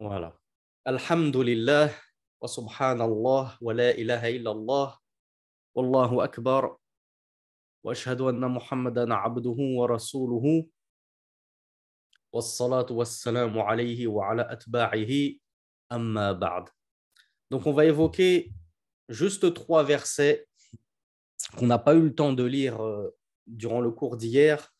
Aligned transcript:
Voilà. 0.00 0.32
Alhamdulillah 0.86 1.92
wa 2.40 2.48
subhanallah 2.48 3.58
wa 3.60 3.74
la 3.74 3.92
ilaha 3.92 4.30
illallah 4.30 4.96
wallahu 5.76 6.22
akbar 6.22 6.72
wa 7.84 7.92
ashhadu 7.92 8.28
anna 8.32 8.48
muhammadan 8.48 9.12
abduhu 9.12 9.76
wa 9.76 9.86
rasuluhu 9.86 10.64
wassalamu 12.32 13.60
alayhi 13.60 14.06
wa 14.06 14.30
ala 14.30 14.48
atba'ihi 14.48 15.38
amma 15.90 16.32
ba'd. 16.32 16.70
Donc 17.50 17.66
on 17.66 17.72
va 17.74 17.84
évoquer 17.84 18.50
juste 19.10 19.52
trois 19.52 19.82
versets 19.82 20.48
qu'on 21.58 21.66
n'a 21.66 21.78
pas 21.78 21.94
eu 21.94 22.04
le 22.04 22.14
temps 22.14 22.32
de 22.32 22.44
lire 22.44 22.80
euh, 22.80 23.14
durant 23.46 23.82
le 23.82 23.90
cours 23.90 24.16
d'hier 24.16 24.72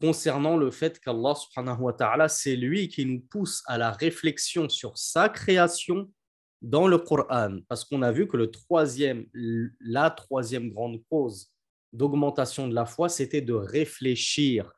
concernant 0.00 0.56
le 0.56 0.70
fait 0.70 1.00
qu'Allah 1.00 1.34
subhanahu 1.34 1.92
c'est 2.28 2.56
lui 2.56 2.88
qui 2.88 3.06
nous 3.06 3.20
pousse 3.20 3.62
à 3.66 3.78
la 3.78 3.90
réflexion 3.90 4.68
sur 4.68 4.96
sa 4.98 5.28
création 5.28 6.10
dans 6.62 6.86
le 6.86 6.98
Coran. 6.98 7.58
Parce 7.68 7.84
qu'on 7.84 8.02
a 8.02 8.12
vu 8.12 8.26
que 8.26 8.36
le 8.36 8.50
troisième, 8.50 9.26
la 9.80 10.10
troisième 10.10 10.70
grande 10.70 11.02
cause 11.08 11.52
d'augmentation 11.92 12.68
de 12.68 12.74
la 12.74 12.86
foi, 12.86 13.08
c'était 13.08 13.40
de 13.40 13.54
réfléchir 13.54 14.72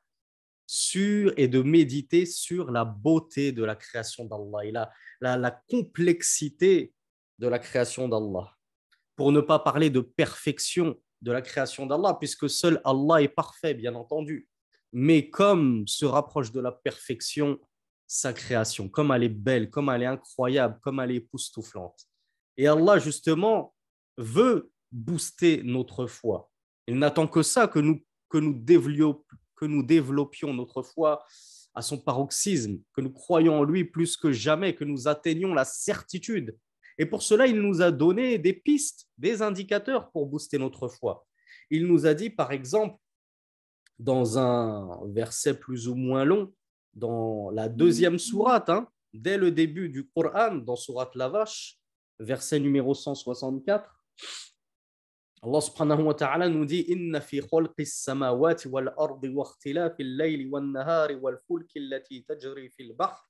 sur 0.67 1.33
et 1.37 1.49
de 1.49 1.63
méditer 1.63 2.27
sur 2.27 2.71
la 2.71 2.85
beauté 2.85 3.53
de 3.53 3.65
la 3.65 3.75
création 3.75 4.27
d'Allah 4.27 4.65
et 4.65 4.73
la 5.21 5.63
complexité 5.69 6.93
de 7.39 7.49
la 7.49 7.59
création 7.59 8.09
d'Allah. 8.09 8.55
Pour 9.17 9.33
ne 9.33 9.41
pas 9.41 9.59
parler 9.59 9.91
de 9.91 10.01
perfection 10.01 10.95
de 11.23 11.33
la 11.33 11.43
création 11.43 11.87
d'Allah, 11.87 12.17
puisque 12.19 12.49
seul 12.49 12.81
Allah 12.85 13.23
est 13.23 13.29
parfait, 13.29 13.75
bien 13.75 13.95
entendu 13.95 14.48
mais 14.93 15.29
comme 15.31 15.87
se 15.87 16.05
rapproche 16.05 16.53
de 16.53 16.61
la 16.61 16.73
perfection 16.73 17.59
sa 18.09 18.33
création, 18.33 18.89
comme 18.89 19.13
elle 19.13 19.25
est 19.25 19.29
belle, 19.29 19.69
comme 19.69 19.91
elle 19.91 20.03
est 20.03 20.07
incroyable, 20.07 20.79
comme 20.83 20.99
elle 20.99 21.11
est 21.11 21.17
époustouflante. 21.17 22.07
Et 22.57 22.67
Allah, 22.67 22.99
justement, 22.99 23.75
veut 24.17 24.71
booster 24.91 25.63
notre 25.63 26.07
foi. 26.07 26.51
Il 26.87 26.99
n'attend 26.99 27.29
que 27.29 27.43
ça, 27.43 27.69
que 27.69 27.79
nous, 27.79 28.03
que, 28.31 28.39
nous 28.39 28.55
que 29.55 29.67
nous 29.67 29.83
développions 29.83 30.55
notre 30.55 30.83
foi 30.83 31.23
à 31.75 31.83
son 31.83 31.99
paroxysme, 31.99 32.81
que 32.95 33.03
nous 33.03 33.13
croyons 33.13 33.61
en 33.61 33.63
lui 33.63 33.85
plus 33.85 34.17
que 34.17 34.33
jamais, 34.33 34.75
que 34.75 34.85
nous 34.85 35.07
atteignions 35.07 35.53
la 35.53 35.67
certitude. 35.67 36.57
Et 36.97 37.05
pour 37.05 37.23
cela, 37.23 37.47
il 37.47 37.61
nous 37.61 37.83
a 37.83 37.93
donné 37.93 38.39
des 38.39 38.55
pistes, 38.55 39.07
des 39.19 39.43
indicateurs 39.43 40.11
pour 40.11 40.27
booster 40.27 40.59
notre 40.59 40.89
foi. 40.89 41.27
Il 41.71 41.87
nous 41.87 42.07
a 42.07 42.15
dit, 42.15 42.31
par 42.31 42.53
exemple, 42.53 42.97
dans 43.99 44.39
un 44.39 45.01
verset 45.07 45.55
plus 45.55 45.89
ou 45.89 45.95
moins 45.95 46.25
long, 46.25 46.53
dans 46.95 47.51
la 47.51 47.69
deuxième 47.69 48.19
sourate, 48.19 48.71
hein, 48.71 48.89
dès 49.13 49.37
le 49.37 49.51
début 49.51 49.89
du 49.89 50.09
Coran, 50.09 50.57
dans 50.57 50.77
sourate 50.77 51.15
la 51.15 51.29
vache, 51.29 51.79
verset 52.19 52.61
numéro 52.61 52.95
164. 52.95 53.95
Allah 55.41 55.61
subhanahu 55.61 56.03
wa 56.03 56.15
ta'ala 56.15 56.49
nous 56.49 56.65
dit 56.65 56.85
Inna 56.89 57.21
fi 57.21 57.41
khalqi 57.41 57.87
samawati 57.87 58.67
wal 58.69 58.93
ardi 58.99 59.29
wa 59.29 59.47
ikhtilafi 59.47 60.03
al-layli 60.03 60.49
wan 60.51 60.73
nahari 60.73 61.15
wal 61.15 61.39
fulki 61.47 61.79
allati 61.79 62.25
tajri 62.25 62.69
fil 62.71 62.93
bahr 62.95 63.28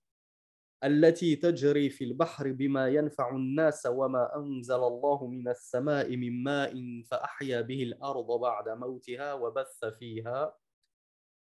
التي 0.85 1.37
تجري 1.37 1.91
في 1.91 2.05
البحر 2.05 2.53
بما 2.53 2.89
ينفع 2.89 3.31
الناس 3.31 3.87
وما 3.87 4.37
أنزل 4.37 4.75
الله 4.75 5.27
من 5.27 5.49
السماء 5.49 6.17
من 6.17 6.43
ماء 6.43 7.03
فأحيا 7.11 7.61
به 7.61 7.83
الأرض 7.83 8.41
بعد 8.41 8.69
موتها 8.69 9.35
وبث 9.35 9.85
فيها 9.85 10.55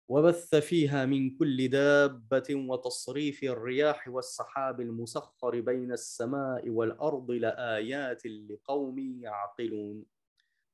وبث 0.08 0.54
فيها 0.54 1.06
من 1.06 1.36
كل 1.36 1.68
دابة 1.68 2.48
وتصريف 2.50 3.44
الرياح 3.44 4.08
والسحاب 4.08 4.80
المسخر 4.80 5.60
بين 5.60 5.92
السماء 5.92 6.68
والأرض 6.68 7.30
لآيات 7.30 8.26
لقوم 8.26 8.98
يعقلون. 8.98 10.06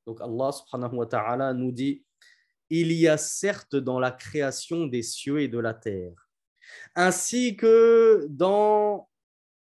Donc 0.07 0.21
Allah 0.21 0.53
subhanahu 0.53 0.97
wa 0.97 1.07
ta'ala 1.07 1.53
nous 1.53 1.73
dit 1.73 2.05
Il 2.71 2.93
y 2.93 3.09
a 3.09 3.17
certes 3.17 3.77
dans 3.77 3.99
la 3.99 4.11
création 4.11 4.87
des 4.87 5.03
cieux 5.03 5.41
et 5.41 5.49
de 5.49 5.59
la 5.59 5.75
terre 5.75 6.24
ainsi 6.95 7.57
que 7.57 8.27
dans 8.31 9.09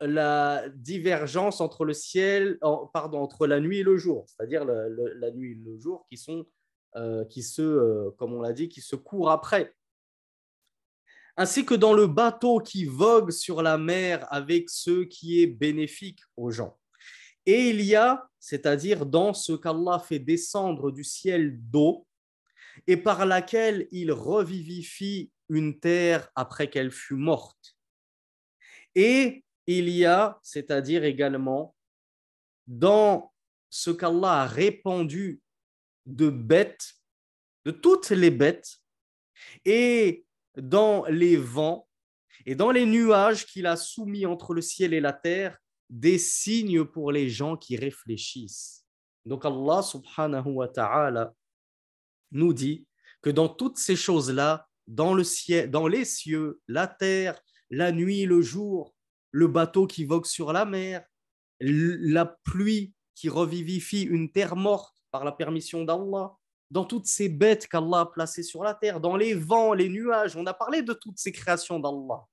la 0.00 0.68
divergence 0.70 1.60
entre 1.60 1.84
le 1.84 1.92
ciel, 1.92 2.58
pardon, 2.92 3.18
entre 3.20 3.46
la 3.46 3.60
nuit 3.60 3.78
et 3.78 3.82
le 3.82 3.96
jour, 3.96 4.26
c'est-à-dire 4.28 4.64
la 4.64 5.30
nuit 5.30 5.52
et 5.52 5.70
le 5.70 5.78
jour 5.78 6.06
qui 6.08 6.16
sont, 6.16 6.46
euh, 6.96 7.24
qui 7.24 7.42
se, 7.42 7.62
euh, 7.62 8.10
comme 8.18 8.34
on 8.34 8.42
l'a 8.42 8.52
dit, 8.52 8.68
qui 8.68 8.80
se 8.80 8.96
courent 8.96 9.30
après. 9.30 9.74
Ainsi 11.36 11.64
que 11.64 11.74
dans 11.74 11.94
le 11.94 12.06
bateau 12.06 12.60
qui 12.60 12.84
vogue 12.84 13.30
sur 13.30 13.62
la 13.62 13.78
mer 13.78 14.26
avec 14.32 14.70
ce 14.70 15.02
qui 15.04 15.42
est 15.42 15.48
bénéfique 15.48 16.20
aux 16.36 16.50
gens. 16.50 16.78
Et 17.46 17.70
il 17.70 17.82
y 17.82 17.94
a, 17.94 18.28
c'est-à-dire 18.38 19.04
dans 19.04 19.34
ce 19.34 19.52
qu'Allah 19.52 19.98
fait 19.98 20.18
descendre 20.18 20.90
du 20.90 21.04
ciel 21.04 21.58
d'eau, 21.70 22.06
et 22.86 22.96
par 22.96 23.26
laquelle 23.26 23.88
il 23.90 24.12
revivifie 24.12 25.30
une 25.48 25.78
terre 25.78 26.30
après 26.34 26.70
qu'elle 26.70 26.90
fut 26.90 27.14
morte. 27.14 27.76
Et 28.94 29.44
il 29.66 29.88
y 29.88 30.04
a, 30.04 30.38
c'est-à-dire 30.42 31.04
également, 31.04 31.74
dans 32.66 33.32
ce 33.70 33.90
qu'Allah 33.90 34.42
a 34.42 34.46
répandu 34.46 35.40
de 36.06 36.28
bêtes, 36.30 36.94
de 37.64 37.70
toutes 37.70 38.10
les 38.10 38.30
bêtes, 38.30 38.78
et 39.64 40.24
dans 40.56 41.04
les 41.06 41.36
vents, 41.36 41.88
et 42.46 42.54
dans 42.54 42.70
les 42.70 42.86
nuages 42.86 43.46
qu'il 43.46 43.66
a 43.66 43.76
soumis 43.76 44.26
entre 44.26 44.54
le 44.54 44.60
ciel 44.60 44.94
et 44.94 45.00
la 45.00 45.12
terre, 45.12 45.58
des 45.90 46.18
signes 46.18 46.84
pour 46.84 47.12
les 47.12 47.28
gens 47.28 47.56
qui 47.56 47.76
réfléchissent. 47.76 48.84
Donc 49.24 49.44
Allah 49.44 49.82
nous 52.32 52.52
dit 52.52 52.86
que 53.22 53.30
dans 53.30 53.48
toutes 53.48 53.78
ces 53.78 53.96
choses-là, 53.96 54.68
dans 54.86 55.14
le 55.14 55.24
ciel, 55.24 55.70
dans 55.70 55.86
les 55.86 56.04
cieux, 56.04 56.60
la 56.68 56.86
terre, 56.86 57.40
la 57.70 57.92
nuit, 57.92 58.24
le 58.24 58.42
jour, 58.42 58.94
le 59.30 59.48
bateau 59.48 59.86
qui 59.86 60.04
vogue 60.04 60.26
sur 60.26 60.52
la 60.52 60.64
mer, 60.64 61.04
la 61.60 62.26
pluie 62.26 62.94
qui 63.14 63.28
revivifie 63.28 64.02
une 64.02 64.30
terre 64.30 64.56
morte 64.56 64.96
par 65.10 65.24
la 65.24 65.32
permission 65.32 65.84
d'Allah, 65.84 66.36
dans 66.70 66.84
toutes 66.84 67.06
ces 67.06 67.28
bêtes 67.28 67.68
qu'Allah 67.68 68.00
a 68.00 68.06
placées 68.06 68.42
sur 68.42 68.64
la 68.64 68.74
terre, 68.74 69.00
dans 69.00 69.16
les 69.16 69.34
vents, 69.34 69.74
les 69.74 69.88
nuages, 69.88 70.36
on 70.36 70.46
a 70.46 70.54
parlé 70.54 70.82
de 70.82 70.92
toutes 70.92 71.18
ces 71.18 71.32
créations 71.32 71.78
d'Allah. 71.78 72.26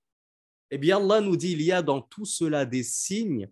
Eh 0.72 0.78
bien, 0.78 0.97
Allah 0.97 1.22
nous 1.22 1.35
dit, 1.35 1.51
il 1.51 1.62
y 1.62 1.72
a 1.72 1.81
dans 1.81 2.01
tout 2.01 2.25
cela 2.25 2.66
des 2.66 2.83
signes 2.83 3.50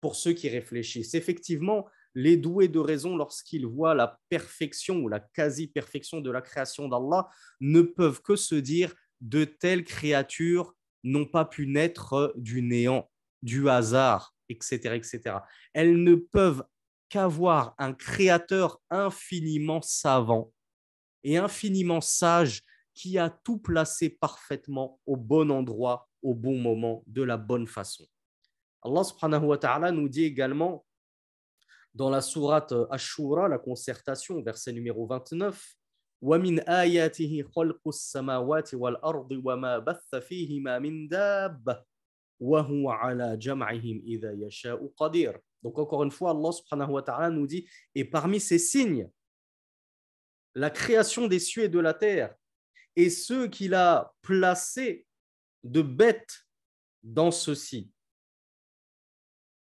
pour 0.00 0.16
ceux 0.16 0.32
qui 0.32 0.48
réfléchissent. 0.48 1.14
Effectivement, 1.14 1.86
les 2.14 2.36
doués 2.36 2.68
de 2.68 2.78
raison, 2.78 3.16
lorsqu'ils 3.16 3.66
voient 3.66 3.94
la 3.94 4.18
perfection 4.28 4.96
ou 4.96 5.08
la 5.08 5.20
quasi-perfection 5.20 6.20
de 6.20 6.30
la 6.30 6.42
création 6.42 6.88
d'Allah, 6.88 7.28
ne 7.60 7.82
peuvent 7.82 8.22
que 8.22 8.36
se 8.36 8.54
dire 8.54 8.94
de 9.20 9.44
telles 9.44 9.84
créatures 9.84 10.74
n'ont 11.04 11.26
pas 11.26 11.44
pu 11.44 11.66
naître 11.66 12.32
du 12.36 12.62
néant, 12.62 13.10
du 13.42 13.68
hasard, 13.68 14.34
etc. 14.48 14.94
etc. 14.94 15.36
Elles 15.72 16.02
ne 16.02 16.14
peuvent 16.14 16.64
qu'avoir 17.08 17.74
un 17.78 17.92
créateur 17.92 18.80
infiniment 18.90 19.82
savant 19.82 20.52
et 21.24 21.36
infiniment 21.36 22.00
sage 22.00 22.62
qui 22.94 23.18
a 23.18 23.30
tout 23.30 23.58
placé 23.58 24.10
parfaitement 24.10 25.00
au 25.06 25.16
bon 25.16 25.50
endroit, 25.50 26.08
au 26.22 26.34
bon 26.34 26.58
moment, 26.58 27.02
de 27.06 27.22
la 27.22 27.36
bonne 27.36 27.66
façon. 27.66 28.06
Allah 28.82 29.92
nous 29.92 30.08
dit 30.08 30.24
également 30.24 30.84
dans 31.93 32.09
la 32.09 32.21
sourate 32.21 32.73
Ashura, 32.89 33.47
la 33.47 33.57
concertation, 33.57 34.41
verset 34.41 34.73
numéro 34.73 35.05
29, 35.07 35.77
ومن 36.21 36.59
آياته 36.59 37.43
خلق 37.55 37.87
السماوات 37.87 38.73
والأرض 38.73 39.41
وما 39.45 39.79
بث 39.79 40.15
فيهما 40.15 40.79
من 40.79 41.07
دابة 41.07 41.83
وهو 42.39 42.89
على 42.89 43.37
جمعهم 43.37 44.01
إذا 44.05 44.31
يشاء 44.33 44.91
قدير. 44.97 45.41
Donc 45.63 45.79
encore 45.79 46.03
une 46.03 46.11
fois, 46.11 46.31
Allah 46.31 46.51
subhanahu 46.51 46.91
wa 46.91 47.01
ta'ala 47.01 47.29
nous 47.29 47.47
dit, 47.47 47.67
et 47.95 48.05
parmi 48.05 48.39
ces 48.39 48.59
signes, 48.59 49.09
la 50.53 50.69
création 50.69 51.27
des 51.27 51.39
cieux 51.39 51.63
et 51.63 51.69
de 51.69 51.79
la 51.79 51.93
terre, 51.93 52.35
et 52.95 53.09
ceux 53.09 53.47
qu'il 53.47 53.73
a 53.73 54.13
placés 54.21 55.05
de 55.63 55.81
bêtes 55.81 56.45
dans 57.03 57.31
ceci. 57.31 57.91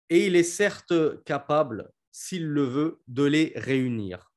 Et 0.09 0.27
il 0.27 0.35
est 0.35 0.43
certes 0.43 1.23
capable 1.23 1.91
s'il 2.17 2.45
le 2.47 2.63
veut, 2.63 3.01
de 3.07 3.23
les 3.23 3.53
réunir. 3.55 4.31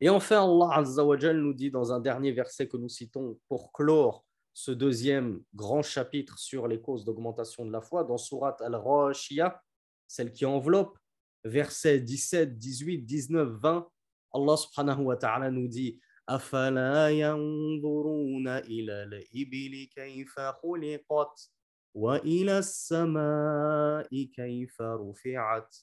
Et 0.00 0.08
enfin, 0.08 0.44
Allah 0.44 0.76
Azza 0.76 1.02
nous 1.32 1.54
dit 1.54 1.70
dans 1.70 1.92
un 1.92 2.00
dernier 2.00 2.32
verset 2.32 2.68
que 2.68 2.76
nous 2.76 2.88
citons 2.88 3.38
pour 3.48 3.72
clore 3.72 4.24
ce 4.52 4.70
deuxième 4.70 5.42
grand 5.54 5.82
chapitre 5.82 6.38
sur 6.38 6.68
les 6.68 6.80
causes 6.80 7.04
d'augmentation 7.04 7.64
de 7.64 7.72
la 7.72 7.80
foi, 7.80 8.04
dans 8.04 8.18
Surat 8.18 8.56
Al-Rashiyah, 8.60 9.60
celle 10.06 10.32
qui 10.32 10.46
enveloppe, 10.46 10.98
versets 11.44 12.00
17, 12.00 12.58
18, 12.58 12.98
19, 12.98 13.48
20, 13.60 13.88
Allah 14.34 14.56
subhanahu 14.56 15.02
wa 15.04 15.16
ta'ala 15.16 15.50
nous 15.50 15.68
dit 15.68 16.00
أفلا 16.28 17.08
ينظرون 17.08 18.48
إلى 18.48 19.02
الإبل 19.02 19.88
كيف 19.94 20.40
خلقت 20.40 21.50
وإلى 21.94 22.58
السماء 22.58 24.24
كيف 24.24 24.82
رفعت 24.82 25.76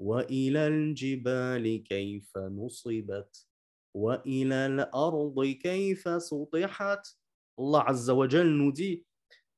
وإلى 0.00 0.66
الجبال 0.66 1.82
كيف 1.84 2.36
نصبت 2.36 3.46
وإلى 3.94 4.66
الأرض 4.66 5.44
كيف 5.44 6.08
سطحت 6.22 7.16
Allah 7.58 7.84
Azza 7.86 8.14
wa 8.14 8.28
Jal 8.28 8.48
nous 8.48 8.72
dit 8.72 9.04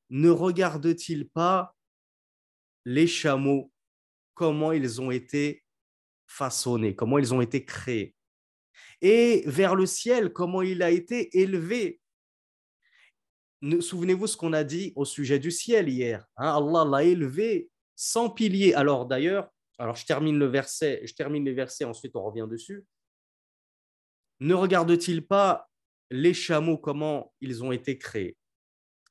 Ne 0.09 0.29
regarde-t-il 0.29 1.27
pas 1.29 1.75
les 2.85 3.07
chameaux, 3.07 3.71
comment 4.33 4.71
ils 4.71 5.01
ont 5.01 5.11
été 5.11 5.63
façonnés, 6.27 6.95
comment 6.95 7.17
ils 7.17 7.33
ont 7.33 7.41
été 7.41 7.65
créés 7.65 8.15
Et 9.01 9.43
vers 9.45 9.75
le 9.75 9.85
ciel, 9.85 10.31
comment 10.31 10.61
il 10.61 10.81
a 10.81 10.89
été 10.89 11.37
élevé 11.37 11.99
Souvenez-vous 13.61 14.27
ce 14.27 14.37
qu'on 14.37 14.53
a 14.53 14.63
dit 14.63 14.93
au 14.95 15.03
sujet 15.03 15.37
du 15.37 15.51
ciel 15.51 15.89
hier. 15.89 16.25
Hein? 16.37 16.55
Allah 16.55 16.89
l'a 16.89 17.03
élevé 17.03 17.69
sans 17.93 18.29
piliers. 18.29 18.73
Alors 18.73 19.05
d'ailleurs, 19.05 19.51
alors 19.78 19.96
je 19.96 20.06
termine 20.06 20.38
le 20.38 20.46
verset, 20.46 21.04
les 21.18 21.52
versets, 21.52 21.84
ensuite 21.84 22.14
on 22.16 22.22
revient 22.22 22.46
dessus. 22.48 22.84
Ne 24.40 24.54
regarde-t-il 24.54 25.26
pas 25.26 25.70
les 26.10 26.34
chameaux, 26.34 26.78
comment 26.78 27.32
ils 27.40 27.64
ont 27.64 27.72
été 27.72 27.98
créés? 27.98 28.36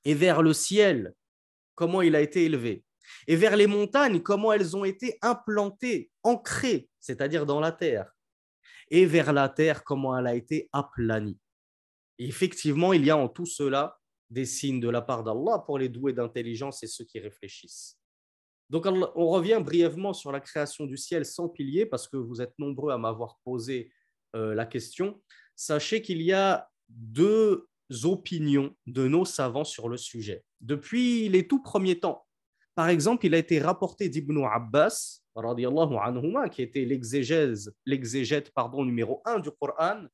Et 0.06 0.13
vers 0.13 0.42
le 0.42 0.54
ciel, 0.54 1.13
comment 1.75 2.01
il 2.01 2.15
a 2.15 2.21
été 2.21 2.45
élevé? 2.45 2.83
Et 3.27 3.36
vers 3.36 3.56
les 3.56 3.68
montagnes, 3.68 4.21
comment 4.21 4.54
elles 4.54 4.75
ont 4.77 4.86
été 4.86 5.18
implantées, 5.21 6.12
ancrées, 6.24 6.89
c'est-à-dire 7.00 7.45
dans 7.45 7.59
la 7.59 7.71
terre? 7.71 8.12
Et 8.89 9.06
vers 9.06 9.33
la 9.33 9.50
terre, 9.50 9.83
comment 9.83 10.18
elle 10.18 10.27
a 10.27 10.36
été 10.36 10.69
aplanie? 10.71 11.39
Effectivement, 12.19 12.94
il 12.94 13.06
y 13.06 13.09
a 13.09 13.18
en 13.18 13.27
tout 13.27 13.45
cela 13.45 13.98
des 14.30 14.45
signes 14.45 14.80
de 14.80 14.89
la 14.89 15.01
part 15.01 15.24
d'Allah 15.24 15.63
pour 15.66 15.77
les 15.77 15.89
doués 15.89 16.13
d'intelligence 16.13 16.83
et 16.83 16.88
ceux 16.88 17.06
qui 17.06 17.19
réfléchissent. 17.19 18.00
Donc, 18.69 18.86
on 18.88 19.27
revient 19.27 19.62
brièvement 19.63 20.13
sur 20.13 20.31
la 20.31 20.39
création 20.39 20.86
du 20.86 20.98
ciel 20.98 21.25
sans 21.25 21.50
piliers, 21.50 21.86
parce 21.86 22.07
que 22.07 22.18
vous 22.18 22.42
êtes 22.42 22.57
nombreux 22.57 22.92
à 22.92 22.98
m'avoir 22.98 23.38
posé 23.44 23.92
euh, 24.36 24.56
la 24.56 24.65
question. 24.65 25.21
Sachez 25.56 26.01
qu'il 26.01 26.21
y 26.21 26.33
a 26.33 26.69
deux 26.89 27.68
opinions 28.04 28.75
de 28.88 29.07
nos 29.07 29.25
savants 29.25 29.63
sur 29.63 29.89
le 29.89 29.98
sujet. 29.98 30.44
Depuis 30.62 31.30
les 31.30 31.48
tout 31.48 31.62
premiers 31.62 32.00
temps, 32.00 32.25
par 32.75 32.89
exemple, 32.89 33.25
il 33.25 33.36
a 33.36 33.38
été 33.38 33.60
rapporté 33.60 34.10
d'Ibn 34.10 34.44
Abbas, 34.51 35.19
qui 36.51 36.62
était 36.62 36.86
l'exégète 36.86 38.51
numéro 38.75 39.21
un 39.25 39.39
du 39.39 39.51
Coran. 39.51 40.06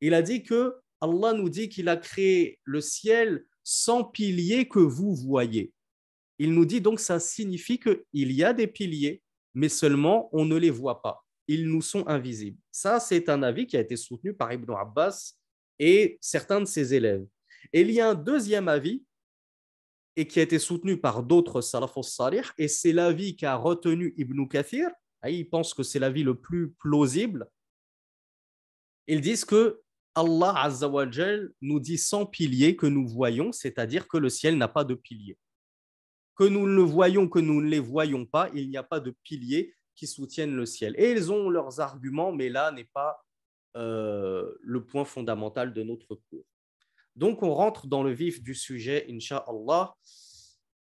Il 0.00 0.14
a 0.14 0.22
dit 0.22 0.42
que 0.42 0.74
Allah 1.00 1.32
nous 1.32 1.48
dit 1.48 1.68
qu'il 1.68 1.88
a 1.88 1.96
créé 1.96 2.58
le 2.64 2.80
ciel 2.80 3.44
sans 3.62 4.04
piliers 4.04 4.68
que 4.68 4.80
vous 4.80 5.14
voyez. 5.14 5.72
Il 6.38 6.54
nous 6.54 6.64
dit 6.64 6.80
donc 6.80 7.00
ça 7.00 7.18
signifie 7.18 7.78
qu'il 7.78 8.32
y 8.32 8.44
a 8.44 8.52
des 8.52 8.66
piliers, 8.66 9.22
mais 9.54 9.68
seulement 9.68 10.28
on 10.32 10.44
ne 10.44 10.56
les 10.56 10.70
voit 10.70 11.02
pas. 11.02 11.24
Ils 11.48 11.66
nous 11.68 11.82
sont 11.82 12.06
invisibles. 12.06 12.58
Ça, 12.70 13.00
c'est 13.00 13.28
un 13.28 13.42
avis 13.42 13.66
qui 13.66 13.76
a 13.76 13.80
été 13.80 13.96
soutenu 13.96 14.34
par 14.34 14.52
Ibn 14.52 14.70
Abbas 14.72 15.34
et 15.78 16.18
certains 16.20 16.60
de 16.60 16.66
ses 16.66 16.94
élèves. 16.94 17.26
Et 17.72 17.80
il 17.80 17.90
y 17.90 18.00
a 18.00 18.10
un 18.10 18.14
deuxième 18.14 18.68
avis 18.68 19.02
et 20.16 20.26
qui 20.26 20.40
a 20.40 20.42
été 20.42 20.58
soutenu 20.58 21.00
par 21.00 21.22
d'autres 21.22 21.60
salafos 21.60 22.02
salih, 22.02 22.42
et 22.58 22.66
c'est 22.66 22.92
l'avis 22.92 23.36
qu'a 23.36 23.54
retenu 23.54 24.14
Ibn 24.16 24.48
Kathir. 24.48 24.90
Ah, 25.22 25.30
il 25.30 25.48
pense 25.48 25.74
que 25.74 25.84
c'est 25.84 26.00
l'avis 26.00 26.24
le 26.24 26.34
plus 26.34 26.72
plausible. 26.72 27.46
Ils 29.06 29.20
disent 29.20 29.44
que 29.44 29.80
Allah 30.14 30.54
Azzawajal 30.64 31.50
nous 31.60 31.78
dit 31.78 31.98
sans 31.98 32.26
piliers 32.26 32.74
que 32.74 32.86
nous 32.86 33.06
voyons, 33.06 33.52
c'est-à-dire 33.52 34.08
que 34.08 34.16
le 34.16 34.28
ciel 34.28 34.58
n'a 34.58 34.66
pas 34.66 34.84
de 34.84 34.94
piliers. 34.94 35.38
Que 36.38 36.44
nous 36.44 36.66
le 36.66 36.82
voyons, 36.82 37.28
que 37.28 37.40
nous 37.40 37.60
ne 37.60 37.68
les 37.68 37.80
voyons 37.80 38.24
pas, 38.24 38.48
il 38.54 38.70
n'y 38.70 38.76
a 38.76 38.84
pas 38.84 39.00
de 39.00 39.12
piliers 39.24 39.74
qui 39.96 40.06
soutiennent 40.06 40.54
le 40.54 40.66
ciel. 40.66 40.94
Et 40.96 41.10
ils 41.10 41.32
ont 41.32 41.50
leurs 41.50 41.80
arguments, 41.80 42.32
mais 42.32 42.48
là 42.48 42.70
n'est 42.70 42.88
pas 42.94 43.24
euh, 43.76 44.54
le 44.60 44.84
point 44.84 45.04
fondamental 45.04 45.74
de 45.74 45.82
notre 45.82 46.14
cours. 46.14 46.46
Donc, 47.16 47.42
on 47.42 47.52
rentre 47.52 47.88
dans 47.88 48.04
le 48.04 48.12
vif 48.12 48.40
du 48.40 48.54
sujet, 48.54 49.06
Inch'Allah. 49.10 49.94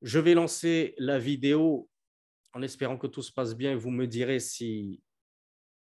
Je 0.02 0.20
vais 0.20 0.34
lancer 0.34 0.94
la 0.98 1.18
vidéo 1.18 1.88
en 2.54 2.62
espérant 2.62 2.96
que 2.96 3.08
tout 3.08 3.22
se 3.22 3.32
passe 3.32 3.56
bien. 3.56 3.74
Vous 3.74 3.90
me 3.90 4.06
direz 4.06 4.38
si, 4.38 5.02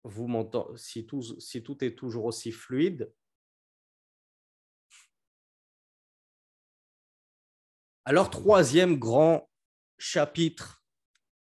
vous 0.04 0.28
si, 0.76 1.04
tout, 1.04 1.22
si 1.38 1.62
tout 1.62 1.84
est 1.84 1.94
toujours 1.94 2.24
aussi 2.24 2.50
fluide. 2.50 3.12
Alors, 8.04 8.30
troisième 8.30 8.98
grand 8.98 9.48
chapitre 9.98 10.82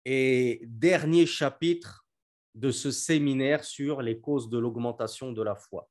et 0.06 0.62
dernier 0.66 1.26
chapitre 1.26 2.06
de 2.54 2.72
ce 2.72 2.92
séminaire 2.92 3.64
sur 3.64 4.02
les 4.02 4.20
causes 4.20 4.50
de 4.50 4.60
l'augmentation 4.60 5.32
de 5.32 5.42
la 5.42 5.56
foi. 5.56 5.90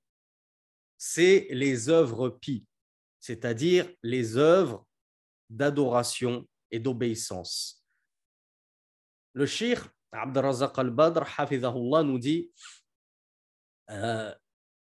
C'est 0.96 1.48
les 1.50 1.88
œuvres 1.88 2.28
pi, 2.28 2.66
c'est-à-dire 3.18 3.90
les 4.02 4.36
œuvres 4.36 4.86
d'adoration 5.48 6.46
et 6.70 6.78
d'obéissance. 6.78 7.84
Le 9.32 9.46
shir 9.46 9.90
Abdrazaq 10.12 10.78
al-Badr, 10.78 11.24
nous 12.04 12.18
dit 12.18 12.52
euh, 13.90 14.34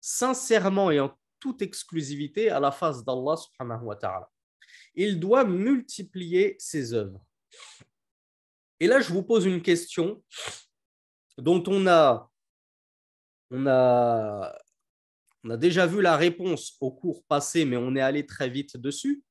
sincèrement 0.00 0.90
et 0.90 1.00
en 1.00 1.16
toute 1.38 1.62
exclusivité 1.62 2.50
à 2.50 2.60
la 2.60 2.70
face 2.70 3.04
d'Allah 3.04 3.36
subhanahu 3.36 3.84
wa 3.84 3.96
ta'ala. 3.96 4.30
Il 4.94 5.18
doit 5.18 5.44
multiplier 5.44 6.56
ses 6.58 6.92
œuvres. 6.92 7.24
Et 8.78 8.86
là, 8.86 9.00
je 9.00 9.12
vous 9.12 9.22
pose 9.22 9.46
une 9.46 9.62
question 9.62 10.22
dont 11.38 11.62
on 11.66 11.86
a, 11.86 12.30
on 13.50 13.66
a, 13.66 14.58
on 15.44 15.50
a 15.50 15.56
déjà 15.56 15.86
vu 15.86 16.02
la 16.02 16.16
réponse 16.16 16.76
au 16.80 16.90
cours 16.90 17.24
passé, 17.24 17.64
mais 17.64 17.76
on 17.76 17.94
est 17.96 18.00
allé 18.00 18.26
très 18.26 18.48
vite 18.48 18.76
dessus. 18.76 19.22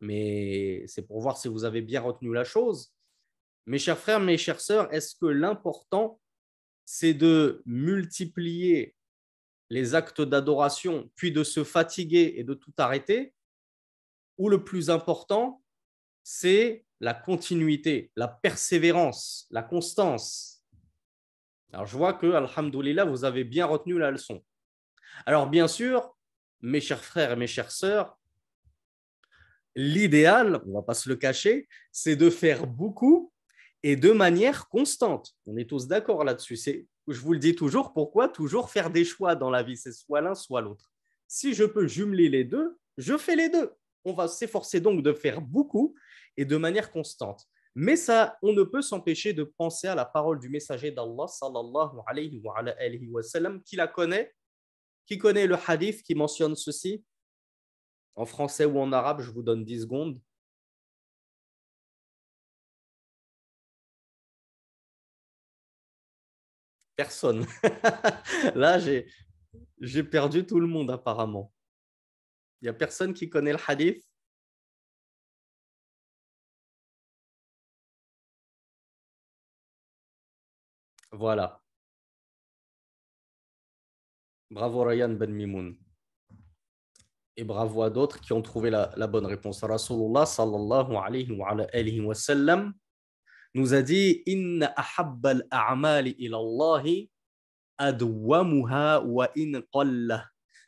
Mais 0.00 0.84
c'est 0.86 1.06
pour 1.06 1.20
voir 1.20 1.38
si 1.38 1.48
vous 1.48 1.64
avez 1.64 1.80
bien 1.80 2.00
retenu 2.00 2.32
la 2.32 2.44
chose. 2.44 2.92
Mes 3.66 3.78
chers 3.78 3.98
frères, 3.98 4.20
mes 4.20 4.36
chères 4.36 4.60
sœurs, 4.60 4.92
est-ce 4.92 5.14
que 5.16 5.26
l'important, 5.26 6.20
c'est 6.84 7.14
de 7.14 7.62
multiplier 7.64 8.93
les 9.74 9.96
actes 9.96 10.20
d'adoration, 10.20 11.10
puis 11.16 11.32
de 11.32 11.42
se 11.42 11.64
fatiguer 11.64 12.34
et 12.36 12.44
de 12.44 12.54
tout 12.54 12.72
arrêter, 12.78 13.34
ou 14.38 14.48
le 14.48 14.62
plus 14.62 14.88
important, 14.88 15.64
c'est 16.22 16.84
la 17.00 17.12
continuité, 17.12 18.12
la 18.14 18.28
persévérance, 18.28 19.48
la 19.50 19.64
constance. 19.64 20.62
Alors 21.72 21.86
je 21.86 21.96
vois 21.96 22.12
que, 22.14 22.30
alhamdoulilah, 22.32 23.04
vous 23.04 23.24
avez 23.24 23.42
bien 23.42 23.66
retenu 23.66 23.98
la 23.98 24.12
leçon. 24.12 24.44
Alors 25.26 25.48
bien 25.48 25.66
sûr, 25.66 26.16
mes 26.60 26.80
chers 26.80 27.04
frères 27.04 27.32
et 27.32 27.36
mes 27.36 27.48
chères 27.48 27.72
sœurs, 27.72 28.16
l'idéal, 29.74 30.62
on 30.66 30.68
ne 30.68 30.74
va 30.74 30.82
pas 30.82 30.94
se 30.94 31.08
le 31.08 31.16
cacher, 31.16 31.66
c'est 31.90 32.14
de 32.14 32.30
faire 32.30 32.68
beaucoup 32.68 33.32
et 33.82 33.96
de 33.96 34.12
manière 34.12 34.68
constante. 34.68 35.34
On 35.46 35.56
est 35.56 35.68
tous 35.68 35.88
d'accord 35.88 36.22
là-dessus. 36.22 36.86
Je 37.08 37.20
vous 37.20 37.32
le 37.32 37.38
dis 37.38 37.54
toujours, 37.54 37.92
pourquoi 37.92 38.28
toujours 38.28 38.70
faire 38.70 38.90
des 38.90 39.04
choix 39.04 39.34
dans 39.34 39.50
la 39.50 39.62
vie? 39.62 39.76
C'est 39.76 39.92
soit 39.92 40.20
l'un, 40.20 40.34
soit 40.34 40.60
l'autre. 40.60 40.90
Si 41.28 41.54
je 41.54 41.64
peux 41.64 41.86
jumeler 41.86 42.28
les 42.28 42.44
deux, 42.44 42.78
je 42.96 43.16
fais 43.16 43.36
les 43.36 43.48
deux. 43.48 43.72
On 44.04 44.12
va 44.12 44.28
s'efforcer 44.28 44.80
donc 44.80 45.02
de 45.02 45.12
faire 45.12 45.40
beaucoup 45.40 45.94
et 46.36 46.44
de 46.44 46.56
manière 46.56 46.90
constante. 46.90 47.46
Mais 47.74 47.96
ça, 47.96 48.38
on 48.42 48.52
ne 48.52 48.62
peut 48.62 48.82
s'empêcher 48.82 49.32
de 49.32 49.44
penser 49.44 49.88
à 49.88 49.94
la 49.94 50.04
parole 50.04 50.38
du 50.38 50.48
messager 50.48 50.92
d'Allah, 50.92 51.26
sallallahu 51.26 51.98
alayhi 52.06 52.40
wa, 52.42 53.22
qui 53.64 53.76
la 53.76 53.88
connaît, 53.88 54.32
qui 55.06 55.18
connaît 55.18 55.46
le 55.46 55.56
hadith 55.66 56.02
qui 56.02 56.14
mentionne 56.14 56.54
ceci. 56.54 57.04
En 58.14 58.26
français 58.26 58.64
ou 58.64 58.78
en 58.78 58.92
arabe, 58.92 59.22
je 59.22 59.30
vous 59.30 59.42
donne 59.42 59.64
10 59.64 59.82
secondes. 59.82 60.20
personne. 66.96 67.46
Là, 68.54 68.78
j'ai 69.80 70.04
perdu 70.04 70.46
tout 70.46 70.60
le 70.60 70.66
monde 70.66 70.90
apparemment. 70.90 71.52
Il 72.60 72.64
n'y 72.66 72.70
a 72.70 72.74
personne 72.74 73.12
qui 73.14 73.28
connaît 73.28 73.52
le 73.52 73.58
hadith? 73.66 74.02
Voilà. 81.12 81.60
Bravo 84.50 84.84
Ryan 84.84 85.10
Ben 85.10 85.30
Mimoun. 85.30 85.76
Et 87.36 87.44
bravo 87.44 87.82
à 87.82 87.90
d'autres 87.90 88.20
qui 88.20 88.32
ont 88.32 88.42
trouvé 88.42 88.70
la, 88.70 89.06
bonne 89.06 89.26
réponse. 89.26 89.62
Rasulullah 89.64 90.26
sallallahu 90.26 90.96
alayhi 90.96 91.32
wa, 91.32 91.50
alayhi 91.50 92.00
wa 92.00 92.14
nous 93.54 93.72
a 93.74 93.82
dit. 93.82 94.24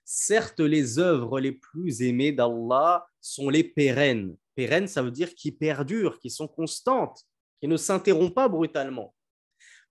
Certes, 0.08 0.60
les 0.60 0.98
œuvres 0.98 1.40
les 1.40 1.52
plus 1.52 2.02
aimées 2.02 2.32
d'Allah 2.32 3.06
sont 3.20 3.48
les 3.50 3.64
pérennes. 3.64 4.36
Pérennes, 4.54 4.86
ça 4.86 5.02
veut 5.02 5.10
dire 5.10 5.34
qui 5.34 5.50
perdurent, 5.50 6.18
qui 6.20 6.30
sont 6.30 6.46
constantes, 6.46 7.26
qui 7.60 7.68
ne 7.68 7.76
s'interrompent 7.76 8.34
pas 8.34 8.48
brutalement. 8.48 9.14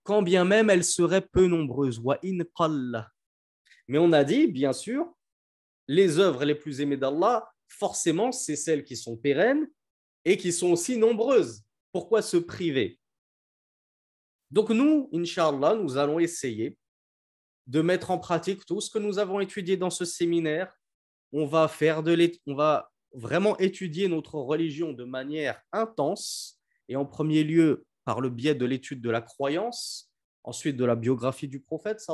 Quand 0.02 0.22
bien 0.22 0.44
même 0.44 0.70
elles 0.70 0.84
seraient 0.84 1.26
peu 1.26 1.46
nombreuses. 1.46 1.98
Wa 1.98 2.18
in. 2.24 2.38
Mais 3.88 3.98
on 3.98 4.12
a 4.12 4.24
dit, 4.24 4.46
bien 4.46 4.72
sûr, 4.72 5.12
les 5.86 6.18
œuvres 6.18 6.44
les 6.44 6.54
plus 6.54 6.80
aimées 6.80 6.96
d'Allah, 6.96 7.48
forcément, 7.68 8.32
c'est 8.32 8.56
celles 8.56 8.84
qui 8.84 8.96
sont 8.96 9.16
pérennes 9.16 9.68
et 10.24 10.36
qui 10.36 10.52
sont 10.52 10.72
aussi 10.72 10.96
nombreuses. 10.96 11.65
Pourquoi 11.96 12.20
se 12.20 12.36
priver? 12.36 13.00
Donc 14.50 14.68
nous, 14.68 15.08
Inch'Allah, 15.14 15.74
nous 15.74 15.96
allons 15.96 16.18
essayer 16.18 16.76
de 17.66 17.80
mettre 17.80 18.10
en 18.10 18.18
pratique 18.18 18.66
tout 18.66 18.82
ce 18.82 18.90
que 18.90 18.98
nous 18.98 19.18
avons 19.18 19.40
étudié 19.40 19.78
dans 19.78 19.88
ce 19.88 20.04
séminaire. 20.04 20.70
On 21.32 21.46
va, 21.46 21.68
faire 21.68 22.02
de 22.02 22.14
va 22.54 22.92
vraiment 23.14 23.56
étudier 23.56 24.08
notre 24.08 24.34
religion 24.34 24.92
de 24.92 25.04
manière 25.04 25.58
intense 25.72 26.60
et 26.90 26.96
en 26.96 27.06
premier 27.06 27.44
lieu 27.44 27.86
par 28.04 28.20
le 28.20 28.28
biais 28.28 28.54
de 28.54 28.66
l'étude 28.66 29.00
de 29.00 29.08
la 29.08 29.22
croyance, 29.22 30.12
ensuite 30.44 30.76
de 30.76 30.84
la 30.84 30.96
biographie 30.96 31.48
du 31.48 31.60
prophète, 31.60 32.04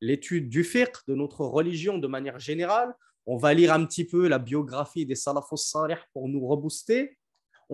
l'étude 0.00 0.48
du 0.48 0.62
fiqh, 0.62 0.94
de 1.08 1.14
notre 1.16 1.44
religion 1.44 1.98
de 1.98 2.06
manière 2.06 2.38
générale. 2.38 2.94
On 3.26 3.36
va 3.36 3.52
lire 3.52 3.72
un 3.72 3.84
petit 3.84 4.04
peu 4.04 4.28
la 4.28 4.38
biographie 4.38 5.06
des 5.06 5.16
salafos 5.16 5.56
salih 5.56 5.98
pour 6.12 6.28
nous 6.28 6.46
rebooster. 6.46 7.18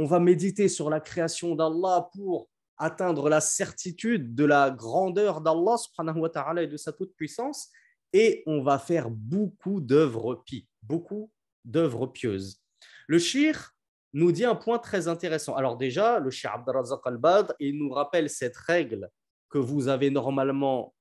On 0.00 0.04
va 0.04 0.20
méditer 0.20 0.68
sur 0.68 0.90
la 0.90 1.00
création 1.00 1.56
d'Allah 1.56 2.08
pour 2.14 2.48
atteindre 2.76 3.28
la 3.28 3.40
certitude 3.40 4.32
de 4.32 4.44
la 4.44 4.70
grandeur 4.70 5.40
d'Allah 5.40 5.76
subhanahu 5.76 6.20
wa 6.20 6.62
et 6.62 6.68
de 6.68 6.76
sa 6.76 6.92
toute-puissance. 6.92 7.68
Et 8.12 8.44
on 8.46 8.62
va 8.62 8.78
faire 8.78 9.10
beaucoup 9.10 9.80
d'œuvres 9.80 10.36
pies, 10.46 10.68
beaucoup 10.84 11.32
d'œuvres 11.64 12.06
pieuses. 12.06 12.62
Le 13.08 13.18
shir, 13.18 13.72
nous 14.12 14.30
dit 14.30 14.44
un 14.44 14.54
point 14.54 14.78
très 14.78 15.08
intéressant. 15.08 15.56
Alors 15.56 15.76
déjà, 15.76 16.20
le 16.20 16.30
Cheikh 16.30 16.52
Abdelrazak 16.54 17.00
al-Badr, 17.04 17.54
il 17.58 17.76
nous 17.76 17.90
rappelle 17.90 18.30
cette 18.30 18.56
règle 18.56 19.10
que 19.50 19.58
vous 19.58 19.88
avez 19.88 20.10
normalement... 20.10 20.94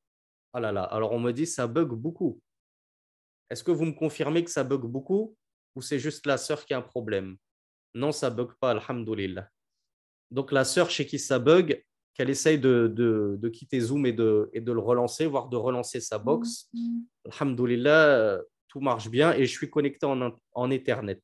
Ah 0.53 0.59
là 0.59 0.71
là, 0.71 0.85
alors 0.85 1.11
on 1.11 1.19
me 1.19 1.33
dit 1.33 1.45
ça 1.45 1.67
bug 1.67 1.89
beaucoup. 1.89 2.41
Est-ce 3.51 3.63
que 3.63 3.69
vous 3.69 3.85
me 3.85 3.93
confirmez 3.93 4.43
que 4.43 4.49
ça 4.49 4.63
bug 4.63 4.87
beaucoup 4.87 5.37
ou 5.75 5.83
c'est 5.83 5.99
juste 5.99 6.25
la 6.25 6.39
sœur 6.39 6.65
qui 6.65 6.73
a 6.73 6.79
un 6.79 6.81
problème? 6.81 7.37
Non, 7.97 8.11
ça 8.11 8.29
bug 8.29 8.51
pas, 8.59 8.71
alhamdoulilah. 8.71 9.49
Donc 10.29 10.51
la 10.51 10.63
sœur 10.63 10.89
chez 10.89 11.05
qui 11.05 11.17
ça 11.17 11.39
bug, 11.39 11.83
qu'elle 12.13 12.29
essaye 12.29 12.59
de, 12.59 12.87
de, 13.39 13.49
quitter 13.49 13.79
Zoom 13.79 14.05
et 14.05 14.13
de, 14.13 14.49
et 14.53 14.61
de 14.61 14.71
le 14.71 14.79
relancer, 14.79 15.25
voire 15.25 15.49
de 15.49 15.57
relancer 15.57 15.99
sa 15.99 16.17
box. 16.17 16.69
Mm. 16.73 16.99
Alhamdoulilah, 17.25 18.39
tout 18.67 18.79
marche 18.79 19.09
bien 19.09 19.33
et 19.33 19.45
je 19.45 19.51
suis 19.51 19.69
connecté 19.69 20.05
en, 20.05 20.31
en 20.53 20.71
Ethernet. 20.71 21.21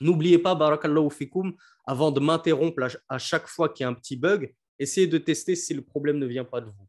N'oubliez 0.00 0.38
pas, 0.38 0.54
barakallahu 0.54 1.10
fikoum, 1.10 1.54
avant 1.84 2.10
de 2.10 2.20
m'interrompre 2.20 2.88
à 3.08 3.18
chaque 3.18 3.46
fois 3.46 3.68
qu'il 3.68 3.84
y 3.84 3.86
a 3.86 3.90
un 3.90 3.94
petit 3.94 4.16
bug, 4.16 4.54
essayez 4.78 5.06
de 5.06 5.18
tester 5.18 5.54
si 5.56 5.74
le 5.74 5.82
problème 5.82 6.18
ne 6.18 6.26
vient 6.26 6.44
pas 6.44 6.62
de 6.62 6.70
vous. 6.70 6.88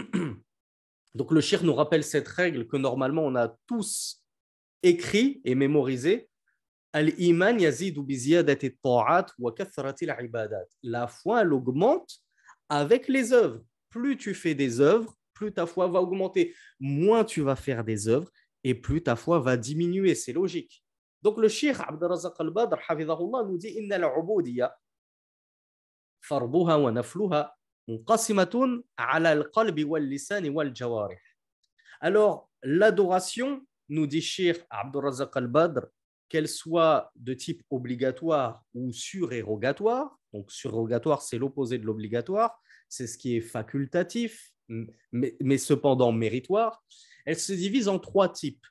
Donc 1.14 1.32
le 1.32 1.40
shir 1.40 1.64
nous 1.64 1.74
rappelle 1.74 2.04
cette 2.04 2.28
règle 2.28 2.66
que 2.66 2.76
normalement 2.76 3.24
on 3.24 3.34
a 3.34 3.56
tous 3.66 4.22
écrit 4.82 5.40
et 5.44 5.54
mémorisé. 5.54 6.28
Al-iman 6.92 7.60
yazidu 7.60 8.04
ta'at 8.82 9.26
wa. 9.38 9.54
La 10.82 11.06
foi, 11.06 11.42
elle 11.42 11.52
augmente 11.52 12.18
avec 12.68 13.08
les 13.08 13.32
œuvres. 13.32 13.62
Plus 13.90 14.16
tu 14.16 14.34
fais 14.34 14.54
des 14.54 14.80
œuvres, 14.80 15.14
plus 15.34 15.52
ta 15.52 15.66
foi 15.66 15.86
va 15.88 16.00
augmenter. 16.00 16.54
Moins 16.80 17.24
tu 17.24 17.40
vas 17.42 17.56
faire 17.56 17.84
des 17.84 18.08
œuvres 18.08 18.30
et 18.64 18.74
plus 18.74 19.02
ta 19.02 19.16
foi 19.16 19.38
va 19.38 19.56
diminuer. 19.56 20.14
C'est 20.14 20.32
logique. 20.32 20.84
Donc 21.22 21.38
le 21.38 21.48
Cheikh 21.48 21.76
Abdelrazak 21.80 22.34
al-Badr 22.38 22.78
nous 23.46 23.58
dit 23.58 23.68
Inna 23.68 23.96
al-ubudiyya 23.96 24.74
farduha 26.20 26.78
wa 26.78 26.92
nafluha 26.92 27.54
munqasimatun 27.86 28.82
ala 28.96 29.30
al-qalbi 29.30 29.84
wal-lisan 29.84 30.48
wal-jawarih. 30.48 31.18
Alors 32.00 32.50
l'adoration, 32.62 33.66
nous 33.88 34.06
dit 34.06 34.20
Cheikh 34.20 34.64
Abdelrazak 34.70 35.36
al-Badr, 35.36 35.86
qu'elle 36.28 36.48
soit 36.48 37.10
de 37.16 37.34
type 37.34 37.62
obligatoire 37.70 38.62
ou 38.74 38.92
surérogatoire, 38.92 40.18
donc 40.32 40.50
surérogatoire 40.50 41.22
c'est 41.22 41.38
l'opposé 41.38 41.78
de 41.78 41.84
l'obligatoire, 41.84 42.60
c'est 42.88 43.06
ce 43.06 43.18
qui 43.18 43.36
est 43.36 43.40
facultatif, 43.40 44.52
mais, 45.12 45.58
cependant 45.58 46.12
méritoire, 46.12 46.84
elle 47.24 47.38
se 47.38 47.52
divise 47.52 47.88
en 47.88 47.98
trois 47.98 48.30
types. 48.30 48.66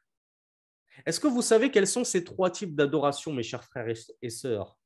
Est-ce 1.05 1.19
que 1.19 1.27
vous 1.27 1.41
savez 1.41 1.71
quels 1.71 1.87
sont 1.87 2.03
ces 2.03 2.23
trois 2.23 2.51
types 2.51 2.75
d'adoration, 2.75 3.33
mes 3.33 3.43
chers 3.43 3.63
frères 3.63 3.93
et 4.21 4.29
sœurs? 4.29 4.77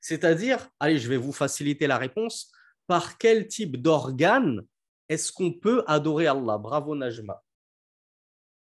C'est-à-dire, 0.00 0.68
allez, 0.78 0.98
je 0.98 1.08
vais 1.08 1.16
vous 1.16 1.32
faciliter 1.32 1.86
la 1.86 1.98
réponse, 1.98 2.52
par 2.86 3.18
quel 3.18 3.46
type 3.48 3.76
d'organe 3.76 4.66
est-ce 5.08 5.32
qu'on 5.32 5.52
peut 5.52 5.84
adorer 5.86 6.26
Allah? 6.26 6.58
Bravo 6.58 6.94
Najma. 6.94 7.42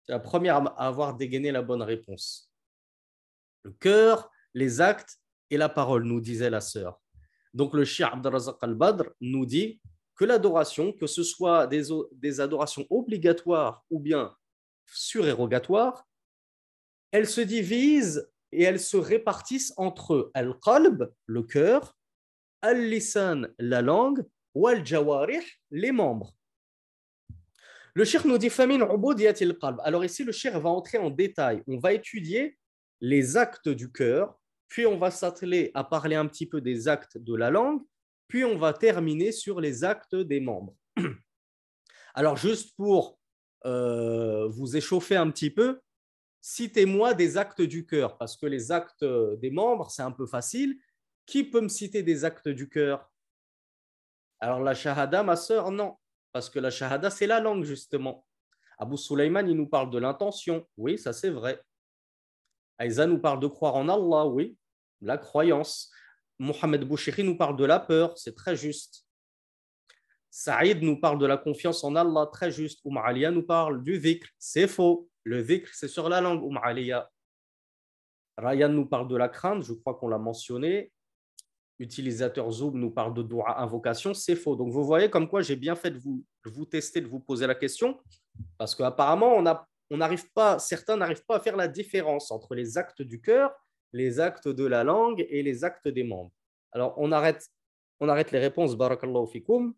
La 0.09 0.21
première 0.21 0.57
à 0.57 0.87
avoir 0.87 1.17
dégainé 1.17 1.51
la 1.51 1.63
bonne 1.63 1.83
réponse. 1.83 2.51
Le 3.65 3.73
cœur, 3.73 4.31
les 4.55 4.81
actes 4.81 5.19
et 5.51 5.57
la 5.57 5.69
parole, 5.69 6.05
nous 6.05 6.21
disait 6.21 6.51
la 6.51 6.61
sœur. 6.61 7.01
Donc 7.53 7.75
le 7.75 7.85
Shia 7.85 8.13
Abdelrazak 8.13 8.57
al-Badr 8.61 9.05
nous 9.21 9.47
dit 9.47 9.81
que 10.15 10.25
l'adoration, 10.25 10.93
que 10.93 11.07
ce 11.07 11.23
soit 11.23 11.67
des, 11.67 12.41
adorations 12.41 12.87
obligatoires 12.91 13.85
ou 13.91 13.99
bien 14.01 14.35
surérogatoire, 14.87 16.07
elles 17.11 17.29
se 17.29 17.41
divisent 17.41 18.31
et 18.53 18.63
elles 18.63 18.81
se 18.81 18.97
répartissent 18.97 19.75
entre 19.77 20.31
al-qalb, 20.35 21.13
le 21.27 21.43
cœur, 21.43 21.97
al-lisan, 22.63 23.43
la 23.59 23.83
langue, 23.83 24.25
ou 24.55 24.67
al-jawarih, 24.69 25.45
les 25.71 25.93
membres. 25.93 26.35
Le 27.97 28.05
shir 28.05 28.27
nous 28.27 28.37
dit. 28.37 28.51
Alors 29.83 30.05
ici, 30.05 30.23
le 30.23 30.31
shir 30.31 30.61
va 30.61 30.69
entrer 30.69 30.99
en 30.99 31.09
détail. 31.09 31.63
On 31.67 31.79
va 31.79 31.95
étudier 31.95 32.59
les 33.01 33.39
actes 33.39 33.71
du 33.71 33.91
cœur, 33.91 34.39
puis 34.69 34.85
on 34.85 34.99
va 34.99 35.11
s'atteler 35.11 35.71
à 35.73 35.83
parler 35.83 36.15
un 36.15 36.27
petit 36.27 36.45
peu 36.45 36.61
des 36.61 36.89
actes 36.89 37.17
de 37.17 37.35
la 37.35 37.49
langue, 37.49 37.81
puis 38.29 38.45
on 38.45 38.59
va 38.59 38.75
terminer 38.75 39.33
sur 39.33 39.63
les 39.63 39.83
actes 39.83 40.15
des 40.15 40.41
membres. 40.41 40.77
Alors 42.15 42.37
juste 42.37 42.77
pour 42.77 43.19
euh, 43.65 44.47
vous 44.49 44.77
échauffez 44.77 45.17
un 45.17 45.31
petit 45.31 45.51
peu, 45.51 45.81
citez-moi 46.43 47.15
des 47.15 47.39
actes 47.39 47.63
du 47.63 47.87
cœur, 47.87 48.19
parce 48.19 48.37
que 48.37 48.45
les 48.45 48.73
actes 48.73 49.07
des 49.41 49.51
membres, 49.51 49.91
c'est 49.91 50.03
un 50.03 50.13
peu 50.13 50.27
facile. 50.27 50.79
Qui 51.25 51.45
peut 51.45 51.63
me 51.63 51.69
citer 51.69 52.03
des 52.03 52.27
actes 52.27 52.49
du 52.49 52.69
cœur? 52.69 53.11
Alors 54.39 54.61
la 54.61 54.75
shahada, 54.75 55.23
ma 55.23 55.35
sœur, 55.35 55.71
non, 55.71 55.97
parce 56.37 56.51
que 56.51 56.59
la 56.59 56.69
shahada, 56.69 57.09
c'est 57.09 57.27
la 57.27 57.41
langue, 57.41 57.65
justement. 57.65 58.27
Abu 58.79 58.99
Sulaiman, 58.99 59.49
il 59.49 59.57
nous 59.57 59.67
parle 59.67 59.89
de 59.89 59.97
l'intention. 59.97 60.69
Oui, 60.77 60.99
ça 60.99 61.15
c'est 61.15 61.31
vrai. 61.31 61.63
Aïza 62.77 63.07
nous 63.07 63.19
parle 63.19 63.41
de 63.41 63.47
croire 63.47 63.75
en 63.75 63.89
Allah, 63.89 64.27
oui, 64.27 64.55
la 65.01 65.17
croyance. 65.17 65.91
Mohamed 66.39 66.85
Bouchiri 66.85 67.25
nous 67.25 67.39
parle 67.39 67.57
de 67.57 67.65
la 67.65 67.81
peur, 67.81 68.19
c'est 68.19 68.35
très 68.35 68.55
juste. 68.55 69.07
Saïd 70.29 70.83
nous 70.83 71.01
parle 71.01 71.19
de 71.19 71.25
la 71.25 71.39
confiance 71.39 71.83
en 71.85 71.97
Allah, 71.97 72.29
très 72.31 72.51
juste. 72.51 72.81
Oum 72.85 72.99
Aliya 72.99 73.31
nous 73.31 73.47
parle 73.47 73.83
du 73.83 73.99
dhikr, 73.99 74.29
c'est 74.39 74.69
faux. 74.69 75.09
Le 75.25 75.43
dhikr, 75.43 75.71
c'est 75.73 75.89
sur 75.89 76.11
la 76.11 76.21
langue, 76.21 76.45
Oum 76.45 76.61
Aliya. 76.63 77.11
Ryan 78.37 78.69
nous 78.69 78.85
parle 78.85 79.09
de 79.09 79.17
la 79.17 79.31
crainte, 79.31 79.63
je 79.63 79.73
crois 79.73 79.95
qu'on 79.95 80.09
l'a 80.09 80.19
mentionné. 80.19 80.93
Utilisateur 81.79 82.51
Zoom 82.51 82.79
nous 82.79 82.91
parle 82.91 83.13
de 83.15 83.23
dua 83.23 83.61
invocation, 83.61 84.15
c'est 84.15 84.37
faux. 84.37 84.57
Donc 84.57 84.71
vous 84.71 84.85
voyez 84.85 85.11
comme 85.11 85.29
quoi 85.29 85.43
j'ai 85.43 85.57
bien 85.57 85.75
fait 85.75 85.91
de 85.91 85.99
vous, 85.99 86.25
vous 86.45 86.65
tester, 86.65 87.01
de 87.01 87.07
vous 87.07 87.21
poser 87.21 87.47
la 87.47 87.55
question, 87.55 88.01
parce 88.59 88.75
qu'apparemment, 88.75 89.37
on 89.37 89.45
on 89.89 90.59
certains 90.59 90.97
n'arrivent 90.97 91.25
pas 91.27 91.37
à 91.37 91.41
faire 91.41 91.57
la 91.57 91.69
différence 91.69 92.33
entre 92.33 92.55
les 92.55 92.77
actes 92.77 93.03
du 93.03 93.21
cœur, 93.21 93.55
les 93.93 94.19
actes 94.19 94.49
de 94.49 94.65
la 94.65 94.83
langue 94.83 95.25
et 95.29 95.43
les 95.43 95.63
actes 95.63 95.87
des 95.87 96.03
membres. 96.03 96.33
Alors 96.73 96.95
on 96.97 97.13
arrête, 97.13 97.47
on 98.01 98.09
arrête 98.09 98.33
les 98.33 98.41
réponses, 98.41 98.77
barakallahu 98.77 99.29
fikum 99.29 99.75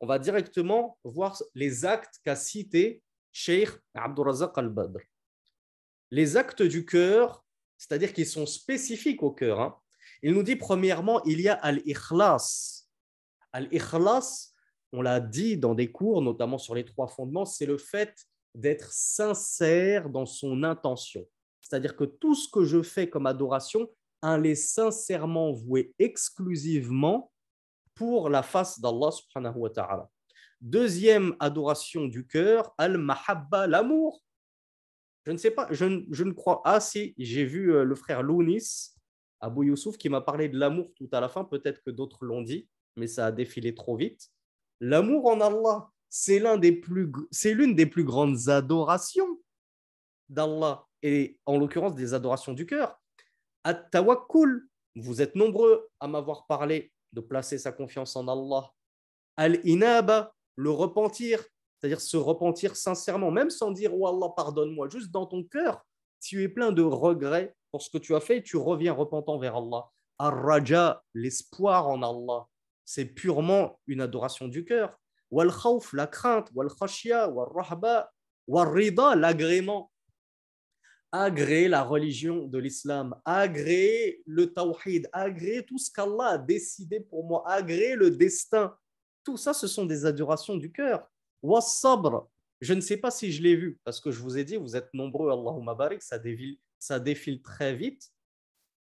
on 0.00 0.06
va 0.06 0.18
directement 0.18 0.98
voir 1.04 1.40
les 1.54 1.84
actes 1.84 2.20
qu'a 2.24 2.36
cité 2.36 3.02
Sheikh 3.32 3.70
Abdurazak 3.94 4.56
al-Badr. 4.56 5.00
Les 6.10 6.36
actes 6.36 6.62
du 6.62 6.86
cœur, 6.86 7.44
c'est-à-dire 7.76 8.12
qu'ils 8.12 8.26
sont 8.26 8.46
spécifiques 8.46 9.22
au 9.22 9.32
cœur. 9.32 9.60
Hein. 9.60 9.76
Il 10.22 10.34
nous 10.34 10.42
dit 10.42 10.56
premièrement, 10.56 11.22
il 11.24 11.40
y 11.40 11.48
a 11.48 11.54
al-ikhlas. 11.54 12.86
Al-Ikhlas, 13.52 14.52
on 14.92 15.02
l'a 15.02 15.20
dit 15.20 15.56
dans 15.56 15.74
des 15.74 15.90
cours, 15.90 16.22
notamment 16.22 16.58
sur 16.58 16.74
les 16.74 16.84
trois 16.84 17.08
fondements, 17.08 17.44
c'est 17.44 17.66
le 17.66 17.78
fait 17.78 18.14
d'être 18.54 18.92
sincère 18.92 20.08
dans 20.08 20.26
son 20.26 20.62
intention. 20.62 21.26
C'est-à-dire 21.60 21.96
que 21.96 22.04
tout 22.04 22.34
ce 22.34 22.48
que 22.50 22.64
je 22.64 22.82
fais 22.82 23.08
comme 23.08 23.26
adoration, 23.26 23.88
un 24.22 24.42
est 24.42 24.54
sincèrement 24.54 25.52
voué 25.52 25.94
exclusivement 25.98 27.30
pour 27.94 28.28
la 28.30 28.42
face 28.42 28.80
d'Allah 28.80 29.10
subhanahu 29.10 29.56
wa 29.56 29.70
ta'ala. 29.70 30.10
Deuxième 30.60 31.36
adoration 31.38 32.06
du 32.06 32.26
cœur, 32.26 32.74
al-mahabba, 32.78 33.66
l'amour. 33.66 34.22
Je 35.24 35.32
ne 35.32 35.36
sais 35.36 35.50
pas, 35.50 35.68
je, 35.70 35.84
ne 35.84 36.32
crois. 36.32 36.62
Ah, 36.64 36.80
si, 36.80 37.14
j'ai 37.18 37.44
vu 37.44 37.74
euh, 37.74 37.84
le 37.84 37.94
frère 37.94 38.22
Lounis, 38.22 38.94
Abou 39.40 39.64
Youssouf, 39.64 39.96
qui 39.96 40.08
m'a 40.08 40.20
parlé 40.20 40.48
de 40.48 40.58
l'amour 40.58 40.92
tout 40.94 41.08
à 41.12 41.20
la 41.20 41.28
fin. 41.28 41.44
Peut-être 41.44 41.82
que 41.82 41.90
d'autres 41.90 42.24
l'ont 42.24 42.42
dit, 42.42 42.68
mais 42.96 43.06
ça 43.06 43.26
a 43.26 43.32
défilé 43.32 43.74
trop 43.74 43.96
vite. 43.96 44.30
L'amour 44.80 45.26
en 45.26 45.40
Allah, 45.40 45.90
c'est 46.08 46.38
l'un 46.38 46.56
des 46.56 46.80
l'une 47.44 47.74
des 47.74 47.86
plus 47.86 48.04
grandes 48.04 48.48
adorations 48.48 49.40
d'Allah 50.28 50.84
et 51.02 51.38
en 51.46 51.58
l'occurrence 51.58 51.94
des 51.94 52.14
adorations 52.14 52.52
du 52.52 52.66
cœur. 52.66 53.00
At-tawakkul, 53.64 54.68
vous 54.96 55.22
êtes 55.22 55.34
nombreux 55.34 55.88
à 56.00 56.08
m'avoir 56.08 56.46
parlé 56.46 56.92
de 57.12 57.20
placer 57.20 57.58
sa 57.58 57.72
confiance 57.72 58.16
en 58.16 58.26
Allah. 58.28 58.70
Al-inaba, 59.36 60.34
le 60.56 60.70
repentir, 60.70 61.44
c'est-à-dire 61.78 62.00
se 62.00 62.16
repentir 62.16 62.76
sincèrement, 62.76 63.30
même 63.30 63.50
sans 63.50 63.70
dire 63.70 63.94
Oh 63.94 64.06
Allah, 64.06 64.32
pardonne-moi, 64.36 64.88
juste 64.88 65.10
dans 65.10 65.26
ton 65.26 65.44
cœur, 65.44 65.84
tu 66.20 66.42
es 66.42 66.48
plein 66.48 66.72
de 66.72 66.82
regrets 66.82 67.54
pour 67.70 67.82
ce 67.82 67.90
que 67.90 67.98
tu 67.98 68.14
as 68.14 68.20
fait, 68.20 68.42
tu 68.42 68.56
reviens 68.56 68.92
repentant 68.92 69.38
vers 69.38 69.56
Allah. 69.56 69.88
Ar-raja, 70.18 71.02
l'espoir 71.14 71.88
en 71.88 72.02
Allah, 72.02 72.46
c'est 72.84 73.04
purement 73.04 73.78
une 73.86 74.00
adoration 74.00 74.48
du 74.48 74.64
cœur. 74.64 74.98
Wal 75.30 75.50
khawf, 75.50 75.92
la 75.92 76.06
crainte, 76.06 76.50
wal 76.54 76.68
khashya, 76.68 77.28
wal 77.28 77.48
rahba, 77.54 78.10
wal 78.46 78.68
rida, 78.68 79.14
l'agrément. 79.14 79.90
Agréer 81.12 81.68
la 81.68 81.84
religion 81.84 82.46
de 82.46 82.58
l'islam, 82.58 83.14
agréer 83.24 84.22
le 84.26 84.52
tawhid, 84.52 85.08
agréer 85.12 85.64
tout 85.64 85.78
ce 85.78 85.90
qu'Allah 85.90 86.32
a 86.32 86.38
décidé 86.38 87.00
pour 87.00 87.24
moi, 87.24 87.42
agréer 87.46 87.94
le 87.94 88.10
destin. 88.10 88.76
Tout 89.24 89.36
ça, 89.36 89.54
ce 89.54 89.66
sont 89.66 89.86
des 89.86 90.04
adorations 90.04 90.56
du 90.56 90.70
cœur. 90.70 91.08
Was-sabr, 91.42 92.26
je 92.60 92.74
ne 92.74 92.80
sais 92.80 92.96
pas 92.96 93.10
si 93.10 93.32
je 93.32 93.42
l'ai 93.42 93.56
vu, 93.56 93.78
parce 93.84 94.00
que 94.00 94.10
je 94.10 94.20
vous 94.20 94.36
ai 94.36 94.44
dit, 94.44 94.56
vous 94.56 94.76
êtes 94.76 94.92
nombreux, 94.92 95.30
Allahumma 95.30 95.74
barik, 95.74 96.02
ça 96.02 96.18
ça 96.78 97.00
défile 97.00 97.42
très 97.42 97.74
vite. 97.74 98.10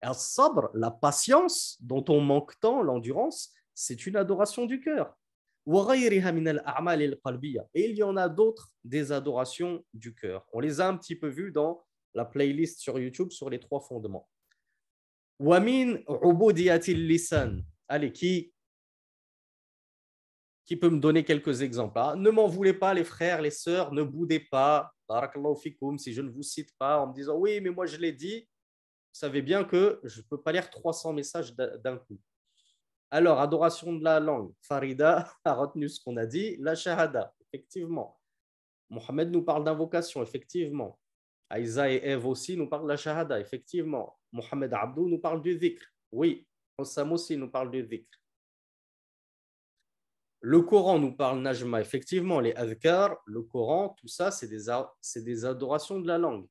As-sabr, 0.03 0.71
la 0.75 0.91
patience 0.91 1.77
dont 1.81 2.05
on 2.09 2.21
manque 2.21 2.59
tant, 2.61 2.83
l'endurance, 2.83 3.53
c'est 3.75 4.07
une 4.07 4.17
adoration 4.17 4.67
du 4.67 4.81
cœur. 4.81 5.17
Et 7.75 7.91
il 7.91 7.97
y 7.97 8.03
en 8.03 8.17
a 8.17 8.29
d'autres 8.29 8.73
des 8.85 9.13
adorations 9.13 9.85
du 9.93 10.15
cœur. 10.15 10.47
On 10.53 10.61
les 10.61 10.81
a 10.81 10.89
un 10.89 10.97
petit 10.97 11.17
peu 11.17 11.29
vues 11.29 11.53
dans 11.53 11.85
la 12.15 12.25
playlist 12.25 12.81
sur 12.81 12.99
YouTube 12.99 13.31
sur 13.33 13.51
les 13.51 13.61
trois 13.61 13.81
fondements. 13.81 14.29
Wamin. 15.39 15.99
Allez, 17.89 18.13
qui 18.13 18.53
qui 20.69 20.77
peut 20.77 20.91
me 20.91 21.01
donner 21.01 21.25
quelques 21.25 21.63
exemples 21.63 21.99
ah, 21.99 22.15
Ne 22.15 22.29
m'en 22.29 22.47
voulez 22.47 22.75
pas, 22.75 22.93
les 22.93 23.03
frères, 23.03 23.41
les 23.41 23.51
sœurs, 23.51 23.91
ne 23.91 24.03
boudez 24.03 24.39
pas. 24.39 24.93
si 25.97 26.13
je 26.13 26.21
ne 26.21 26.29
vous 26.29 26.43
cite 26.43 26.77
pas 26.79 27.01
en 27.01 27.07
me 27.07 27.15
disant 27.15 27.37
oui, 27.37 27.59
mais 27.63 27.71
moi 27.71 27.87
je 27.87 27.97
l'ai 27.97 28.13
dit, 28.13 28.41
vous 28.41 29.19
savez 29.19 29.41
bien 29.41 29.65
que 29.65 29.99
je 30.05 30.21
ne 30.21 30.27
peux 30.27 30.43
pas 30.43 30.53
lire 30.53 30.69
300 30.69 31.15
messages 31.15 31.57
d'un 31.57 31.97
coup. 31.97 32.21
Alors, 33.11 33.41
adoration 33.41 33.95
de 33.95 34.05
la 34.05 34.21
langue. 34.21 34.53
Farida 34.61 35.33
a 35.45 35.55
retenu 35.55 35.89
ce 35.89 36.05
qu'on 36.05 36.19
a 36.19 36.27
dit. 36.27 36.59
La 36.59 36.75
shahada, 36.75 37.33
effectivement. 37.41 38.21
Mohamed 38.91 39.31
nous 39.31 39.43
parle 39.43 39.65
d'invocation, 39.65 40.23
effectivement. 40.23 40.99
Aïza 41.49 41.91
et 41.91 42.03
Eve 42.05 42.27
aussi 42.27 42.59
nous 42.59 42.69
parlent 42.69 42.83
de 42.83 42.89
la 42.89 42.99
shahada, 42.99 43.41
effectivement. 43.41 44.19
Mohamed 44.33 44.75
Abdou 44.75 45.09
nous 45.09 45.19
parle 45.19 45.41
du 45.41 45.57
dhikr. 45.57 45.83
Oui. 46.13 46.47
Osam 46.77 47.13
aussi 47.13 47.39
nous 47.39 47.51
parle 47.51 47.71
du 47.71 47.83
dhikr. 47.83 48.11
Le 50.41 50.63
Coran 50.63 50.99
nous 51.01 51.13
parle 51.13 51.41
Najma, 51.41 51.81
effectivement, 51.81 52.41
les 52.41 52.53
adhkar, 52.55 53.17
le 53.27 53.43
Coran, 53.43 53.97
tout 53.99 54.07
ça, 54.07 54.31
c'est 54.31 54.47
des, 54.47 55.45
adorations 55.45 56.01
de 56.01 56.07
la 56.07 56.17
langue. 56.19 56.47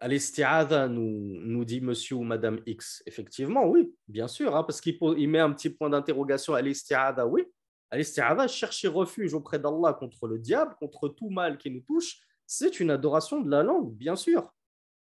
Al-isti'adha, 0.00 0.88
nous, 0.88 1.40
nous 1.40 1.64
dit 1.64 1.80
monsieur 1.80 2.16
ou 2.16 2.22
madame 2.22 2.60
X. 2.66 3.02
Effectivement, 3.06 3.66
oui, 3.66 3.92
bien 4.08 4.28
sûr, 4.28 4.54
hein, 4.56 4.64
parce 4.64 4.80
qu'il 4.80 4.96
il 5.16 5.28
met 5.28 5.40
un 5.40 5.52
petit 5.52 5.70
point 5.70 5.90
d'interrogation. 5.90 6.54
Al-isti'adha, 6.54 7.26
oui. 7.26 7.44
Al-isti'adha, 7.90 8.48
chercher 8.48 8.88
refuge 8.88 9.34
auprès 9.34 9.58
d'Allah 9.58 9.92
contre 9.94 10.26
le 10.26 10.38
diable, 10.38 10.74
contre 10.78 11.08
tout 11.08 11.30
mal 11.30 11.56
qui 11.56 11.70
nous 11.70 11.80
touche, 11.80 12.20
c'est 12.46 12.80
une 12.80 12.90
adoration 12.90 13.40
de 13.40 13.50
la 13.50 13.62
langue, 13.62 13.94
bien 13.94 14.16
sûr. 14.16 14.52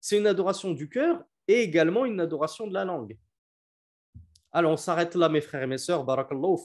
C'est 0.00 0.18
une 0.18 0.26
adoration 0.26 0.72
du 0.72 0.88
cœur 0.88 1.24
et 1.48 1.62
également 1.62 2.04
une 2.04 2.20
adoration 2.20 2.66
de 2.66 2.74
la 2.74 2.84
langue. 2.84 3.16
Alors, 4.52 4.72
on 4.72 4.76
s'arrête 4.76 5.14
là, 5.14 5.28
mes 5.28 5.40
frères 5.40 5.62
et 5.62 5.66
mes 5.66 5.78
sœurs. 5.78 6.04
Barakallahu. 6.04 6.56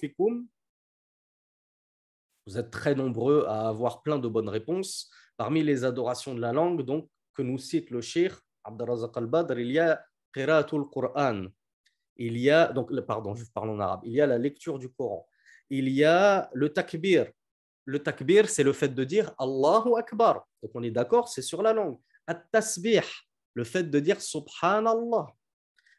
Vous 2.46 2.58
êtes 2.58 2.72
très 2.72 2.94
nombreux 2.94 3.46
à 3.48 3.70
avoir 3.70 4.04
plein 4.04 4.20
de 4.20 4.28
bonnes 4.28 4.50
réponses. 4.50 5.10
Parmi 5.38 5.64
les 5.64 5.84
adorations 5.84 6.36
de 6.36 6.42
la 6.42 6.52
langue, 6.52 6.84
donc, 6.84 7.10
que 7.34 7.42
nous 7.42 7.58
cite 7.58 7.90
le 7.90 8.02
Cheikh 8.02 8.34
Abdelrazak 8.64 9.18
al-Badr, 9.18 9.60
il 9.60 9.72
y 9.72 9.80
a 9.80 10.04
Qira'atul 10.34 10.90
Qur'an. 10.90 11.48
Il 12.18 12.38
y 12.38 12.50
a, 12.50 12.72
donc, 12.72 12.94
pardon, 13.02 13.34
je 13.34 13.46
parle 13.52 13.72
en 13.72 13.80
arabe. 13.80 14.02
Il 14.04 14.12
y 14.14 14.22
a 14.22 14.28
la 14.28 14.38
lecture 14.38 14.78
du 14.78 14.90
Coran. 14.90 15.28
Il 15.70 15.90
y 15.90 16.04
a 16.04 16.50
le 16.54 16.72
takbir. 16.72 17.32
Le 17.86 18.00
takbir, 18.00 18.48
c'est 18.48 18.64
le 18.64 18.72
fait 18.72 18.90
de 18.90 19.04
dire 19.04 19.34
Allahu 19.38 19.98
Akbar. 19.98 20.48
Donc, 20.62 20.72
on 20.76 20.84
est 20.84 20.92
d'accord, 20.92 21.28
c'est 21.28 21.42
sur 21.42 21.62
la 21.62 21.74
langue. 21.74 22.00
At-tasbih, 22.28 23.02
le 23.54 23.64
fait 23.64 23.84
de 23.84 24.00
dire 24.00 24.22
Subhanallah. 24.22 25.28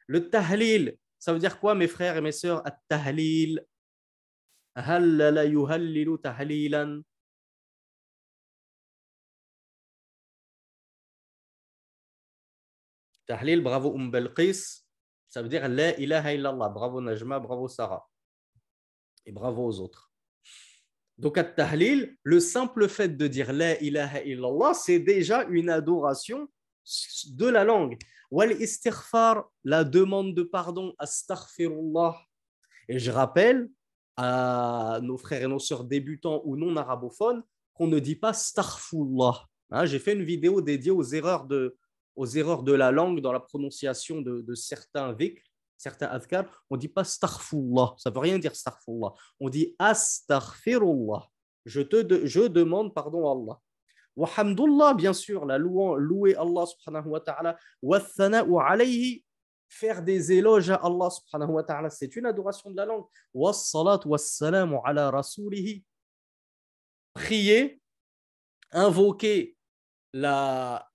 Le 0.06 0.28
tahlil, 0.28 0.98
ça 1.18 1.32
veut 1.32 1.38
dire 1.38 1.58
quoi, 1.58 1.74
mes 1.74 1.88
frères 1.88 2.16
et 2.16 2.20
mes 2.20 2.32
sœurs? 2.32 2.66
At-tahlil. 2.66 3.64
Hallala 4.74 5.44
yuhallilu 5.44 6.18
tahlilan. 6.18 7.02
Tahlil, 13.26 13.62
bravo 13.62 13.94
Umm 13.94 14.12
Ça 15.28 15.42
veut 15.42 15.48
dire 15.48 15.68
La 15.68 15.98
ilaha 15.98 16.34
illallah. 16.34 16.68
Bravo 16.68 17.00
Najma, 17.00 17.40
bravo 17.40 17.68
Sarah. 17.68 18.06
Et 19.24 19.32
bravo 19.32 19.66
aux 19.66 19.80
autres. 19.80 20.12
Donc, 21.16 21.38
at-tahlil, 21.38 22.18
le 22.22 22.40
simple 22.40 22.88
fait 22.88 23.08
de 23.08 23.26
dire 23.28 23.52
La 23.52 23.80
ilaha 23.80 24.22
illallah, 24.24 24.74
c'est 24.74 24.98
déjà 24.98 25.44
une 25.44 25.70
adoration 25.70 26.50
de 27.30 27.46
la 27.46 27.64
langue. 27.64 27.96
Wal 28.30 28.52
istighfar, 28.60 29.44
la 29.64 29.84
demande 29.84 30.34
de 30.34 30.42
pardon, 30.42 30.94
astaghfirullah. 30.98 32.16
Et 32.88 32.98
je 32.98 33.10
rappelle 33.10 33.68
à 34.16 35.00
nos 35.02 35.16
frères 35.16 35.42
et 35.42 35.48
nos 35.48 35.58
sœurs 35.58 35.84
débutants 35.84 36.42
ou 36.44 36.56
non 36.56 36.76
arabophones 36.76 37.42
qu'on 37.74 37.86
ne 37.86 37.98
dit 37.98 38.16
pas 38.16 38.30
astaghfirullah. 38.30 39.46
Hein, 39.70 39.86
J'ai 39.86 39.98
fait 39.98 40.12
une 40.12 40.22
vidéo 40.24 40.60
dédiée 40.60 40.90
aux 40.90 41.02
erreurs 41.02 41.44
de, 41.46 41.76
aux 42.16 42.26
erreurs 42.26 42.62
de 42.62 42.72
la 42.72 42.92
langue 42.92 43.20
dans 43.20 43.32
la 43.32 43.40
prononciation 43.40 44.20
de, 44.20 44.54
certains 44.54 45.12
vikr, 45.12 45.42
certains 45.76 46.06
adhkar. 46.06 46.44
On 46.70 46.76
ne 46.76 46.80
dit 46.80 46.88
pas 46.88 47.02
astaghfirullah, 47.02 47.94
ça 47.98 48.10
ne 48.10 48.14
veut 48.14 48.20
rien 48.20 48.38
dire 48.38 48.52
astaghfirullah. 48.52 49.12
On 49.40 49.48
dit 49.48 49.74
astaghfirullah. 49.78 51.28
Je, 51.64 51.80
te, 51.80 52.26
je 52.26 52.42
demande 52.42 52.94
pardon 52.94 53.26
à 53.26 53.32
Allah. 53.32 53.60
Wa 54.16 54.94
bien 54.94 55.12
sûr, 55.12 55.44
la 55.44 55.58
louant, 55.58 55.96
louer 55.96 56.36
Allah 56.36 56.66
subhanahu 56.66 57.08
wa 57.08 57.20
ta'ala. 57.20 57.56
Wa 57.82 58.00
alayhi, 58.66 59.24
faire 59.68 60.02
des 60.02 60.32
éloges 60.32 60.70
à 60.70 60.76
Allah 60.76 61.10
subhanahu 61.10 61.50
wa 61.50 61.64
ta'ala, 61.64 61.90
c'est 61.90 62.14
une 62.16 62.26
adoration 62.26 62.70
de 62.70 62.76
la 62.76 62.86
langue. 62.86 63.04
Wa 63.32 63.52
salat 63.52 64.00
wa 64.06 64.18
salamu 64.18 64.76
ala 64.84 65.10
rasulihi. 65.10 65.84
Prier, 67.14 67.80
invoquer 68.72 69.56
la 70.12 70.86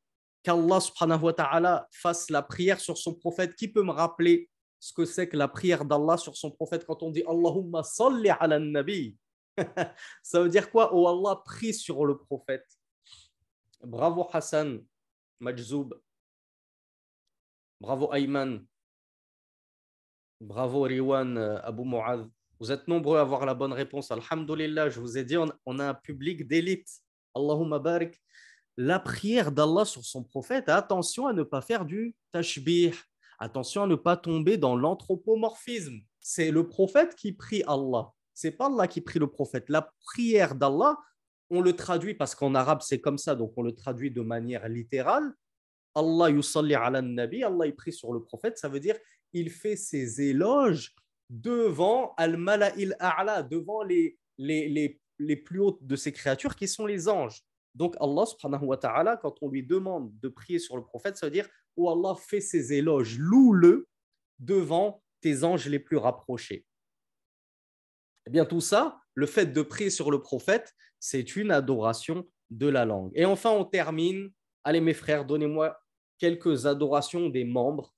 qu'Allah 0.43 0.79
subhanahu 0.79 1.23
wa 1.23 1.33
ta'ala 1.33 1.87
fasse 1.91 2.29
la 2.29 2.41
prière 2.41 2.79
sur 2.79 2.97
son 2.97 3.13
prophète. 3.13 3.55
Qui 3.55 3.67
peut 3.67 3.83
me 3.83 3.91
rappeler 3.91 4.49
ce 4.79 4.93
que 4.93 5.05
c'est 5.05 5.27
que 5.27 5.35
la 5.35 5.47
prière 5.47 5.83
d'Allah 5.83 6.17
sur 6.17 6.37
son 6.37 6.51
prophète 6.51 6.85
quand 6.85 7.03
on 7.03 7.11
dit 7.11 7.23
Allahumma 7.27 7.83
salli 7.83 8.29
ala 8.29 8.59
nabi? 8.59 9.17
Ça 10.23 10.41
veut 10.41 10.49
dire 10.49 10.71
quoi? 10.71 10.91
Oh 10.93 11.07
Allah, 11.07 11.41
prie 11.43 11.73
sur 11.73 12.05
le 12.05 12.17
prophète. 12.17 12.65
Bravo 13.83 14.27
Hassan, 14.31 14.83
Majzoub. 15.39 15.93
Bravo 17.79 18.13
Ayman. 18.13 18.65
Bravo 20.41 20.81
Riwan, 20.81 21.37
euh, 21.37 21.59
Abu 21.63 21.83
Mu'adh. 21.83 22.29
Vous 22.59 22.71
êtes 22.73 22.87
nombreux 22.89 23.17
à 23.17 23.21
avoir 23.21 23.45
la 23.45 23.53
bonne 23.53 23.71
réponse. 23.71 24.11
Alhamdulillah, 24.11 24.89
je 24.89 24.99
vous 24.99 25.17
ai 25.17 25.23
dit, 25.23 25.37
on, 25.37 25.79
a 25.79 25.89
un 25.89 25.93
public 25.93 26.45
d'élite. 26.45 26.89
Allahumma 27.33 27.79
barik. 27.79 28.19
la 28.75 28.99
prière 28.99 29.51
d'Allah 29.51 29.85
sur 29.85 30.03
son 30.03 30.23
prophète, 30.23 30.67
attention 30.67 31.27
à 31.27 31.33
ne 31.33 31.43
pas 31.43 31.61
faire 31.61 31.85
du 31.85 32.15
tashbih, 32.31 32.93
attention 33.37 33.83
à 33.83 33.87
ne 33.87 33.95
pas 33.95 34.17
tomber 34.17 34.57
dans 34.57 34.75
l'anthropomorphisme. 34.75 35.99
C'est 36.19 36.51
le 36.51 36.67
prophète 36.67 37.15
qui 37.15 37.31
prie 37.31 37.63
Allah. 37.65 38.11
C'est 38.33 38.51
pas 38.51 38.67
Allah 38.67 38.87
qui 38.87 39.01
prie 39.01 39.19
le 39.19 39.27
prophète. 39.27 39.69
La 39.69 39.93
prière 40.03 40.55
d'Allah, 40.55 40.97
on 41.49 41.61
le 41.61 41.73
traduit 41.73 42.13
parce 42.13 42.35
qu'en 42.35 42.55
arabe 42.55 42.81
c'est 42.81 43.01
comme 43.01 43.17
ça, 43.17 43.35
donc 43.35 43.53
on 43.57 43.61
le 43.61 43.73
traduit 43.73 44.11
de 44.11 44.21
manière 44.21 44.67
littérale. 44.67 45.33
Allah 45.95 46.29
yusalli 46.29 46.75
ala 46.75 47.01
nabi, 47.01 47.43
Allah 47.43 47.65
il 47.65 47.75
prie 47.75 47.91
sur 47.93 48.13
le 48.13 48.21
prophète, 48.21 48.57
ça 48.57 48.69
veut 48.69 48.79
dire 48.79 48.95
il 49.33 49.49
fait 49.49 49.75
ses 49.75 50.21
éloges 50.21 50.95
devant 51.29 52.13
al-mala'il 52.17 52.95
a'la, 52.99 53.43
devant 53.43 53.83
les, 53.83 54.17
les, 54.37 54.67
les, 54.67 54.99
les 55.19 55.35
plus 55.35 55.59
hautes 55.59 55.85
de 55.85 55.95
ses 55.95 56.11
créatures 56.11 56.55
qui 56.55 56.67
sont 56.67 56.85
les 56.85 57.07
anges. 57.07 57.41
Donc 57.75 57.95
Allah 57.99 58.25
subhanahu 58.25 58.65
wa 58.65 58.77
ta'ala, 58.77 59.17
quand 59.17 59.35
on 59.41 59.49
lui 59.49 59.63
demande 59.63 60.11
de 60.19 60.29
prier 60.29 60.59
sur 60.59 60.75
le 60.75 60.83
prophète, 60.83 61.17
ça 61.17 61.27
veut 61.27 61.31
dire 61.31 61.47
Oh 61.75 61.89
Allah 61.89 62.15
fait 62.19 62.41
ses 62.41 62.73
éloges, 62.73 63.17
loue-le 63.19 63.87
devant 64.39 65.03
tes 65.21 65.43
anges 65.43 65.67
les 65.67 65.79
plus 65.79 65.97
rapprochés. 65.97 66.65
Eh 68.29 68.31
bien, 68.31 68.45
tout 68.45 68.61
ça, 68.61 69.01
le 69.15 69.25
fait 69.25 69.47
de 69.47 69.61
prier 69.63 69.89
sur 69.89 70.11
le 70.11 70.21
prophète, 70.21 70.75
c'est 70.99 71.35
une 71.35 71.49
adoration 71.49 72.29
de 72.51 72.67
la 72.67 72.85
langue. 72.85 73.09
Et 73.15 73.25
enfin, 73.25 73.49
on 73.49 73.65
termine. 73.65 74.31
Allez, 74.63 74.81
mes 74.81 74.93
frères, 74.93 75.25
donnez-moi 75.25 75.81
quelques 76.19 76.67
adorations 76.67 77.27
des 77.29 77.43
membres. 77.43 77.91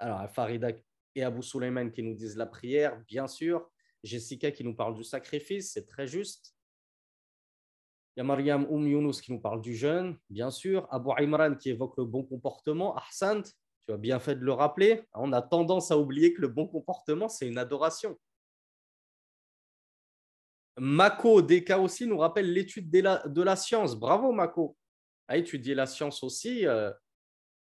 Alors, 0.00 0.28
Farida 0.30 0.70
et 1.14 1.22
Abu 1.22 1.44
Sulaiman 1.44 1.92
qui 1.92 2.02
nous 2.02 2.14
disent 2.14 2.36
la 2.36 2.46
prière, 2.46 3.00
bien 3.06 3.28
sûr. 3.28 3.70
Jessica 4.02 4.50
qui 4.50 4.64
nous 4.64 4.74
parle 4.74 4.96
du 4.96 5.04
sacrifice, 5.04 5.74
c'est 5.74 5.86
très 5.86 6.08
juste. 6.08 6.56
Il 8.16 8.18
y 8.18 8.22
a 8.22 8.24
Mariam 8.24 8.66
Younous 8.68 9.20
qui 9.22 9.30
nous 9.30 9.40
parle 9.40 9.62
du 9.62 9.76
jeûne, 9.76 10.18
bien 10.28 10.50
sûr. 10.50 10.88
Abu 10.90 11.10
Imran 11.18 11.54
qui 11.54 11.70
évoque 11.70 11.96
le 11.98 12.04
bon 12.04 12.24
comportement. 12.24 12.96
Ahsant, 12.96 13.42
tu 13.86 13.94
as 13.94 13.96
bien 13.96 14.18
fait 14.18 14.34
de 14.34 14.44
le 14.44 14.54
rappeler. 14.54 15.04
On 15.14 15.32
a 15.32 15.40
tendance 15.40 15.92
à 15.92 15.98
oublier 15.98 16.34
que 16.34 16.40
le 16.40 16.48
bon 16.48 16.66
comportement, 16.66 17.28
c'est 17.28 17.46
une 17.46 17.58
adoration. 17.58 18.18
Mako 20.78 21.42
Deka 21.42 21.78
aussi 21.78 22.06
nous 22.06 22.18
rappelle 22.18 22.52
l'étude 22.52 22.90
de 22.90 23.42
la, 23.42 23.56
science. 23.56 23.96
Bravo 23.96 24.32
Mako. 24.32 24.76
À 25.28 25.36
étudier 25.36 25.74
la 25.74 25.86
science 25.86 26.22
aussi, 26.22 26.66
euh, 26.66 26.90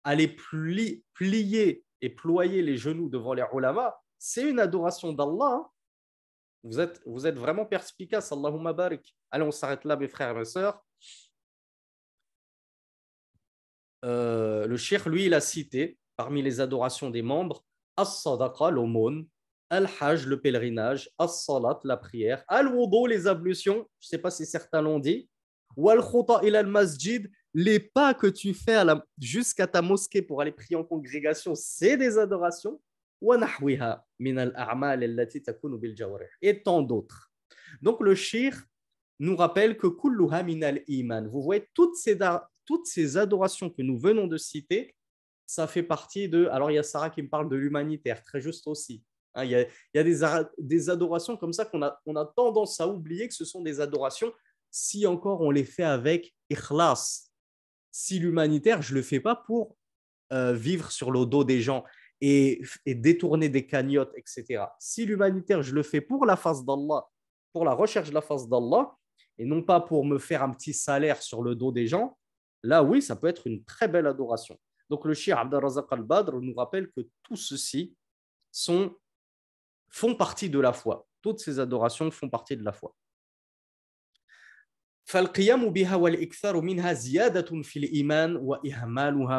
aller 0.04 0.28
plier 0.28 1.86
et 2.02 2.10
ployer 2.10 2.62
les 2.62 2.78
genoux 2.78 3.10
devant 3.10 3.34
les 3.34 3.44
ulama, 3.54 3.96
c'est 4.18 4.50
une 4.50 4.60
adoration 4.60 5.14
d'Allah. 5.14 5.60
Hein. 5.60 5.70
Vous 6.64 6.80
êtes, 6.80 7.38
vraiment 7.38 7.66
perspicace. 7.66 8.32
Allahumma 8.32 8.74
barik. 8.74 9.16
Allez, 9.32 9.44
on 9.44 9.52
s'arrête 9.52 9.84
là, 9.86 9.96
mes 9.96 10.08
frères 10.08 10.32
et 10.32 10.40
mes 10.40 10.46
sœurs. 10.46 10.84
Euh, 14.06 14.66
le 14.68 14.78
cheikh, 14.78 15.06
lui, 15.06 15.26
il 15.26 15.34
a 15.34 15.42
cité 15.42 15.98
parmi 16.16 16.42
les 16.42 16.60
adorations 16.60 17.10
des 17.10 17.22
membres 17.22 17.64
As-Sadaqa, 17.98 18.72
l'aumône, 18.72 19.28
Al-Hajj, 19.72 20.28
le 20.28 20.42
pèlerinage, 20.42 21.10
As-Salat, 21.18 21.80
la 21.86 21.96
prière, 21.96 22.44
Al-Wudu, 22.50 23.08
les 23.08 23.26
ablutions, 23.26 23.88
je 24.00 24.08
ne 24.08 24.10
sais 24.10 24.18
pas 24.18 24.30
si 24.30 24.46
certains 24.46 24.82
l'ont 24.82 25.00
dit, 25.00 25.30
ou 25.78 25.90
Al-Khuta 25.90 26.42
il 26.44 26.58
al-Masjid, 26.58 27.32
les 27.54 27.80
pas 27.80 28.14
que 28.14 28.28
tu 28.28 28.54
fais 28.54 28.84
jusqu'à 29.18 29.68
ta 29.68 29.82
mosquée 29.82 30.22
pour 30.22 30.42
aller 30.42 30.52
prier 30.52 30.76
en 30.76 30.84
congrégation, 30.84 31.56
c'est 31.56 31.96
des 31.96 32.18
adorations, 32.18 32.82
et 36.42 36.64
tant 36.64 36.82
d'autres. 36.82 37.32
Donc 37.82 38.02
le 38.02 38.16
shir 38.16 38.62
nous 39.20 39.36
rappelle 39.38 39.78
que 39.78 39.88
kulluha 39.88 40.44
minal 40.44 40.84
iman. 40.88 41.28
Vous 41.28 41.42
voyez, 41.44 41.68
toutes 41.74 41.96
ces, 41.96 42.18
toutes 42.66 42.88
ces 42.88 43.18
adorations 43.18 43.70
que 43.70 43.84
nous 43.84 43.98
venons 43.98 44.28
de 44.28 44.38
citer, 44.38 44.96
ça 45.46 45.68
fait 45.68 45.84
partie 45.84 46.28
de... 46.28 46.48
Alors 46.48 46.72
il 46.72 46.76
y 46.76 46.80
a 46.80 46.84
Sarah 46.84 47.10
qui 47.10 47.22
me 47.22 47.30
parle 47.30 47.48
de 47.48 47.56
l'humanitaire, 47.56 48.24
très 48.24 48.42
juste 48.42 48.68
aussi. 48.68 49.04
Hein, 49.34 49.46
il, 49.46 49.68
y 49.94 50.00
a, 50.00 50.04
des, 50.58 50.90
adorations 50.90 51.38
comme 51.38 51.54
ça 51.54 51.66
qu'on 51.66 51.82
a, 51.82 52.26
tendance 52.36 52.80
à 52.82 52.88
oublier 52.88 53.28
que 53.28 53.34
ce 53.34 53.46
sont 53.46 53.62
des 53.62 53.80
adorations 53.80 54.32
si 54.70 55.06
encore 55.06 55.42
on 55.42 55.52
les 55.52 55.66
fait 55.66 55.84
avec 55.84 56.34
ikhlas. 56.50 57.30
Si 57.92 58.20
l'humanitaire, 58.20 58.82
je 58.82 58.94
ne 58.94 58.98
le 58.98 59.04
fais 59.04 59.20
pas 59.20 59.36
pour 59.36 59.76
euh, 60.32 60.54
vivre 60.54 60.92
sur 60.92 61.12
le 61.12 61.26
dos 61.26 61.44
des 61.44 61.62
gens 61.62 61.84
et, 62.22 62.62
détourner 62.86 63.50
des 63.50 63.66
cagnottes, 63.66 64.14
etc. 64.16 64.66
Si 64.80 65.06
l'humanitaire, 65.06 65.62
je 65.62 65.74
le 65.74 65.84
fais 65.84 66.02
pour 66.02 66.26
la 66.26 66.36
face 66.36 66.64
d'Allah, 66.64 67.06
pour 67.52 67.66
la 67.66 67.74
recherche 67.74 68.10
de 68.10 68.14
la 68.14 68.22
face 68.22 68.48
d'Allah, 68.48 68.96
et 69.38 69.46
non 69.46 69.64
pas 69.64 69.82
pour 69.82 70.06
me 70.06 70.20
faire 70.20 70.44
un 70.44 70.52
petit 70.52 70.74
salaire 70.74 71.22
sur 71.22 71.42
le 71.42 71.56
dos 71.56 71.72
des 71.72 71.88
gens, 71.88 72.18
là 72.64 72.84
oui, 72.84 73.02
ça 73.02 73.16
peut 73.16 73.28
être 73.28 73.48
une 73.48 73.64
très 73.64 73.88
belle 73.88 74.08
adoration. 74.08 74.58
Donc 74.90 75.06
le 75.06 75.14
shir 75.14 75.38
Abdelrazak 75.38 75.86
al-Badr 75.90 76.40
nous 76.40 76.54
rappelle 76.54 76.92
que 76.92 77.02
tout 77.24 77.36
ceci 77.36 77.96
sont 78.52 78.96
font 79.91 80.15
partie 80.15 80.51
de 80.51 80.61
la 80.61 80.73
foi. 80.73 81.07
Toutes 81.23 81.41
ces 81.41 81.59
adorations 81.59 82.11
font 82.11 82.29
partie 82.29 82.57
de 82.57 82.65
la 82.65 82.73
foi. 82.73 82.95
فالقيام 85.09 85.71
بها 85.71 85.97
والإكثار 85.97 86.61
منها 86.61 86.93
زيادة 86.93 87.63
في 87.63 87.79
الإيمان 87.79 88.37
وإهمالها 88.37 89.39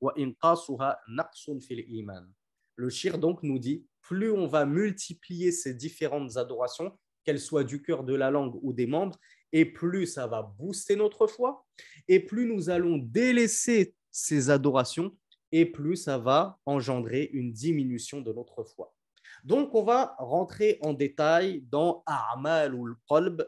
وإنقاصها 0.00 0.98
نقص 1.08 1.50
في 1.50 1.74
الإيمان. 1.74 2.32
Le 2.76 2.88
shir 2.90 3.18
donc 3.18 3.42
nous 3.42 3.58
dit 3.58 3.84
plus 4.00 4.30
on 4.30 4.46
va 4.46 4.64
multiplier 4.64 5.50
ces 5.50 5.74
différentes 5.74 6.36
adorations, 6.36 6.96
qu'elles 7.24 7.40
soient 7.40 7.64
du 7.64 7.82
cœur, 7.82 8.04
de 8.04 8.14
la 8.14 8.30
langue 8.30 8.56
ou 8.62 8.72
des 8.72 8.86
membres, 8.86 9.18
et 9.52 9.64
plus 9.64 10.06
ça 10.06 10.28
va 10.28 10.42
booster 10.42 10.94
notre 10.94 11.26
foi, 11.26 11.66
et 12.06 12.20
plus 12.20 12.46
nous 12.46 12.70
allons 12.70 12.98
délaisser 12.98 13.94
ces 14.12 14.50
adorations, 14.50 15.16
et 15.50 15.66
plus 15.66 15.96
ça 15.96 16.18
va 16.18 16.60
engendrer 16.64 17.28
une 17.32 17.52
diminution 17.52 18.20
de 18.20 18.32
notre 18.32 18.62
foi. 18.62 18.94
Donc, 19.43 19.73
on 19.73 19.83
va 19.83 20.15
rentrer 20.19 20.77
en 20.81 20.93
détail 20.93 21.61
dans 21.69 22.03
A'mal 22.05 22.75
ou 22.75 22.95
Qalb, 23.07 23.47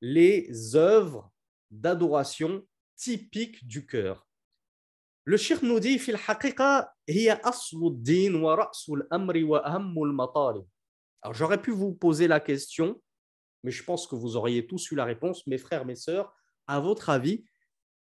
les 0.00 0.76
œuvres 0.76 1.30
d'adoration 1.70 2.66
typiques 2.96 3.66
du 3.66 3.86
cœur. 3.86 4.26
Le 5.24 5.36
shir 5.36 5.60
nous 5.62 5.80
dit 5.80 5.98
fil 5.98 6.18
haqiqa 6.26 6.92
hiya 7.06 7.40
din 7.92 8.34
wa 8.34 8.70
amri 9.10 9.44
wa 9.44 9.78
matalib. 9.78 10.64
Alors 11.22 11.34
j'aurais 11.34 11.60
pu 11.60 11.70
vous 11.70 11.92
poser 11.92 12.26
la 12.26 12.40
question, 12.40 13.00
mais 13.62 13.70
je 13.70 13.84
pense 13.84 14.06
que 14.06 14.14
vous 14.14 14.36
auriez 14.36 14.66
tous 14.66 14.90
eu 14.90 14.94
la 14.94 15.04
réponse, 15.04 15.46
mes 15.46 15.58
frères, 15.58 15.84
mes 15.84 15.94
sœurs. 15.94 16.34
À 16.66 16.80
votre 16.80 17.10
avis, 17.10 17.44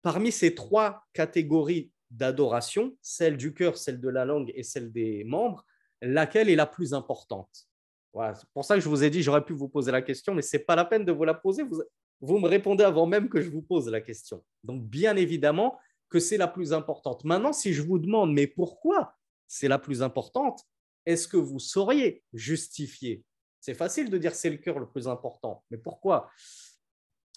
parmi 0.02 0.32
ces 0.32 0.54
trois 0.54 1.04
catégories 1.14 1.92
d'adoration, 2.12 2.96
celle 3.02 3.38
du 3.38 3.54
cœur, 3.54 3.78
celle 3.78 4.00
de 4.00 4.10
la 4.10 4.26
langue 4.26 4.52
et 4.56 4.64
celle 4.64 4.92
des 4.92 5.24
membres, 5.24 5.66
laquelle 6.02 6.50
est 6.50 6.56
la 6.56 6.66
plus 6.66 6.94
importante 6.94 7.68
voilà, 8.14 8.36
C'est 8.36 8.50
pour 8.54 8.66
ça 8.66 8.76
que 8.76 8.82
je 8.82 8.90
vous 8.90 9.04
ai 9.04 9.10
dit, 9.10 9.24
j'aurais 9.24 9.46
pu 9.46 9.54
vous 9.54 9.70
poser 9.70 9.92
la 9.92 10.02
question, 10.02 10.34
mais 10.34 10.42
ce 10.42 10.58
n'est 10.58 10.64
pas 10.64 10.76
la 10.76 10.86
peine 10.86 11.06
de 11.06 11.12
vous 11.12 11.24
la 11.24 11.34
poser. 11.34 11.64
Vous, 11.64 11.82
vous 12.20 12.40
me 12.40 12.48
répondez 12.48 12.84
avant 12.84 13.06
même 13.06 13.30
que 13.30 13.42
je 13.42 13.50
vous 13.50 13.62
pose 13.62 13.88
la 13.90 14.02
question. 14.02 14.44
Donc, 14.64 14.84
bien 14.84 15.16
évidemment 15.16 15.80
que 16.10 16.20
c'est 16.20 16.38
la 16.38 16.48
plus 16.48 16.74
importante. 16.74 17.24
Maintenant, 17.24 17.54
si 17.54 17.74
je 17.74 17.82
vous 17.82 18.00
demande, 18.00 18.34
mais 18.34 18.48
pourquoi 18.48 19.16
c'est 19.48 19.70
la 19.70 19.80
plus 19.80 20.04
importante, 20.04 20.62
est-ce 21.06 21.28
que 21.28 21.38
vous 21.38 21.60
sauriez 21.60 22.24
justifier? 22.34 23.24
C'est 23.60 23.74
facile 23.74 24.10
de 24.10 24.18
dire 24.18 24.36
c'est 24.36 24.50
le 24.50 24.58
cœur 24.58 24.80
le 24.80 24.90
plus 24.90 25.08
important, 25.08 25.64
mais 25.70 25.78
pourquoi? 25.78 26.30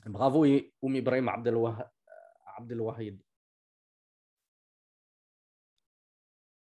Bravo, 0.07 0.45
Oum 0.83 0.97
Ibrahim 0.97 1.29
Abdelwahid. 2.57 3.21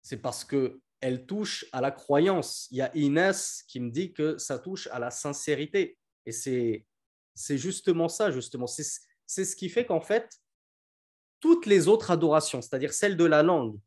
C'est 0.02 0.16
parce 0.16 0.44
que 0.44 0.80
elle 1.00 1.26
touche 1.26 1.66
à 1.72 1.80
la 1.80 1.90
croyance. 1.90 2.68
Il 2.70 2.78
y 2.78 2.82
a 2.82 2.94
Inès 2.96 3.64
qui 3.68 3.80
me 3.80 3.90
dit 3.90 4.12
que 4.12 4.38
ça 4.38 4.58
touche 4.58 4.88
à 4.88 4.98
la 4.98 5.10
sincérité. 5.10 5.98
Et 6.26 6.32
c'est, 6.32 6.84
c'est 7.34 7.58
justement 7.58 8.08
ça, 8.08 8.30
justement. 8.30 8.66
C'est, 8.66 8.86
c'est 9.26 9.44
ce 9.44 9.56
qui 9.56 9.68
fait 9.68 9.86
qu'en 9.86 10.00
fait, 10.00 10.28
toutes 11.40 11.66
les 11.66 11.88
autres 11.88 12.10
adorations, 12.10 12.60
c'est-à-dire 12.60 12.92
celles 12.92 13.16
de 13.16 13.24
la 13.24 13.42
langue 13.42 13.78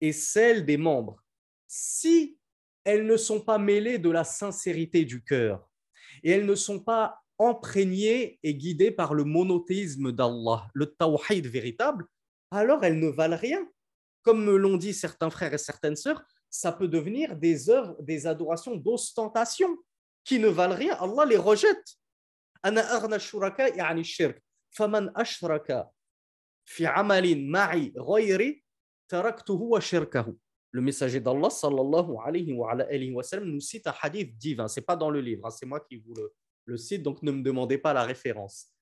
et 0.00 0.12
celles 0.12 0.64
des 0.64 0.76
membres, 0.76 1.22
si 1.66 2.38
elles 2.84 3.06
ne 3.06 3.16
sont 3.16 3.40
pas 3.40 3.58
mêlées 3.58 3.98
de 3.98 4.10
la 4.10 4.24
sincérité 4.24 5.04
du 5.04 5.22
cœur 5.22 5.68
et 6.22 6.30
elles 6.30 6.46
ne 6.46 6.54
sont 6.54 6.80
pas 6.80 7.20
imprégnées 7.38 8.38
et 8.42 8.54
guidées 8.54 8.90
par 8.90 9.14
le 9.14 9.24
monothéisme 9.24 10.12
d'Allah, 10.12 10.68
le 10.72 10.86
tawhid 10.86 11.46
véritable, 11.46 12.06
alors 12.50 12.84
elles 12.84 12.98
ne 12.98 13.08
valent 13.08 13.36
rien. 13.36 13.66
Comme 14.22 14.44
me 14.44 14.56
l'ont 14.56 14.76
dit 14.76 14.94
certains 14.94 15.30
frères 15.30 15.54
et 15.54 15.58
certaines 15.58 15.96
sœurs, 15.96 16.22
ça 16.50 16.72
peut 16.72 16.88
devenir 16.88 17.36
des 17.36 17.70
œuvres, 17.70 17.96
des 18.00 18.26
adorations 18.26 18.76
d'ostentation 18.76 19.76
qui 20.24 20.38
ne 20.38 20.48
valent 20.48 20.74
rien. 20.74 20.94
Allah 21.00 21.24
les 21.24 21.36
rejette. 21.36 21.96
Le 30.72 30.82
messager 30.82 31.20
d'Allah 31.20 31.50
sallallahu 31.50 32.16
alayhi 32.24 32.52
wa, 32.52 32.72
alayhi 32.72 33.12
wa 33.12 33.22
sallam, 33.22 33.48
nous 33.48 33.60
cite 33.60 33.86
un 33.86 33.94
hadith 34.02 34.36
divin. 34.36 34.66
C'est 34.68 34.80
pas 34.80 34.96
dans 34.96 35.10
le 35.10 35.20
livre, 35.20 35.46
hein, 35.46 35.50
c'est 35.50 35.66
moi 35.66 35.80
qui 35.80 35.96
vous 35.96 36.14
le, 36.14 36.32
le 36.64 36.76
cite, 36.76 37.02
donc 37.02 37.22
ne 37.22 37.30
me 37.30 37.42
demandez 37.42 37.78
pas 37.78 37.92
la 37.92 38.02
référence. 38.02 38.72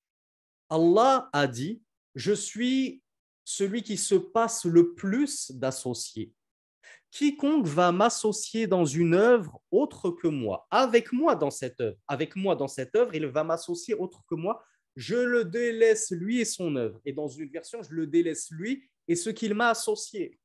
Allah 0.69 1.29
a 1.31 1.47
dit 1.47 1.83
je 2.15 2.31
suis 2.31 3.03
celui 3.43 3.83
qui 3.83 3.97
se 3.97 4.15
passe 4.15 4.65
le 4.65 4.95
plus 4.95 5.51
d'associés. 5.51 6.33
Quiconque 7.11 7.65
va 7.65 7.91
m'associer 7.91 8.67
dans 8.67 8.85
une 8.85 9.13
œuvre 9.13 9.61
autre 9.71 10.11
que 10.11 10.27
moi, 10.27 10.67
avec 10.69 11.13
moi 11.13 11.35
dans 11.35 11.51
cette 11.51 11.79
œuvre, 11.79 11.97
avec 12.07 12.35
moi 12.35 12.55
dans 12.55 12.67
cette 12.67 12.95
œuvre, 12.95 13.15
il 13.15 13.25
va 13.27 13.43
m'associer 13.43 13.93
autre 13.93 14.23
que 14.29 14.35
moi, 14.35 14.63
je 14.95 15.15
le 15.15 15.45
délaisse 15.45 16.11
lui 16.11 16.39
et 16.39 16.45
son 16.45 16.75
œuvre. 16.75 16.99
Et 17.05 17.13
dans 17.13 17.27
une 17.27 17.49
version, 17.49 17.81
je 17.83 17.93
le 17.93 18.07
délaisse 18.07 18.49
lui 18.51 18.83
et 19.07 19.15
ce 19.15 19.29
qu'il 19.29 19.53
m'a 19.53 19.69
associé. 19.69 20.39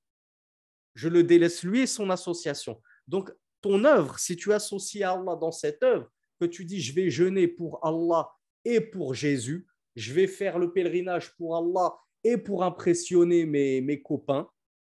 Je 0.95 1.09
le 1.09 1.23
délaisse 1.23 1.63
lui 1.63 1.81
et 1.81 1.87
son 1.87 2.11
association. 2.11 2.81
Donc, 3.07 3.33
ton 3.61 3.85
œuvre, 3.85 4.19
si 4.19 4.37
tu 4.37 4.53
associes 4.53 5.05
Allah 5.05 5.37
dans 5.37 5.53
cette 5.53 5.83
œuvre, 5.83 6.11
que 6.41 6.47
tu 6.47 6.65
dis 6.65 6.81
je 6.81 6.95
vais 6.95 7.11
jeûner 7.11 7.47
pour 7.47 7.85
Allah 7.85 8.31
et 8.65 8.81
pour 8.81 9.15
Jésus, 9.15 9.67
je 9.97 10.13
vais 10.13 10.27
faire 10.27 10.59
le 10.59 10.73
pèlerinage 10.73 11.35
pour 11.37 11.57
Allah 11.57 11.95
et 12.25 12.37
pour 12.37 12.65
impressionner 12.65 13.45
mes, 13.45 13.81
mes 13.81 14.01
copains, 14.01 14.49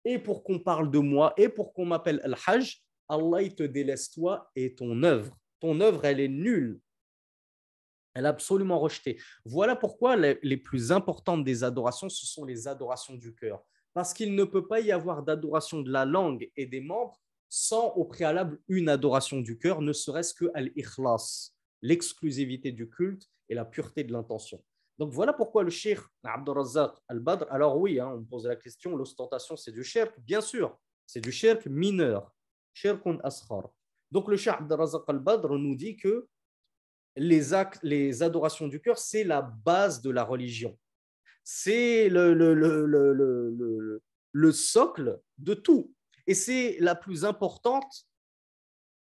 et 0.07 0.19
pour 0.19 0.41
qu'on 0.41 0.59
parle 0.59 0.89
de 0.89 0.99
moi, 0.99 1.33
et 1.35 1.49
pour 1.49 1.73
qu'on 1.73 1.85
m'appelle 1.85 2.21
Al-Hajj, 2.23 2.81
Allah 3.09 3.49
te 3.49 3.63
délaisse 3.63 4.09
toi 4.09 4.49
et 4.55 4.73
ton 4.73 5.03
œuvre. 5.03 5.37
Ton 5.59 5.81
œuvre, 5.81 6.05
elle 6.05 6.21
est 6.21 6.29
nulle. 6.29 6.79
Elle 8.13 8.23
est 8.23 8.29
absolument 8.29 8.79
rejetée. 8.79 9.19
Voilà 9.43 9.75
pourquoi 9.75 10.15
les, 10.15 10.39
les 10.43 10.55
plus 10.55 10.93
importantes 10.93 11.43
des 11.43 11.65
adorations, 11.65 12.07
ce 12.07 12.25
sont 12.25 12.45
les 12.45 12.69
adorations 12.69 13.15
du 13.15 13.35
cœur. 13.35 13.61
Parce 13.93 14.13
qu'il 14.13 14.33
ne 14.33 14.45
peut 14.45 14.65
pas 14.65 14.79
y 14.79 14.93
avoir 14.93 15.23
d'adoration 15.23 15.81
de 15.81 15.91
la 15.91 16.05
langue 16.05 16.49
et 16.55 16.65
des 16.65 16.81
membres 16.81 17.19
sans 17.49 17.89
au 17.95 18.05
préalable 18.05 18.59
une 18.69 18.87
adoration 18.87 19.41
du 19.41 19.57
cœur, 19.57 19.81
ne 19.81 19.91
serait-ce 19.91 20.33
que 20.33 20.45
al-ikhlas, 20.53 21.51
l'exclusivité 21.81 22.71
du 22.71 22.89
culte 22.89 23.29
et 23.49 23.55
la 23.55 23.65
pureté 23.65 24.05
de 24.05 24.13
l'intention. 24.13 24.63
Donc 24.97 25.11
voilà 25.11 25.33
pourquoi 25.33 25.63
le 25.63 25.69
shirk 25.69 26.09
Abdurrazzaq 26.23 26.91
al-Badr, 27.07 27.45
alors 27.51 27.77
oui, 27.77 27.99
hein, 27.99 28.09
on 28.13 28.19
me 28.19 28.25
pose 28.25 28.47
la 28.47 28.55
question, 28.55 28.95
l'ostentation 28.95 29.55
c'est 29.55 29.71
du 29.71 29.83
shirk, 29.83 30.19
bien 30.19 30.41
sûr, 30.41 30.77
c'est 31.05 31.21
du 31.21 31.31
shirk 31.31 31.65
mineur, 31.67 32.33
shirkun 32.73 33.19
ashar. 33.23 33.69
Donc 34.09 34.27
le 34.27 34.37
shirk 34.37 34.61
Abdurrazzaq 34.61 35.03
al-Badr 35.07 35.53
nous 35.53 35.75
dit 35.75 35.97
que 35.97 36.27
les, 37.15 38.23
adorations 38.23 38.67
du 38.67 38.79
cœur, 38.79 38.97
c'est 38.97 39.23
la 39.23 39.41
base 39.41 40.01
de 40.01 40.09
la 40.09 40.23
religion. 40.23 40.77
C'est 41.43 42.09
le, 42.09 42.33
le, 42.33 42.53
le, 42.53 44.01
le, 44.31 44.51
socle 44.51 45.19
de 45.37 45.53
tout. 45.53 45.93
Et 46.27 46.33
c'est 46.33 46.77
la 46.79 46.93
plus 46.93 47.25
importante 47.25 48.07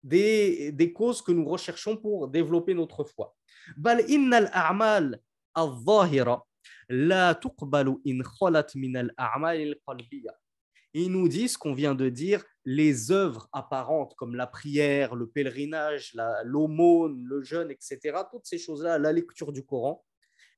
des, 0.04 0.71
des 0.71 0.93
causes 0.93 1.21
que 1.21 1.32
nous 1.32 1.45
recherchons 1.45 1.97
pour 1.97 2.28
développer 2.28 2.73
notre 2.73 3.04
foi. 3.04 3.36
Bal 3.76 4.10
innal 4.10 4.50
a'mal 4.54 5.19
il 10.93 11.12
nous 11.12 11.28
dit 11.28 11.48
ce 11.48 11.58
qu'on 11.58 11.74
vient 11.74 11.93
de 11.93 12.10
dire, 12.10 12.43
les 12.65 13.12
œuvres 13.12 13.48
apparentes 13.52 14.15
comme 14.15 14.36
la 14.36 14.48
prière, 14.48 15.15
le 15.15 15.28
pèlerinage, 15.28 16.17
l'aumône, 16.43 17.24
le 17.24 17.43
jeûne, 17.43 17.70
etc., 17.70 18.17
toutes 18.32 18.46
ces 18.46 18.58
choses-là, 18.58 18.98
la 18.98 19.13
lecture 19.13 19.52
du 19.52 19.63
Coran, 19.63 20.04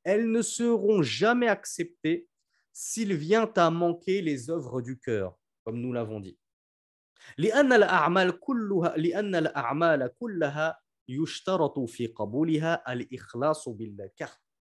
elles 0.03 0.31
ne 0.31 0.41
seront 0.41 1.01
jamais 1.01 1.47
acceptées 1.47 2.27
s'il 2.71 3.15
vient 3.15 3.51
à 3.57 3.69
manquer 3.69 4.21
les 4.21 4.49
œuvres 4.49 4.81
du 4.81 4.97
cœur, 4.97 5.37
comme 5.65 5.81
nous 5.81 5.91
l'avons 5.91 6.19
dit. 6.21 6.37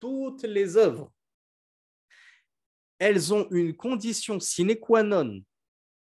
Toutes 0.01 0.43
les 0.43 0.77
œuvres, 0.77 1.13
elles 2.99 3.33
ont 3.33 3.49
une 3.51 3.77
condition 3.77 4.41
sine 4.41 4.77
qua 4.79 5.03
non 5.03 5.41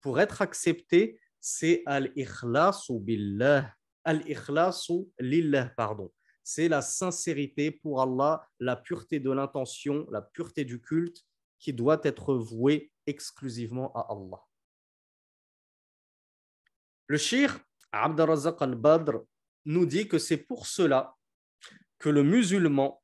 pour 0.00 0.20
être 0.20 0.42
acceptées, 0.42 1.18
c'est 1.40 1.82
al-ikhlasu 1.86 2.98
billah, 2.98 3.74
al-ikhlasu 4.04 5.06
lillah, 5.18 5.70
pardon. 5.76 6.12
C'est 6.44 6.68
la 6.68 6.82
sincérité 6.82 7.70
pour 7.70 8.02
Allah, 8.02 8.46
la 8.58 8.76
pureté 8.76 9.20
de 9.20 9.30
l'intention, 9.30 10.06
la 10.10 10.22
pureté 10.22 10.64
du 10.64 10.80
culte 10.80 11.24
qui 11.58 11.72
doit 11.72 12.00
être 12.02 12.34
vouée 12.34 12.92
exclusivement 13.06 13.92
à 13.92 14.08
Allah. 14.10 14.42
Le 17.06 17.16
shir 17.16 17.58
Abdurrazaq 17.92 18.60
al-Badr 18.60 19.18
nous 19.64 19.86
dit 19.86 20.08
que 20.08 20.18
c'est 20.18 20.38
pour 20.38 20.66
cela 20.66 21.16
que 21.98 22.08
le 22.08 22.22
musulman 22.22 23.01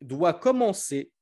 doit 0.00 0.34
commencer 0.34 1.12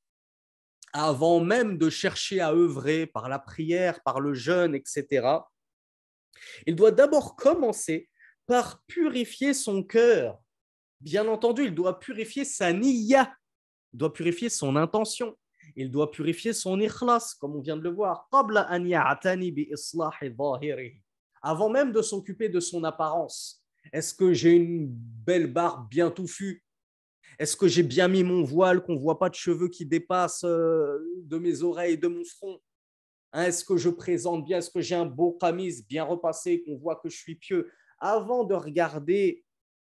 avant 0.93 1.41
même 1.41 1.77
de 1.77 1.89
chercher 1.89 2.39
à 2.39 2.53
œuvrer 2.53 3.05
par 3.05 3.27
la 3.27 3.39
prière, 3.39 4.01
par 4.03 4.19
le 4.21 4.33
jeûne, 4.33 4.75
etc. 4.75 5.27
Il 6.65 6.75
doit 6.75 6.91
d'abord 6.91 7.35
commencer 7.35 8.09
par 8.45 8.81
purifier 8.83 9.53
son 9.53 9.83
cœur. 9.83 10.39
Bien 11.01 11.27
entendu, 11.27 11.65
il 11.65 11.75
doit 11.75 11.99
purifier 11.99 12.45
sa 12.45 12.71
niya, 12.71 13.33
il 13.93 13.97
doit 13.97 14.13
purifier 14.13 14.49
son 14.49 14.75
intention, 14.75 15.37
il 15.75 15.91
doit 15.91 16.11
purifier 16.11 16.53
son 16.53 16.79
ikhlas, 16.79 17.35
comme 17.39 17.55
on 17.55 17.61
vient 17.61 17.77
de 17.77 17.81
le 17.81 17.91
voir. 17.91 18.27
Avant 21.41 21.69
même 21.69 21.91
de 21.91 22.01
s'occuper 22.01 22.49
de 22.49 22.59
son 22.59 22.83
apparence. 22.83 23.63
Est-ce 23.91 24.13
que 24.13 24.33
j'ai 24.33 24.53
une 24.53 24.87
belle 24.87 25.51
barbe 25.51 25.89
bien 25.89 26.09
touffue? 26.09 26.64
Est-ce 27.39 27.55
que 27.55 27.67
j'ai 27.67 27.83
bien 27.83 28.07
mis 28.07 28.23
mon 28.23 28.43
voile, 28.43 28.81
qu'on 28.83 28.93
ne 28.93 28.99
voit 28.99 29.19
pas 29.19 29.29
de 29.29 29.35
cheveux 29.35 29.67
qui 29.67 29.85
dépassent 29.85 30.45
euh, 30.45 30.97
de 31.23 31.37
mes 31.37 31.63
oreilles, 31.63 31.97
de 31.97 32.07
mon 32.07 32.23
front? 32.23 32.59
Hein, 33.33 33.43
Est-ce 33.45 33.65
que 33.65 33.77
je 33.77 33.89
présente 33.89 34.45
bien? 34.45 34.59
Est-ce 34.59 34.69
que 34.69 34.81
j'ai 34.81 34.95
un 34.95 35.05
beau 35.05 35.33
camis 35.33 35.83
bien 35.87 36.03
repassé, 36.03 36.63
qu'on 36.63 36.77
voit 36.77 36.95
que 36.95 37.09
je 37.09 37.17
suis 37.17 37.35
pieux? 37.35 37.69
Avant 37.99 38.43
de 38.43 38.53
regarder 38.53 39.43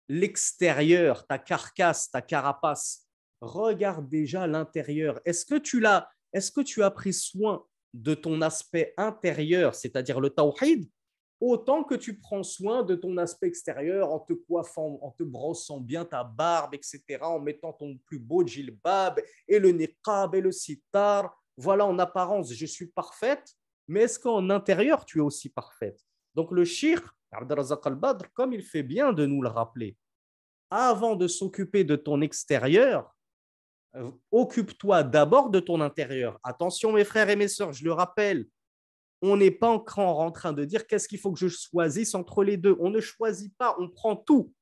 l'extérieur, 0.09 1.25
ta 1.27 1.37
carcasse, 1.37 2.09
ta 2.11 2.21
carapace, 2.21 3.07
regarde 3.41 4.09
déjà 4.09 4.47
l'intérieur. 4.47 5.19
Est-ce 5.25 5.45
que 5.45 5.55
tu 5.55 5.79
l'as 5.79 6.09
Est-ce 6.33 6.51
que 6.51 6.61
tu 6.61 6.83
as 6.83 6.91
pris 6.91 7.13
soin 7.13 7.65
de 7.93 8.13
ton 8.13 8.41
aspect 8.41 8.93
intérieur, 8.97 9.75
c'est-à-dire 9.75 10.19
le 10.19 10.29
tawhid? 10.29 10.89
Autant 11.51 11.83
que 11.83 11.95
tu 11.95 12.17
prends 12.17 12.43
soin 12.43 12.83
de 12.83 12.95
ton 12.95 13.17
aspect 13.17 13.47
extérieur 13.47 14.11
en 14.11 14.19
te 14.19 14.33
coiffant, 14.33 14.99
en 15.01 15.11
te 15.11 15.23
brossant 15.23 15.79
bien 15.79 16.03
ta 16.03 16.23
barbe, 16.23 16.73
etc., 16.73 17.01
en 17.21 17.39
mettant 17.39 17.73
ton 17.73 17.97
plus 18.05 18.19
beau 18.19 18.45
djilbab 18.45 19.21
et 19.47 19.59
le 19.59 19.69
niqab 19.71 20.35
et 20.35 20.41
le 20.41 20.51
sitar. 20.51 21.37
Voilà, 21.57 21.85
en 21.85 21.99
apparence, 21.99 22.51
je 22.53 22.65
suis 22.65 22.87
parfaite, 22.87 23.53
mais 23.87 24.01
est-ce 24.01 24.19
qu'en 24.19 24.49
intérieur, 24.49 25.05
tu 25.05 25.19
es 25.19 25.21
aussi 25.21 25.49
parfaite? 25.49 25.99
Donc 26.33 26.51
le 26.51 26.65
shir, 26.65 27.15
Abdelrazak 27.31 27.85
al-Badr, 27.85 28.25
comme 28.33 28.53
il 28.53 28.63
fait 28.63 28.83
bien 28.83 29.13
de 29.13 29.25
nous 29.25 29.41
le 29.41 29.49
rappeler, 29.49 29.95
avant 30.69 31.15
de 31.15 31.27
s'occuper 31.27 31.83
de 31.83 31.95
ton 31.95 32.21
extérieur, 32.21 33.13
euh, 33.95 34.09
occupe-toi 34.31 35.03
d'abord 35.03 35.49
de 35.49 35.59
ton 35.59 35.79
intérieur. 35.79 36.39
Attention 36.43 36.91
mes 36.91 37.03
frères 37.03 37.29
et 37.29 37.35
mes 37.35 37.47
sœurs, 37.47 37.71
je 37.71 37.83
le 37.83 37.93
rappelle, 37.93 38.47
on 39.31 39.37
n'est 39.37 39.51
pas 39.51 39.69
encore 39.69 40.19
en 40.19 40.31
train 40.31 40.53
de 40.53 40.65
dire 40.65 40.87
qu'est-ce 40.87 41.07
qu'il 41.07 41.19
faut 41.19 41.31
que 41.31 41.39
je 41.39 41.47
choisisse 41.47 42.15
entre 42.15 42.43
les 42.43 42.57
deux. 42.57 42.75
On 42.79 42.89
ne 42.89 42.99
choisit 42.99 43.55
pas, 43.57 43.75
on 43.79 43.89
prend 43.89 44.15
tout. 44.15 44.53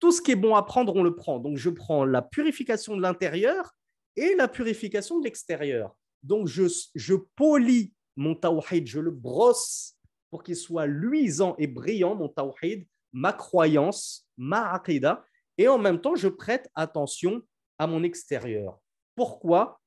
Tout 0.00 0.12
ce 0.12 0.22
qui 0.22 0.32
est 0.32 0.36
bon 0.36 0.54
à 0.54 0.62
prendre, 0.62 0.94
on 0.94 1.02
le 1.02 1.14
prend. 1.14 1.38
Donc, 1.38 1.56
je 1.56 1.70
prends 1.70 2.04
la 2.04 2.22
purification 2.22 2.96
de 2.96 3.02
l'intérieur 3.02 3.72
et 4.16 4.34
la 4.34 4.48
purification 4.48 5.18
de 5.18 5.24
l'extérieur. 5.24 5.96
Donc, 6.22 6.46
je, 6.46 6.64
je 6.94 7.14
polis 7.36 7.92
mon 8.16 8.34
tawhid, 8.34 8.86
je 8.86 9.00
le 9.00 9.10
brosse 9.10 9.94
pour 10.30 10.42
qu'il 10.42 10.56
soit 10.56 10.86
luisant 10.86 11.54
et 11.58 11.66
brillant, 11.66 12.14
mon 12.14 12.28
tawhid, 12.28 12.86
ma 13.12 13.32
croyance, 13.32 14.28
ma 14.36 14.72
aqidah, 14.72 15.24
et 15.56 15.68
en 15.68 15.78
même 15.78 16.00
temps, 16.00 16.14
je 16.14 16.28
prête 16.28 16.68
attention 16.74 17.42
à 17.78 17.86
mon 17.86 18.02
extérieur. 18.02 18.78
Pourquoi? 19.14 19.80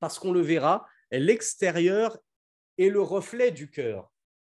Parce 0.00 0.18
qu'on 0.18 0.32
le 0.32 0.40
verra, 0.40 0.86
l'extérieur 1.10 2.18
est 2.78 2.88
le 2.88 3.00
reflet 3.00 3.50
du 3.50 3.70
cœur. 3.70 4.12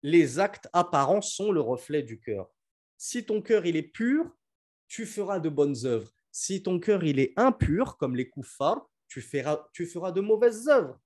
Les 0.03 0.39
actes 0.39 0.69
apparents 0.73 1.21
sont 1.21 1.51
le 1.51 1.61
reflet 1.61 2.03
du 2.03 2.19
cœur. 2.19 2.49
Si 2.97 3.25
ton 3.25 3.41
cœur 3.41 3.65
il 3.65 3.75
est 3.75 3.83
pur, 3.83 4.29
tu 4.87 5.05
feras 5.05 5.39
de 5.39 5.49
bonnes 5.49 5.85
œuvres. 5.85 6.11
Si 6.31 6.63
ton 6.63 6.79
cœur 6.79 7.03
il 7.03 7.19
est 7.19 7.33
impur, 7.37 7.97
comme 7.97 8.15
les 8.15 8.29
kuffars, 8.29 8.89
tu 9.07 9.21
feras, 9.21 9.67
tu 9.73 9.85
feras 9.85 10.11
de 10.11 10.21
mauvaises 10.21 10.67
œuvres. 10.67 10.99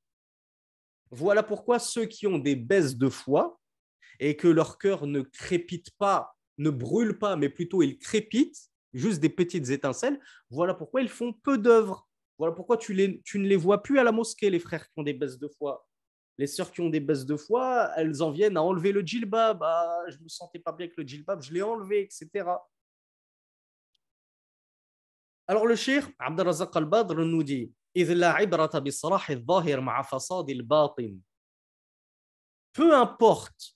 Voilà 1.11 1.43
pourquoi 1.43 1.79
ceux 1.79 2.05
qui 2.05 2.27
ont 2.27 2.37
des 2.37 2.55
baisses 2.55 2.95
de 2.95 3.09
foi 3.09 3.59
et 4.19 4.35
que 4.35 4.47
leur 4.47 4.77
cœur 4.77 5.07
ne 5.07 5.21
crépite 5.21 5.91
pas, 5.97 6.35
ne 6.57 6.69
brûle 6.69 7.17
pas, 7.17 7.35
mais 7.35 7.49
plutôt 7.49 7.81
il 7.81 7.97
crépite, 7.97 8.69
juste 8.93 9.19
des 9.19 9.29
petites 9.29 9.69
étincelles, 9.69 10.19
voilà 10.49 10.73
pourquoi 10.73 11.01
ils 11.01 11.09
font 11.09 11.33
peu 11.33 11.57
d'œuvres. 11.57 12.07
Voilà 12.37 12.53
pourquoi 12.55 12.77
tu, 12.77 12.93
les, 12.93 13.21
tu 13.23 13.39
ne 13.39 13.47
les 13.47 13.55
vois 13.55 13.83
plus 13.83 13.99
à 13.99 14.03
la 14.03 14.11
mosquée, 14.11 14.49
les 14.49 14.59
frères 14.59 14.85
qui 14.85 14.93
ont 14.97 15.03
des 15.03 15.13
baisses 15.13 15.39
de 15.39 15.47
foi 15.47 15.88
les 16.39 16.47
sœurs 16.47 16.71
qui 16.71 16.79
ont 16.79 16.89
des 16.89 17.01
baisses 17.01 17.25
de 17.25 17.35
foi, 17.35 17.91
elles 17.97 18.23
en 18.23 18.31
viennent 18.31 18.55
à 18.55 18.63
enlever 18.63 18.93
le 18.93 19.01
djilbab. 19.01 19.61
Ah, 19.61 20.05
je 20.07 20.15
ne 20.19 20.23
me 20.23 20.29
sentais 20.29 20.57
pas 20.57 20.71
bien 20.71 20.85
avec 20.85 20.95
le 20.95 21.05
djilbab, 21.05 21.41
je 21.41 21.53
l'ai 21.53 21.61
enlevé, 21.61 22.03
etc. 22.03 22.49
Alors 25.47 25.67
le 25.67 25.75
shir 25.75 26.09
Abdelrazak 26.17 26.73
al-Badr 26.73 27.15
nous 27.25 27.43
dit 27.43 27.73
Peu 32.71 32.95
importe 32.95 33.75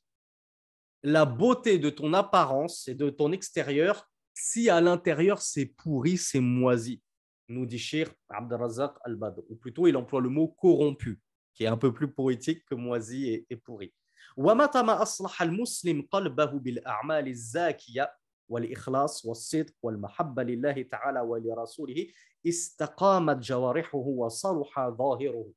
la 1.03 1.25
beauté 1.25 1.79
de 1.79 1.89
ton 1.89 2.13
apparence 2.13 2.87
et 2.87 2.95
de 2.95 3.09
ton 3.09 3.33
extérieur 3.33 4.09
si 4.33 4.69
à 4.69 4.79
l'intérieur 4.79 5.41
c'est 5.41 5.65
pourri, 5.65 6.15
c'est 6.17 6.39
moisi, 6.39 7.01
nous 7.49 7.65
dit 7.65 7.77
Shir 7.77 8.09
Abdelrazak 8.29 8.95
al-Badr. 9.03 9.41
Ou 9.49 9.55
plutôt, 9.57 9.85
il 9.85 9.97
emploie 9.97 10.21
le 10.21 10.29
mot 10.29 10.47
corrompu, 10.47 11.19
qui 11.54 11.64
est 11.64 11.68
un 11.68 11.76
peu 11.76 11.92
plus 11.92 12.10
poétique 12.10 12.64
que 12.64 12.74
moisi 12.74 13.28
et, 13.28 13.46
et 13.50 13.56
pourri. 13.56 13.92
ومتى 14.36 14.82
ما 14.82 15.02
أصلح 15.02 15.42
المسلم 15.42 16.08
قلبه 16.10 16.44
بالأعمال 16.44 17.28
الزاكية 17.28 18.14
والإخلاص 18.48 19.24
والصدق 19.24 19.74
والمحبة 19.82 20.42
لله 20.42 20.82
تعالى 20.82 21.20
ولرسوله 21.20 22.06
استقامت 22.46 23.36
جوارحه 23.36 23.98
وصلح 23.98 24.88
ظاهره. 24.88 25.52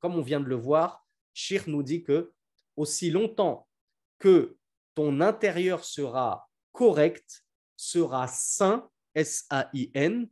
Comme 0.00 0.16
on 0.16 0.22
vient 0.22 0.40
de 0.40 0.48
le 0.48 0.56
voir, 0.56 1.06
Shir 1.32 1.62
nous 1.66 1.82
dit 1.82 2.02
que 2.02 2.32
aussi 2.76 3.10
longtemps 3.10 3.66
que 4.18 4.56
ton 4.94 5.20
intérieur 5.20 5.84
sera 5.84 6.48
correct, 6.72 7.44
sera 7.76 8.26
sain, 8.28 8.88
S-A-I-N, 9.14 10.28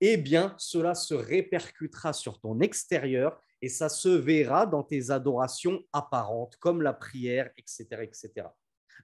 eh 0.00 0.16
bien, 0.18 0.54
cela 0.58 0.94
se 0.94 1.14
répercutera 1.14 2.12
sur 2.12 2.38
ton 2.38 2.60
extérieur 2.60 3.40
et 3.61 3.69
ça 3.69 3.89
se 3.89 4.09
verra 4.09 4.65
dans 4.65 4.83
tes 4.83 5.11
adorations 5.11 5.83
apparentes, 5.93 6.55
comme 6.57 6.81
la 6.81 6.93
prière, 6.93 7.49
etc. 7.57 7.85
etc. 8.01 8.47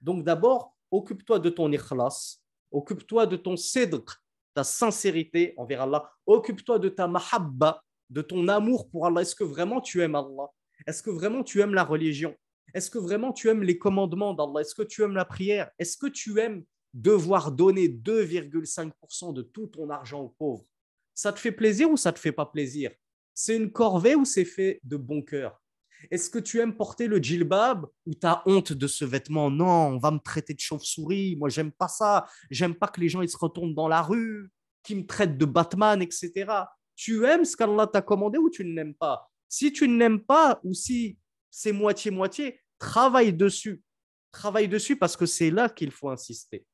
Donc 0.02 0.24
d'abord, 0.24 0.76
occupe-toi 0.92 1.40
de 1.40 1.50
ton 1.50 1.72
ikhlas, 1.72 2.42
occupe-toi 2.72 3.26
de 3.26 3.36
ton 3.36 3.56
sidq, 3.56 4.10
ta 4.54 4.64
sincérité 4.64 5.54
envers 5.58 5.84
Allah, 5.84 6.10
occupe-toi 6.26 6.80
de 6.80 6.90
ta 6.90 7.08
mahabba, 7.08 7.84
de 8.10 8.22
ton 8.22 8.48
amour 8.48 8.90
pour 8.90 9.06
Allah. 9.06 9.22
Est-ce 9.22 9.36
que 9.36 9.44
vraiment 9.44 9.82
tu 9.82 10.02
aimes 10.02 10.16
Allah? 10.16 10.50
Est-ce 10.86 11.04
que 11.04 11.10
vraiment 11.10 11.44
tu 11.44 11.62
aimes 11.62 11.74
la 11.74 11.84
religion? 11.84 12.36
Est-ce 12.74 12.90
que 12.90 12.98
vraiment 12.98 13.34
tu 13.34 13.50
aimes 13.50 13.64
les 13.64 13.78
commandements 13.78 14.34
d'Allah? 14.34 14.62
Est-ce 14.62 14.76
que 14.76 14.84
tu 14.84 15.04
aimes 15.04 15.16
la 15.16 15.26
prière? 15.26 15.70
Est-ce 15.80 15.98
que 15.98 16.08
tu 16.08 16.40
aimes 16.40 16.64
devoir 16.94 17.52
donner 17.52 17.88
2,5% 17.88 19.34
de 19.34 19.42
tout 19.42 19.68
ton 19.68 19.90
argent 19.90 20.22
aux 20.22 20.36
pauvres, 20.38 20.66
ça 21.14 21.32
te 21.32 21.40
fait 21.40 21.52
plaisir 21.52 21.90
ou 21.90 21.98
ça 21.98 22.12
te 22.12 22.20
fait 22.20 22.32
pas 22.32 22.46
plaisir? 22.46 22.92
C'est 23.40 23.56
une 23.56 23.72
corvée 23.72 24.16
ou 24.16 24.26
c'est 24.26 24.46
fait 24.46 24.80
de 24.84 24.98
bon 24.98 25.22
cœur? 25.22 25.62
Est-ce 26.10 26.28
que 26.28 26.40
tu 26.40 26.60
aimes 26.60 26.76
porter 26.76 27.06
le 27.06 27.22
djilbab 27.22 27.86
ou 28.08 28.16
tu 28.16 28.26
as 28.26 28.42
honte 28.48 28.74
de 28.74 28.88
ce 28.88 29.06
vêtement? 29.06 29.52
Non, 29.52 29.90
on 29.90 30.00
va 30.00 30.10
me 30.10 30.18
traiter 30.18 30.56
de 30.56 30.60
chauve-souris, 30.60 31.36
moi 31.36 31.48
j'aime 31.48 31.72
pas 31.72 31.88
ça, 31.88 32.26
j'aime 32.50 32.74
pas 32.74 32.88
que 32.88 33.00
les 33.00 33.10
gens 33.10 33.22
ils 33.22 33.30
se 33.30 33.38
retournent 33.38 33.76
dans 33.76 33.88
la 33.88 34.02
rue, 34.02 34.50
qui 34.82 34.96
me 34.96 35.06
traitent 35.06 35.38
de 35.38 35.46
Batman, 35.46 36.02
etc. 36.02 36.52
Tu 36.96 37.26
aimes 37.26 37.46
ce 37.46 37.56
qu'Allah 37.56 37.86
t'a 37.86 38.02
commandé 38.02 38.40
ou 38.40 38.50
tu 38.50 38.66
ne 38.66 38.74
l'aimes 38.74 38.96
pas? 38.96 39.30
Si 39.48 39.72
tu 39.72 39.88
ne 39.88 40.00
l'aimes 40.00 40.24
pas 40.24 40.60
ou 40.64 40.74
si 40.74 41.20
c'est 41.52 41.74
moitié-moitié, 41.74 42.60
travaille 42.80 43.34
dessus. 43.34 43.84
Travaille 44.32 44.68
dessus 44.68 44.96
parce 44.96 45.16
que 45.16 45.28
c'est 45.28 45.52
là 45.52 45.70
qu'il 45.70 45.92
faut 45.92 46.10
insister. 46.10 46.66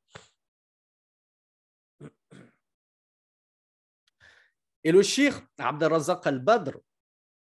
Et 4.84 4.92
le 4.92 5.02
shir, 5.02 5.40
Abdelrazak 5.58 6.26
al-Badr, 6.26 6.76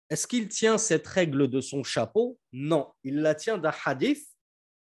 est-ce 0.09 0.27
qu'il 0.27 0.47
tient 0.47 0.77
cette 0.77 1.07
règle 1.07 1.47
de 1.47 1.59
son 1.59 1.83
chapeau? 1.83 2.39
Non, 2.51 2.93
il 3.03 3.21
la 3.21 3.33
tient 3.33 3.57
d'un 3.57 3.73
hadith 3.83 4.23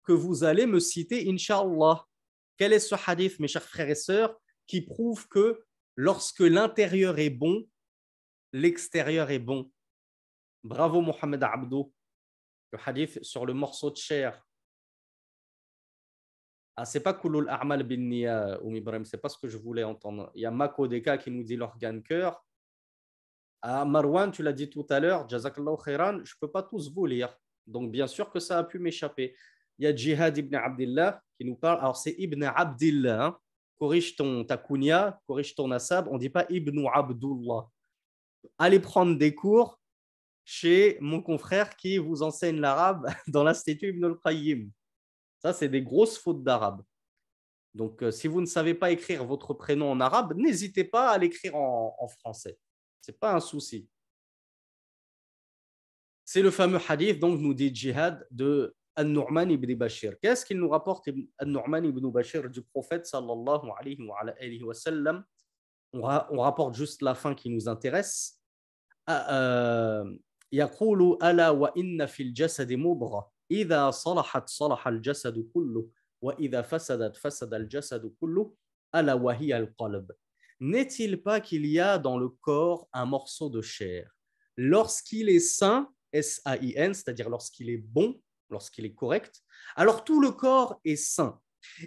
que 0.03 0.13
vous 0.13 0.43
allez 0.43 0.67
me 0.67 0.81
citer, 0.81 1.31
Inch'Allah. 1.31 2.05
Quel 2.57 2.73
est 2.73 2.81
ce 2.81 2.97
hadith, 3.07 3.39
mes 3.39 3.47
chers 3.47 3.63
frères 3.63 3.89
et 3.89 3.95
sœurs, 3.95 4.37
qui 4.67 4.81
prouve 4.81 5.29
que 5.29 5.65
lorsque 5.95 6.41
l'intérieur 6.41 7.21
est 7.21 7.31
bon, 7.31 7.65
l'extérieur 8.53 9.31
est 9.31 9.39
bon? 9.39 9.71
Bravo, 10.65 11.01
Mohamed 11.01 11.43
Abdou. 11.45 11.93
Le 12.73 12.79
hadith 12.85 13.23
sur 13.23 13.47
le 13.47 13.55
morceau 13.55 13.91
de 13.91 13.97
chair 13.97 14.45
ah, 16.77 16.85
c'est 16.87 17.01
pas 17.01 17.13
Kulul 17.13 17.49
A'mal 17.51 17.83
bin 17.83 17.99
Niya, 17.99 18.59
Ibrahim, 18.65 19.05
c'est 19.05 19.19
pas 19.19 19.29
ce 19.29 19.37
que 19.37 19.49
je 19.49 19.59
voulais 19.59 19.85
entendre. 19.85 20.31
Il 20.35 20.41
y 20.41 20.47
a 20.47 20.51
Mako 20.51 20.89
Deka 20.89 21.19
qui 21.19 21.31
nous 21.31 21.43
dit 21.43 21.57
l'organe 21.57 22.03
cœur. 22.03 22.43
Ah, 23.61 23.85
Marwan, 23.85 24.33
tu 24.33 24.43
l'as 24.43 24.55
dit 24.55 24.71
tout 24.71 24.87
à 24.89 24.99
l'heure, 24.99 25.29
Jazakallah 25.29 25.77
khairan, 25.85 26.25
je 26.25 26.35
peux 26.41 26.51
pas 26.51 26.63
tous 26.63 26.93
vous 26.93 27.07
lire. 27.07 27.37
Donc, 27.67 27.93
bien 27.93 28.07
sûr 28.07 28.31
que 28.31 28.41
ça 28.41 28.59
a 28.59 28.65
pu 28.65 28.79
m'échapper. 28.79 29.37
Il 29.79 29.85
y 29.85 29.87
a 29.87 29.95
Jihad 29.95 30.37
ibn 30.37 30.55
Abdillah 30.57 31.23
qui 31.37 31.45
nous 31.45 31.57
parle. 31.57 31.79
Alors, 31.79 31.97
c'est 31.97 32.15
Ibn 32.19 32.43
Abdillah. 32.45 33.25
Hein. 33.27 33.39
Corrige 33.79 34.17
ton 34.17 34.45
ta 34.45 34.57
corrige 34.57 35.55
ton 35.55 35.69
nasab. 35.69 36.09
On 36.11 36.19
dit 36.19 36.31
pas 36.31 36.47
Ibn 36.49 36.87
Abdullah. 36.93 37.69
Allez 38.59 38.81
prendre 38.81 39.17
des 39.17 39.35
cours 39.35 39.79
chez 40.45 40.99
mon 41.01 41.23
confrère 41.23 41.77
qui 41.77 41.99
vous 41.99 42.23
enseigne 42.23 42.61
l'arabe 42.61 43.07
dans 43.29 43.45
l'Institut 43.45 43.91
Ibn 43.91 44.05
al-Qayyim. 44.07 44.71
Ça, 45.42 45.54
c'est 45.54 45.70
des 45.70 45.82
grosses 45.82 46.18
fautes 46.18 46.44
d'arabe. 46.44 46.84
Donc, 47.74 48.02
euh, 48.02 48.12
si 48.12 48.28
vous 48.28 48.42
ne 48.42 48.46
savez 48.46 48.74
pas 48.74 48.92
écrire 48.92 49.24
votre 49.24 49.54
prénom 49.54 49.92
en 49.92 50.00
arabe, 50.00 50.34
n'hésitez 50.36 50.84
pas 50.84 51.12
à 51.12 51.18
l'écrire 51.18 51.56
en, 51.56 52.08
français. 52.08 52.58
Ce 53.02 53.12
n'est 53.12 53.18
pas 53.18 53.34
un 53.34 53.40
souci. 53.40 53.88
C'est 56.26 56.42
le 56.42 56.52
fameux 56.52 56.80
hadith, 56.88 57.20
donc, 57.20 57.40
nous 57.40 57.54
dit 57.54 57.74
Jihad 57.74 58.26
de 58.32 58.76
An-Nu'man 58.96 59.52
ibn 59.52 59.76
Bashir. 59.76 60.20
Qu'est-ce 60.20 60.44
qu'il 60.44 60.58
nous 60.58 60.70
rapporte 60.70 61.08
An-Nu'man 61.40 61.86
ibn 61.86 62.10
Bashir 62.10 62.50
du 62.50 62.64
prophète 62.64 63.06
sallallahu 63.06 63.70
alayhi 63.78 64.02
wa, 64.02 64.20
alayhi 64.20 64.64
wa 64.64 64.74
sallam 64.74 65.24
on, 65.94 66.02
on, 66.02 66.40
rapporte 66.40 66.74
juste 66.74 67.02
la 67.02 67.16
fin 67.16 67.36
qui 67.36 67.50
nous 67.50 67.70
intéresse. 67.70 68.42
يقول 70.52 71.18
ألا 71.24 71.50
وإن 71.50 72.06
في 72.06 72.24
الجسد 72.24 72.74
مضغة 72.74 73.31
إذا 73.52 73.92
صلحت 73.92 74.50
صلح 74.50 74.88
الجسد 74.88 75.50
كله 75.54 75.90
وإذا 76.22 76.62
فسدت 76.62 77.16
فسد 77.16 77.54
الجسد 77.54 78.14
كله 78.20 78.54
ألا 78.96 79.14
وهي 79.14 79.58
القلب 79.58 80.12
N'est-il 80.60 81.22
pas 81.22 81.40
qu'il 81.40 81.68
y 81.68 81.80
a 81.80 82.00
dans 82.00 82.18
le 82.18 82.30
corps 82.30 82.90
un 82.92 83.06
morceau 83.06 83.50
de 83.50 83.62
chair 83.62 84.10
Lorsqu'il 84.58 85.30
est 85.30 85.40
sain, 85.40 85.88
S-A-I-N, 86.12 86.96
c'est-à-dire 86.96 87.30
lorsqu'il 87.30 87.70
est 87.70 87.78
bon, 87.78 88.20
lorsqu'il 88.50 88.86
est 88.86 88.96
correct, 88.96 89.44
alors 89.76 90.04
tout 90.04 90.20
le 90.20 90.32
corps 90.32 90.80
est 90.84 90.96
sain. 90.96 91.40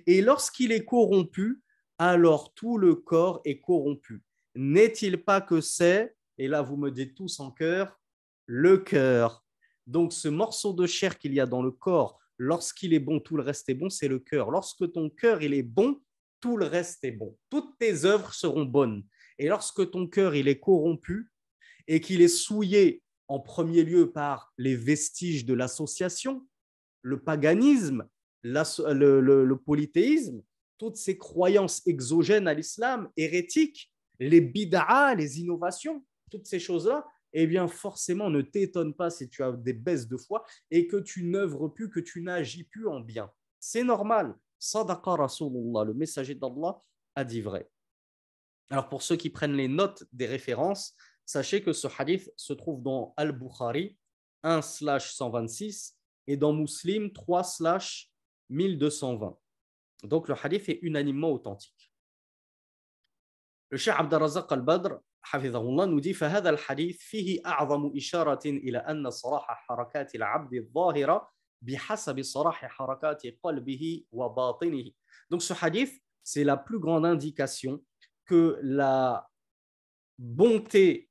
Et 0.06 0.22
lorsqu'il 0.22 0.70
est 0.70 0.84
corrompu, 0.84 1.62
alors 1.98 2.54
tout 2.54 2.78
le 2.78 2.94
corps 2.94 3.40
est 3.44 3.60
corrompu. 3.60 4.22
N'est-il 4.54 5.24
pas 5.24 5.40
que 5.40 5.60
c'est, 5.60 6.14
et 6.38 6.46
là 6.46 6.62
vous 6.62 6.76
me 6.76 6.90
dites 6.90 7.16
tous 7.16 7.40
en 7.40 7.50
cœur, 7.50 7.98
le 8.46 8.78
cœur 8.78 9.43
Donc 9.87 10.13
ce 10.13 10.27
morceau 10.27 10.73
de 10.73 10.87
chair 10.87 11.17
qu'il 11.17 11.33
y 11.33 11.39
a 11.39 11.45
dans 11.45 11.61
le 11.61 11.71
corps, 11.71 12.19
lorsqu'il 12.37 12.93
est 12.93 12.99
bon, 12.99 13.19
tout 13.19 13.37
le 13.37 13.43
reste 13.43 13.69
est 13.69 13.75
bon, 13.75 13.89
c'est 13.89 14.07
le 14.07 14.19
cœur. 14.19 14.51
Lorsque 14.51 14.91
ton 14.91 15.09
cœur 15.09 15.41
est 15.41 15.63
bon, 15.63 15.99
tout 16.39 16.57
le 16.57 16.65
reste 16.65 17.03
est 17.03 17.11
bon. 17.11 17.37
Toutes 17.49 17.77
tes 17.77 18.05
œuvres 18.05 18.33
seront 18.33 18.65
bonnes. 18.65 19.03
Et 19.37 19.47
lorsque 19.47 19.89
ton 19.91 20.07
cœur 20.07 20.35
est 20.35 20.59
corrompu 20.59 21.31
et 21.87 22.01
qu'il 22.01 22.21
est 22.21 22.27
souillé 22.27 23.03
en 23.27 23.39
premier 23.39 23.83
lieu 23.83 24.11
par 24.11 24.53
les 24.57 24.75
vestiges 24.75 25.45
de 25.45 25.53
l'association, 25.53 26.45
le 27.01 27.21
paganisme, 27.21 28.07
le, 28.43 29.53
polythéisme, 29.55 30.41
toutes 30.77 30.97
ces 30.97 31.17
croyances 31.17 31.85
exogènes 31.87 32.47
à 32.47 32.53
l'islam, 32.53 33.09
hérétiques, 33.17 33.91
les 34.19 34.41
bid'a, 34.41 35.15
les 35.15 35.39
innovations, 35.39 36.05
toutes 36.31 36.47
ces 36.47 36.59
choses-là, 36.59 37.05
eh 37.33 37.47
bien 37.47 37.67
forcément 37.67 38.29
ne 38.29 38.41
t'étonne 38.41 38.93
pas 38.93 39.09
si 39.09 39.29
tu 39.29 39.43
as 39.43 39.51
des 39.51 39.73
baisses 39.73 40.07
de 40.07 40.17
foi 40.17 40.43
et 40.71 40.87
que 40.87 40.97
tu 40.97 41.23
n'œuvres 41.23 41.67
plus, 41.67 41.89
que 41.89 41.99
tu 41.99 42.21
n'agis 42.21 42.63
plus 42.63 42.87
en 42.87 42.99
bien. 42.99 43.31
C'est 43.59 43.83
normal. 43.83 44.35
Sadaqa 44.59 45.15
Rasulullah, 45.15 45.83
le 45.83 45.93
messager 45.93 46.35
d'Allah, 46.35 46.79
a 47.15 47.23
dit 47.23 47.41
vrai. 47.41 47.69
Alors 48.69 48.89
pour 48.89 49.01
ceux 49.01 49.15
qui 49.15 49.29
prennent 49.29 49.55
les 49.55 49.67
notes 49.67 50.03
des 50.11 50.25
références, 50.25 50.95
sachez 51.25 51.61
que 51.61 51.73
ce 51.73 51.87
hadith 51.99 52.31
se 52.35 52.53
trouve 52.53 52.81
dans 52.81 53.13
Al-Bukhari 53.17 53.97
1 54.43 54.61
126 54.61 55.97
et 56.27 56.37
dans 56.37 56.53
Muslim 56.53 57.11
3 57.11 57.43
1220. 58.49 59.37
Donc 60.03 60.27
le 60.27 60.35
hadith 60.41 60.69
est 60.69 60.79
unanimement 60.81 61.31
authentique. 61.31 61.91
Le 63.69 63.77
Cheikh 63.77 63.95
Abdelrazak 63.97 64.51
al-Badr 64.51 64.99
حفظه 65.24 65.60
الله 65.60 65.84
نودي 65.84 66.12
فهذا 66.12 66.50
الحديث 66.50 66.98
فيه 66.98 67.40
أعظم 67.46 67.92
إشارة 67.96 68.46
إلى 68.46 68.78
أن 68.78 69.10
صلاح 69.10 69.46
حركات 69.68 70.14
العبد 70.14 70.54
الظاهرة 70.54 71.30
بحسب 71.62 72.22
صلاح 72.22 72.66
حركات 72.66 73.22
قلبه 73.42 74.04
وباطنه. 74.12 74.92
Donc 75.30 75.42
ce 75.42 75.52
hadith, 75.52 76.02
c'est 76.22 76.44
la 76.44 76.56
plus 76.56 76.78
grande 76.78 77.06
indication 77.06 77.82
que 78.26 78.58
la 78.62 79.28
bonté 80.18 81.10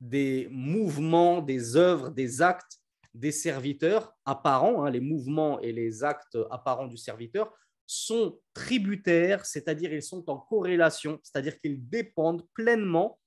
des 0.00 0.48
mouvements, 0.50 1.40
des 1.40 1.76
œuvres, 1.76 2.10
des 2.10 2.42
actes 2.42 2.80
des 3.14 3.30
serviteurs 3.30 4.12
apparents, 4.24 4.84
hein, 4.84 4.90
les 4.90 5.00
mouvements 5.00 5.60
et 5.60 5.72
les 5.72 6.02
actes 6.02 6.36
apparents 6.50 6.88
du 6.88 6.96
serviteur, 6.96 7.52
sont 7.86 8.40
tributaires, 8.54 9.46
c'est-à-dire 9.46 9.92
ils 9.92 10.02
sont 10.02 10.28
en 10.28 10.38
corrélation, 10.38 11.20
c'est-à-dire 11.22 11.58
qu'ils 11.60 11.88
dépendent 11.88 12.44
pleinement 12.54 13.17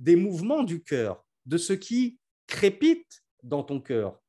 des 0.00 0.16
mouvements 0.16 0.62
du 0.62 0.82
cœur. 0.82 1.26
de 1.46 1.56
ce 1.58 1.72
qui 1.72 2.18
crépite 2.46 3.22
dans 3.42 3.62
ton 3.62 3.80
cœur. 3.80 4.20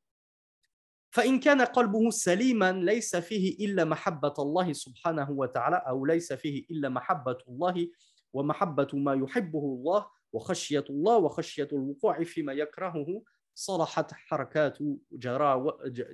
فإن 1.10 1.40
كان 1.40 1.60
قلبه 1.62 2.10
سليما 2.10 2.72
ليس 2.72 3.16
فيه 3.16 3.66
إلا 3.66 3.84
محبة 3.84 4.34
الله 4.38 4.72
سبحانه 4.72 5.30
وتعالى 5.30 5.76
أو 5.76 6.06
ليس 6.06 6.32
فيه 6.32 6.66
إلا 6.70 6.88
محبة 6.88 7.38
الله 7.48 7.90
ومحبة 8.32 8.88
ما 8.92 9.14
يحبه 9.14 9.58
الله 9.58 10.06
وخشية 10.32 10.84
الله 10.90 11.16
وخشية 11.16 11.68
الوقوع 11.72 12.24
فيما 12.24 12.52
يكرهه 12.52 13.22
صلحت 13.54 14.12
حركات 14.12 14.78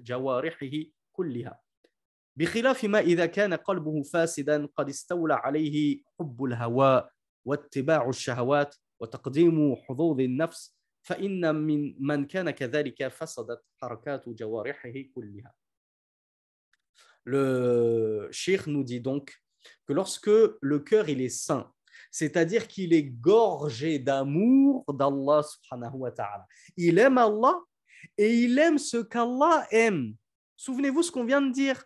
جوارحه 0.08 0.76
كلها 1.12 1.60
بخلاف 2.36 2.84
ما 2.84 2.98
إذا 2.98 3.26
كان 3.26 3.54
قلبه 3.54 4.02
فاسدا 4.02 4.66
قد 4.76 4.88
استولى 4.88 5.34
عليه 5.34 6.02
حب 6.18 6.44
الهواء 6.44 7.10
واتباع 7.44 8.08
الشهوات 8.08 8.76
وتقديم 9.00 9.76
حظوظ 9.76 10.20
النفس 10.20 10.76
فإن 11.02 11.54
من 11.54 11.94
من 11.98 12.24
كان 12.26 12.50
كذلك 12.50 13.08
فسدت 13.08 13.62
حركات 13.82 14.28
جوارحه 14.28 14.94
كلها 15.14 15.54
Le 17.26 18.28
shir 18.30 18.68
nous 18.68 18.84
dit 18.84 19.00
donc 19.00 19.42
que 19.86 19.92
lorsque 19.94 20.30
le 20.60 20.78
cœur 20.78 21.08
il 21.08 21.22
est 21.22 21.30
sain, 21.30 21.72
c'est-à-dire 22.10 22.68
qu'il 22.68 22.92
est 22.92 23.02
gorgé 23.02 23.98
d'amour 23.98 24.84
d'Allah 24.92 25.42
subhanahu 25.42 25.96
wa 25.96 26.12
ta'ala. 26.12 26.46
Il 26.76 26.98
aime 26.98 27.18
Allah 27.18 27.60
et 28.18 28.32
il 28.32 28.58
aime 28.58 28.78
ce 28.78 28.98
qu'Allah 28.98 29.66
aime. 29.70 30.14
Souvenez-vous 30.56 31.02
ce 31.02 31.10
qu'on 31.10 31.24
vient 31.24 31.42
de 31.42 31.52
dire. 31.52 31.84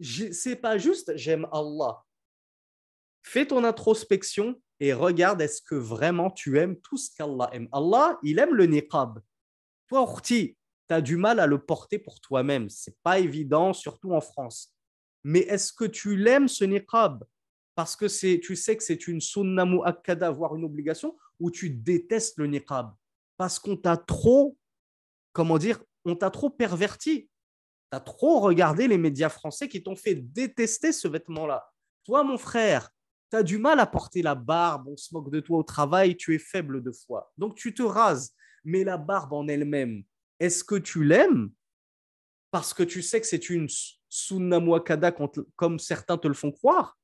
C'est 0.00 0.56
pas 0.56 0.78
juste 0.78 1.16
j'aime 1.16 1.46
Allah. 1.52 2.02
Fais 3.22 3.46
ton 3.46 3.64
introspection 3.64 4.60
et 4.83 4.91
regarde 4.91 5.41
est-ce 5.41 5.61
que 5.61 5.75
vraiment 5.75 6.29
tu 6.29 6.59
aimes 6.59 6.75
tout 6.81 6.97
ce 6.97 7.09
qu'Allah 7.15 7.49
aime? 7.53 7.69
Allah, 7.71 8.19
il 8.21 8.37
aime 8.37 8.53
le 8.53 8.65
niqab. 8.65 9.21
Toi, 9.87 10.01
Orti, 10.01 10.57
tu 10.89 10.93
as 10.93 10.99
du 10.99 11.15
mal 11.15 11.39
à 11.39 11.47
le 11.47 11.57
porter 11.57 11.99
pour 11.99 12.19
toi-même. 12.19 12.69
C'est 12.69 12.97
pas 13.01 13.17
évident, 13.17 13.71
surtout 13.71 14.11
en 14.11 14.19
France. 14.19 14.75
Mais 15.23 15.39
est-ce 15.39 15.71
que 15.71 15.85
tu 15.85 16.17
l'aimes 16.17 16.49
ce 16.49 16.65
niqab? 16.65 17.23
Parce 17.75 17.95
que 17.95 18.07
tu 18.39 18.55
sais 18.57 18.75
que 18.75 18.83
c'est 18.83 19.07
une 19.07 19.21
sunna 19.21 19.63
mu'akkada, 19.63 20.31
voire 20.31 20.53
une 20.53 20.65
obligation, 20.65 21.17
ou 21.39 21.49
tu 21.49 21.69
détestes 21.69 22.37
le 22.37 22.47
niqab? 22.47 22.93
Parce 23.37 23.59
qu'on 23.59 23.77
t'a 23.77 23.95
trop, 23.95 24.57
comment 25.31 25.57
dire, 25.57 25.81
on 26.03 26.17
t'a 26.17 26.29
trop 26.29 26.49
perverti. 26.49 27.29
Tu 27.89 27.95
as 27.95 28.01
trop 28.01 28.41
regardé 28.41 28.89
les 28.89 28.97
médias 28.97 29.29
français 29.29 29.69
qui 29.69 29.81
t'ont 29.81 29.95
fait 29.95 30.15
détester 30.15 30.91
ce 30.91 31.07
vêtement-là. 31.07 31.71
Toi, 32.03 32.25
mon 32.25 32.37
frère, 32.37 32.92
tu 33.33 33.37
as 33.37 33.43
du 33.43 33.57
mal 33.57 33.79
à 33.79 33.85
porter 33.85 34.21
la 34.21 34.35
barbe, 34.35 34.87
on 34.87 34.97
se 34.97 35.13
moque 35.13 35.31
de 35.31 35.39
toi 35.39 35.59
au 35.59 35.63
travail, 35.63 36.15
tu 36.15 36.35
es 36.35 36.39
faible 36.39 36.83
de 36.83 36.91
foi. 36.91 37.31
Donc 37.37 37.55
tu 37.55 37.73
te 37.73 37.83
rases. 37.83 38.33
Mais 38.63 38.83
la 38.83 38.97
barbe 38.97 39.33
en 39.33 39.47
elle-même, 39.47 40.03
est-ce 40.39 40.63
que 40.63 40.75
tu 40.75 41.03
l'aimes? 41.03 41.51
Parce 42.51 42.73
que 42.73 42.83
tu 42.83 43.01
sais 43.01 43.19
que 43.19 43.27
c'est 43.27 43.49
une 43.49 43.67
sunna 44.07 44.59
mu'akkada 44.59 45.13
comme 45.55 45.79
certains 45.79 46.17
te 46.17 46.27
le 46.27 46.33
font 46.33 46.51
croire 46.51 46.97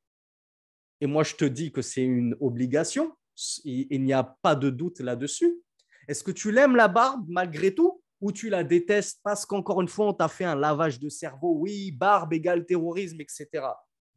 et 1.01 1.07
moi, 1.07 1.23
je 1.23 1.35
te 1.35 1.45
dis 1.45 1.71
que 1.71 1.81
c'est 1.81 2.03
une 2.03 2.35
obligation. 2.39 3.15
Il 3.63 4.03
n'y 4.03 4.13
a 4.13 4.23
pas 4.23 4.55
de 4.55 4.69
doute 4.69 4.99
là-dessus. 4.99 5.61
Est-ce 6.07 6.23
que 6.23 6.31
tu 6.31 6.51
l'aimes 6.51 6.75
la 6.75 6.87
barbe 6.87 7.25
malgré 7.29 7.73
tout? 7.73 8.03
Ou 8.21 8.33
tu 8.33 8.49
la 8.49 8.65
détestes 8.65 9.21
parce 9.23 9.45
qu'encore 9.45 9.81
une 9.81 9.87
fois, 9.87 10.07
on 10.07 10.13
t'a 10.13 10.27
fait 10.27 10.43
un 10.43 10.55
lavage 10.55 10.99
de 10.99 11.07
cerveau? 11.07 11.55
Oui, 11.59 11.91
barbe 11.91 12.33
égale 12.33 12.65
terrorisme, 12.65 13.21
etc. 13.21 13.47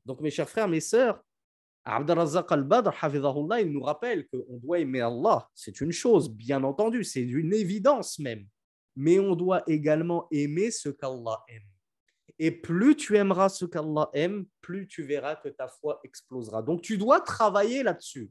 Donc, 0.04 0.20
mes 0.20 0.30
chers 0.30 0.48
frères, 0.48 0.66
mes 0.66 0.80
sœurs, 0.80 1.22
Abdelrazak 1.84 2.52
al-Badr, 2.52 2.92
il 3.60 3.72
nous 3.72 3.82
rappelle 3.82 4.28
qu'on 4.28 4.56
doit 4.58 4.78
aimer 4.78 5.00
Allah. 5.00 5.48
C'est 5.54 5.80
une 5.80 5.92
chose, 5.92 6.30
bien 6.30 6.62
entendu, 6.62 7.02
c'est 7.02 7.22
une 7.22 7.52
évidence 7.52 8.18
même. 8.18 8.46
Mais 8.94 9.18
on 9.18 9.34
doit 9.34 9.62
également 9.66 10.28
aimer 10.30 10.70
ce 10.70 10.90
qu'Allah 10.90 11.42
aime. 11.48 11.62
Et 12.38 12.50
plus 12.50 12.96
tu 12.96 13.16
aimeras 13.16 13.48
ce 13.48 13.64
qu'Allah 13.64 14.10
aime, 14.12 14.46
plus 14.60 14.86
tu 14.86 15.02
verras 15.02 15.36
que 15.36 15.48
ta 15.48 15.66
foi 15.66 16.00
explosera. 16.04 16.62
Donc 16.62 16.82
tu 16.82 16.98
dois 16.98 17.20
travailler 17.20 17.82
là-dessus. 17.82 18.30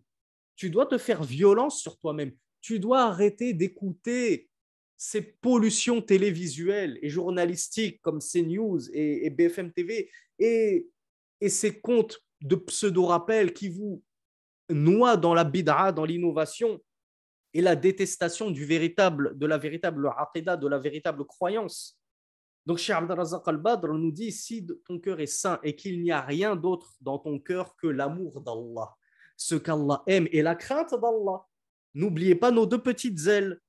Tu 0.55 0.69
dois 0.69 0.85
te 0.85 0.97
faire 0.97 1.23
violence 1.23 1.81
sur 1.81 1.97
toi-même. 1.97 2.31
Tu 2.61 2.79
dois 2.79 3.03
arrêter 3.03 3.53
d'écouter 3.53 4.49
ces 4.95 5.21
pollutions 5.21 6.01
télévisuelles 6.01 6.99
et 7.01 7.09
journalistiques 7.09 8.01
comme 8.01 8.19
CNews 8.19 8.89
et, 8.93 9.25
et 9.25 9.29
BFM 9.31 9.73
TV 9.73 10.09
et, 10.37 10.87
et 11.41 11.49
ces 11.49 11.81
comptes 11.81 12.21
de 12.41 12.55
pseudo-rappels 12.55 13.53
qui 13.53 13.69
vous 13.69 14.03
noient 14.69 15.17
dans 15.17 15.33
la 15.33 15.43
bid'a, 15.43 15.91
dans 15.91 16.05
l'innovation 16.05 16.79
et 17.53 17.61
la 17.61 17.75
détestation 17.75 18.51
du 18.51 18.65
véritable, 18.65 19.37
de 19.37 19.45
la 19.45 19.57
véritable 19.57 20.09
aqidah, 20.17 20.57
de 20.57 20.67
la 20.67 20.79
véritable 20.79 21.25
croyance. 21.25 21.99
Donc, 22.65 22.77
Cheikh 22.77 22.95
Abdelrazak 22.95 23.47
al-Badr 23.47 23.93
nous 23.93 24.11
dit 24.11 24.31
si 24.31 24.65
ton 24.85 24.99
cœur 24.99 25.19
est 25.19 25.25
saint 25.25 25.59
et 25.63 25.75
qu'il 25.75 26.01
n'y 26.01 26.11
a 26.11 26.21
rien 26.21 26.55
d'autre 26.55 26.93
dans 27.01 27.17
ton 27.17 27.39
cœur 27.39 27.75
que 27.75 27.87
l'amour 27.87 28.41
d'Allah, 28.41 28.95
ce 29.35 29.55
qu'Allah 29.55 30.03
aime 30.07 30.27
et 30.31 30.41
la 30.41 30.55
crainte 30.55 30.91
d'Allah. 30.91 31.43
N'oubliez 31.93 32.35
pas 32.35 32.51
nos 32.51 32.65
deux 32.65 32.81
petites 32.81 33.25
ailes. 33.27 33.59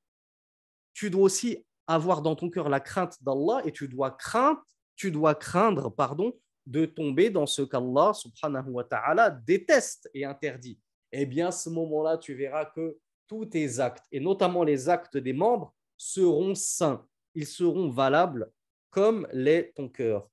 Tu 0.95 1.11
dois 1.11 1.23
aussi 1.23 1.65
avoir 1.87 2.23
dans 2.23 2.37
ton 2.37 2.51
cœur 2.51 2.69
la 2.69 2.81
crainte 2.81 3.17
d'Allah 3.23 3.63
et 3.65 3.73
tu 3.73 3.89
dois 3.89 4.11
craindre, 4.11 4.63
tu 4.95 5.11
dois 5.11 5.35
craindre 5.35 5.91
pardon, 5.91 6.39
de 6.67 6.87
tomber 6.87 7.31
dans 7.31 7.47
ce 7.47 7.63
qu'Allah 7.63 8.13
subhanahu 8.15 8.71
wa 8.71 8.85
ta'ala 8.85 9.31
déteste 9.31 10.09
et 10.15 10.25
interdit. 10.25 10.79
Eh 11.11 11.27
bien, 11.27 11.49
à 11.49 11.53
ce 11.53 11.69
moment-là, 11.71 12.19
tu 12.19 12.35
verras 12.35 12.67
que 12.67 12.99
tous 13.27 13.47
tes 13.47 13.81
actes, 13.81 14.05
et 14.13 14.21
notamment 14.21 14.63
les 14.63 14.89
actes 14.89 15.17
des 15.17 15.33
membres, 15.33 15.75
seront 15.97 16.55
saints. 16.55 17.07
Ils 17.35 17.47
seront 17.47 17.89
valables 17.89 18.51
comme 18.91 19.27
l'est 19.33 19.73
ton 19.75 19.89
cœur. 19.89 20.29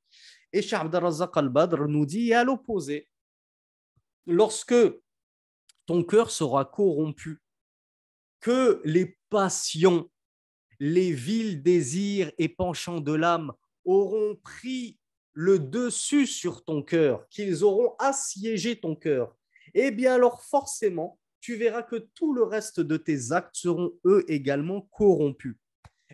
Et 0.51 0.61
Abdelrazak 0.73 1.35
al-Badr 1.37 1.87
nous 1.87 2.05
dit 2.05 2.33
à 2.33 2.43
l'opposé, 2.43 3.07
lorsque 4.25 4.75
ton 5.85 6.03
cœur 6.03 6.29
sera 6.29 6.65
corrompu, 6.65 7.41
que 8.41 8.81
les 8.83 9.17
passions, 9.29 10.09
les 10.79 11.11
vils 11.11 11.61
désirs 11.61 12.31
et 12.37 12.49
penchants 12.49 13.01
de 13.01 13.13
l'âme 13.13 13.53
auront 13.85 14.35
pris 14.43 14.98
le 15.41 15.57
dessus 15.57 16.27
sur 16.27 16.65
ton 16.65 16.83
cœur, 16.83 17.25
qu'ils 17.29 17.63
auront 17.63 17.95
assiégé 17.97 18.77
ton 18.77 18.93
cœur, 18.93 19.37
eh 19.73 19.89
bien 19.89 20.15
alors 20.15 20.43
forcément, 20.43 21.17
tu 21.39 21.55
verras 21.55 21.81
que 21.81 21.95
tout 22.13 22.33
le 22.33 22.43
reste 22.43 22.81
de 22.81 22.97
tes 22.97 23.31
actes 23.31 23.55
seront 23.55 23.93
eux 24.03 24.25
également 24.27 24.81
corrompus. 24.91 25.55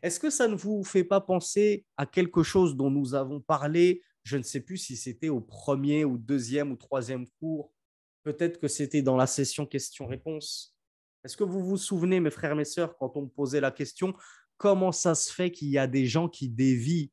Est-ce 0.03 0.19
que 0.19 0.29
ça 0.29 0.47
ne 0.47 0.53
vous 0.53 0.83
fait 0.83 1.03
pas 1.03 1.21
penser 1.21 1.87
à 1.97 2.05
quelque 2.05 2.43
chose 2.43 2.75
dont 2.75 2.91
nous 2.91 3.15
avons 3.15 3.41
parlé? 3.41 4.03
Je 4.21 4.37
ne 4.37 4.43
sais 4.43 4.59
plus 4.59 4.77
si 4.77 4.95
c'était 4.95 5.29
au 5.29 5.41
premier 5.41 6.05
ou 6.05 6.19
deuxième 6.19 6.71
ou 6.71 6.75
troisième 6.75 7.25
cours. 7.39 7.73
Peut-être 8.21 8.59
que 8.59 8.67
c'était 8.67 9.01
dans 9.01 9.17
la 9.17 9.25
session 9.25 9.65
questions-réponses. 9.65 10.77
Est-ce 11.23 11.35
que 11.35 11.43
vous 11.43 11.65
vous 11.65 11.77
souvenez, 11.77 12.19
mes 12.19 12.29
frères 12.29 12.51
et 12.51 12.55
mes 12.55 12.63
sœurs, 12.63 12.95
quand 12.95 13.17
on 13.17 13.23
me 13.23 13.29
posait 13.29 13.59
la 13.59 13.71
question, 13.71 14.13
comment 14.57 14.91
ça 14.91 15.15
se 15.15 15.33
fait 15.33 15.49
qu'il 15.49 15.69
y 15.69 15.79
a 15.79 15.87
des 15.87 16.05
gens 16.05 16.29
qui 16.29 16.47
dévient 16.47 17.09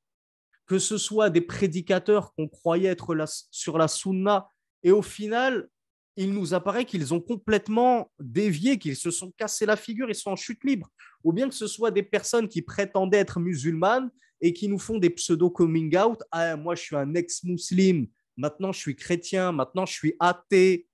Que 0.73 0.79
ce 0.79 0.97
soit 0.97 1.29
des 1.29 1.43
prédicateurs 1.43 2.33
qu'on 2.33 2.49
croyait 2.49 2.89
être 2.89 3.15
sur 3.51 3.77
la 3.77 3.89
sunna, 3.89 4.49
et 4.83 4.91
au 4.91 5.03
final, 5.03 5.69
il 6.17 6.33
nous 6.33 6.55
apparaît 6.55 6.87
qu'ils 6.87 7.13
ont 7.13 7.21
complètement 7.21 8.11
dévié, 8.19 8.79
qu'ils 8.79 8.97
se 8.97 9.11
sont 9.11 9.33
cassés 9.33 9.67
la 9.67 9.77
figure, 9.77 10.09
ils 10.09 10.15
sont 10.15 10.31
en 10.31 10.37
chute 10.37 10.65
libre. 10.65 10.89
Ou 11.25 11.35
bien 11.35 11.47
que 11.47 11.55
ce 11.55 11.67
soit 11.67 11.91
des 11.91 12.03
personnes 12.03 12.49
qui 12.49 12.63
prétendaient 12.63 13.19
être 13.19 13.39
musulmanes 13.39 14.11
et 14.41 14.55
qui 14.55 14.67
nous 14.67 14.79
font 14.79 14.97
des 14.97 15.11
pseudo-coming 15.11 15.95
out. 15.99 16.23
Ah, 16.31 16.57
moi, 16.57 16.75
je 16.75 16.81
suis 16.81 16.97
un 16.97 17.13
ex-musulman, 17.17 18.07
maintenant 18.39 18.73
je 18.73 18.79
suis 18.79 18.97
chrétien, 18.97 19.53
maintenant 19.53 19.85
je 19.85 19.93
suis 19.93 20.15
athée. 20.21 20.89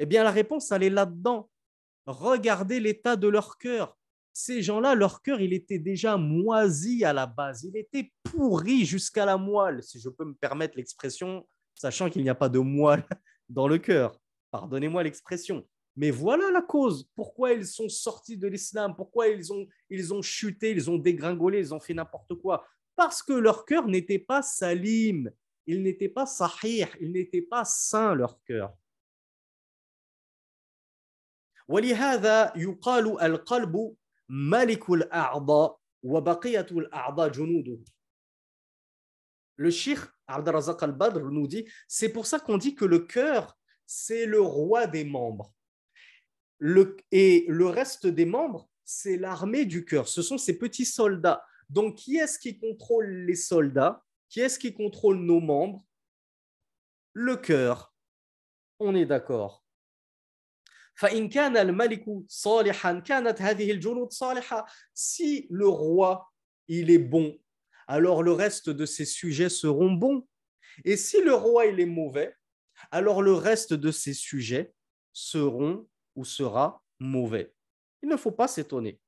Eh 0.00 0.06
bien, 0.06 0.24
la 0.24 0.32
réponse, 0.32 0.72
elle 0.72 0.82
est 0.82 0.90
là-dedans. 0.90 1.48
Regardez 2.06 2.80
l'état 2.80 3.14
de 3.14 3.28
leur 3.28 3.56
cœur 3.56 3.96
Ces 4.35 4.61
gens-là, 4.61 4.95
leur 4.95 5.21
cœur, 5.21 5.41
il 5.41 5.53
était 5.53 5.79
déjà 5.79 6.15
moisi 6.15 7.03
à 7.03 7.11
la 7.11 7.25
base. 7.25 7.63
Il 7.63 7.75
était 7.75 8.11
pourri 8.23 8.85
jusqu'à 8.85 9.25
la 9.25 9.37
moelle, 9.37 9.83
si 9.83 9.99
je 9.99 10.09
peux 10.09 10.23
me 10.23 10.33
permettre 10.33 10.77
l'expression, 10.77 11.45
sachant 11.75 12.09
qu'il 12.09 12.23
n'y 12.23 12.29
a 12.29 12.35
pas 12.35 12.49
de 12.49 12.59
moelle 12.59 13.03
dans 13.49 13.67
le 13.67 13.77
cœur. 13.77 14.17
Pardonnez-moi 14.51 15.03
l'expression. 15.03 15.67
Mais 15.95 16.11
voilà 16.11 16.49
la 16.51 16.61
cause. 16.61 17.09
Pourquoi 17.15 17.51
ils 17.51 17.67
sont 17.67 17.89
sortis 17.89 18.37
de 18.37 18.47
l'islam 18.47 18.95
Pourquoi 18.95 19.27
ils 19.27 19.51
ont, 19.51 19.67
ils 19.89 20.13
ont 20.13 20.21
chuté, 20.21 20.71
ils 20.71 20.89
ont 20.89 20.97
dégringolé, 20.97 21.59
ils 21.59 21.73
ont 21.73 21.79
fait 21.79 21.93
n'importe 21.93 22.33
quoi 22.35 22.65
Parce 22.95 23.21
que 23.21 23.33
leur 23.33 23.65
cœur 23.65 23.87
n'était 23.87 24.19
pas 24.19 24.41
salim, 24.41 25.29
il 25.67 25.83
n'était 25.83 26.09
pas 26.09 26.25
sahih, 26.25 26.85
il 27.01 27.11
n'était 27.11 27.41
pas 27.41 27.65
sain 27.65 28.15
leur 28.15 28.41
cœur. 28.43 28.73
ولهذا 31.71 32.53
يقال 32.57 33.21
القلب 33.21 33.95
Malikul 34.28 35.06
A'da 35.10 35.76
wa 36.02 36.20
Baqiyatul 36.20 36.88
A'da 36.92 37.32
Junudu. 37.32 37.78
Le 39.56 39.70
shir 39.70 40.12
Abdarazak 40.26 40.82
al-Badr 40.82 41.30
nous 41.30 41.46
dit 41.46 41.66
c'est 41.88 42.10
pour 42.10 42.26
ça 42.26 42.38
qu'on 42.38 42.58
dit 42.58 42.74
que 42.74 42.84
le 42.84 43.00
cœur, 43.00 43.56
c'est 43.86 44.26
le 44.26 44.40
roi 44.40 44.86
des 44.86 45.04
membres. 45.04 45.52
Le, 46.58 46.96
et 47.12 47.44
le 47.48 47.66
reste 47.66 48.06
des 48.06 48.26
membres, 48.26 48.68
c'est 48.84 49.16
l'armée 49.16 49.64
du 49.66 49.84
cœur. 49.84 50.08
Ce 50.08 50.22
sont 50.22 50.38
ces 50.38 50.58
petits 50.58 50.86
soldats. 50.86 51.44
Donc, 51.68 51.96
qui 51.96 52.16
est-ce 52.16 52.38
qui 52.38 52.58
contrôle 52.58 53.06
les 53.06 53.34
soldats? 53.34 54.02
Qui 54.28 54.40
est-ce 54.40 54.58
qui 54.58 54.72
contrôle 54.72 55.18
nos 55.18 55.40
membres? 55.40 55.84
Le 57.12 57.36
cœur. 57.36 57.94
On 58.78 58.94
est 58.94 59.06
d'accord. 59.06 59.65
Si 64.94 65.46
le 65.50 65.68
roi, 65.68 66.32
il 66.68 66.90
est 66.90 66.98
bon, 66.98 67.38
alors 67.86 68.22
le 68.22 68.32
reste 68.32 68.70
de 68.70 68.86
ses 68.86 69.04
sujets 69.04 69.48
seront 69.48 69.92
bons. 69.92 70.26
Et 70.84 70.96
si 70.96 71.20
le 71.22 71.34
roi, 71.34 71.66
il 71.66 71.80
est 71.80 71.86
mauvais, 71.86 72.34
alors 72.90 73.22
le 73.22 73.34
reste 73.34 73.74
de 73.74 73.90
ses 73.90 74.14
sujets 74.14 74.72
seront 75.12 75.88
ou 76.14 76.24
sera 76.24 76.82
mauvais. 76.98 77.54
Il 78.02 78.08
ne 78.08 78.16
faut 78.16 78.32
pas 78.32 78.48
s'étonner. 78.48 79.00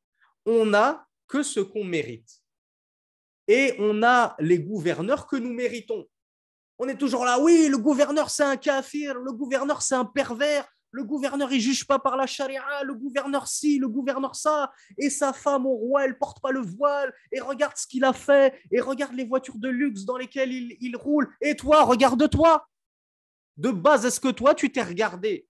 On 0.47 0.67
n'a 0.67 1.07
que 1.27 1.43
ce 1.43 1.61
qu'on 1.61 1.85
mérite. 1.85 2.43
Et 3.47 3.75
on 3.79 4.03
a 4.03 4.37
les 4.39 4.59
gouverneurs 4.59 5.27
que 5.27 5.37
nous 5.37 5.53
méritons. 5.53 6.07
On 6.79 6.87
est 6.87 6.99
toujours 6.99 7.25
là, 7.25 7.41
oui, 7.41 7.69
le 7.69 7.79
gouverneur 7.79 8.31
c'est 8.31 8.45
un 8.45 8.57
kafir, 8.57 9.19
le 9.19 9.33
gouverneur 9.33 9.83
c'est 9.83 9.95
un 9.95 10.05
pervers, 10.05 10.69
le 10.91 11.05
gouverneur 11.05 11.53
il 11.53 11.61
juge 11.61 11.87
pas 11.87 11.99
par 11.99 12.17
la 12.17 12.27
charia, 12.27 12.63
le 12.85 12.95
gouverneur 12.95 13.47
si, 13.47 13.79
le 13.79 13.89
gouverneur 13.89 14.35
ça, 14.35 14.73
et 14.97 15.11
sa 15.11 15.33
femme 15.33 15.67
au 15.67 15.75
roi 15.75 16.05
elle 16.05 16.19
porte 16.19 16.41
pas 16.41 16.51
le 16.51 16.61
voile, 16.61 17.13
et 17.33 17.41
regarde 17.41 17.77
ce 17.77 17.87
qu'il 17.87 18.05
a 18.05 18.13
fait, 18.13 18.59
et 18.71 18.81
regarde 18.81 19.15
les 19.15 19.25
voitures 19.25 19.59
de 19.59 19.69
luxe 19.69 20.05
dans 20.05 20.17
lesquelles 20.17 20.53
il, 20.53 20.77
il 20.81 20.97
roule, 20.97 21.29
et 21.41 21.57
toi, 21.57 21.83
regarde-toi. 21.85 22.67
De 23.57 23.71
base, 23.71 24.07
est-ce 24.07 24.21
que 24.21 24.29
toi 24.29 24.55
tu 24.55 24.71
t'es 24.71 24.83
regardé? 24.83 25.49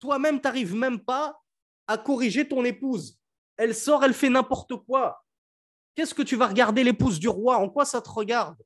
Toi-même, 0.00 0.40
tu 0.40 0.48
n'arrives 0.48 0.74
même 0.74 0.98
pas 0.98 1.40
à 1.86 1.96
corriger 1.96 2.48
ton 2.48 2.64
épouse. 2.64 3.16
Elle 3.56 3.74
sort, 3.74 4.04
elle 4.04 4.14
fait 4.14 4.28
n'importe 4.28 4.74
quoi. 4.84 5.24
Qu'est-ce 5.94 6.14
que 6.14 6.22
tu 6.22 6.36
vas 6.36 6.48
regarder 6.48 6.82
l'épouse 6.82 7.20
du 7.20 7.28
roi? 7.28 7.58
En 7.58 7.68
quoi 7.68 7.84
ça 7.84 8.00
te 8.00 8.10
regarde? 8.10 8.60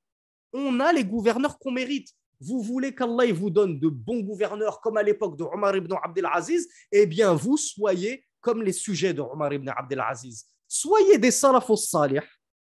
On 0.53 0.81
a 0.81 0.93
les 0.93 1.05
gouverneurs 1.05 1.59
qu'on 1.59 1.73
mérite. 1.73 2.09
Vous 2.41 2.61
voulez 2.63 2.95
qu'Allah 2.95 3.33
vous 3.33 3.51
donne 3.51 3.79
de 3.79 3.89
bons 3.89 4.21
gouverneurs 4.21 4.81
comme 4.81 4.97
à 4.97 5.03
l'époque 5.03 5.39
de 5.39 5.45
Omar 5.45 5.77
ibn 5.77 5.95
Abdelaziz 6.03 6.69
Eh 6.93 7.07
bien, 7.07 7.35
vous 7.35 7.57
soyez 7.57 8.25
comme 8.41 8.63
les 8.63 8.73
sujets 8.73 9.15
de 9.15 9.23
Omar 9.23 9.53
ibn 9.53 9.69
Abdelaziz. 9.69 10.47
Soyez 10.69 11.19
des 11.19 11.31
salafos 11.31 11.77
salih. 11.77 12.21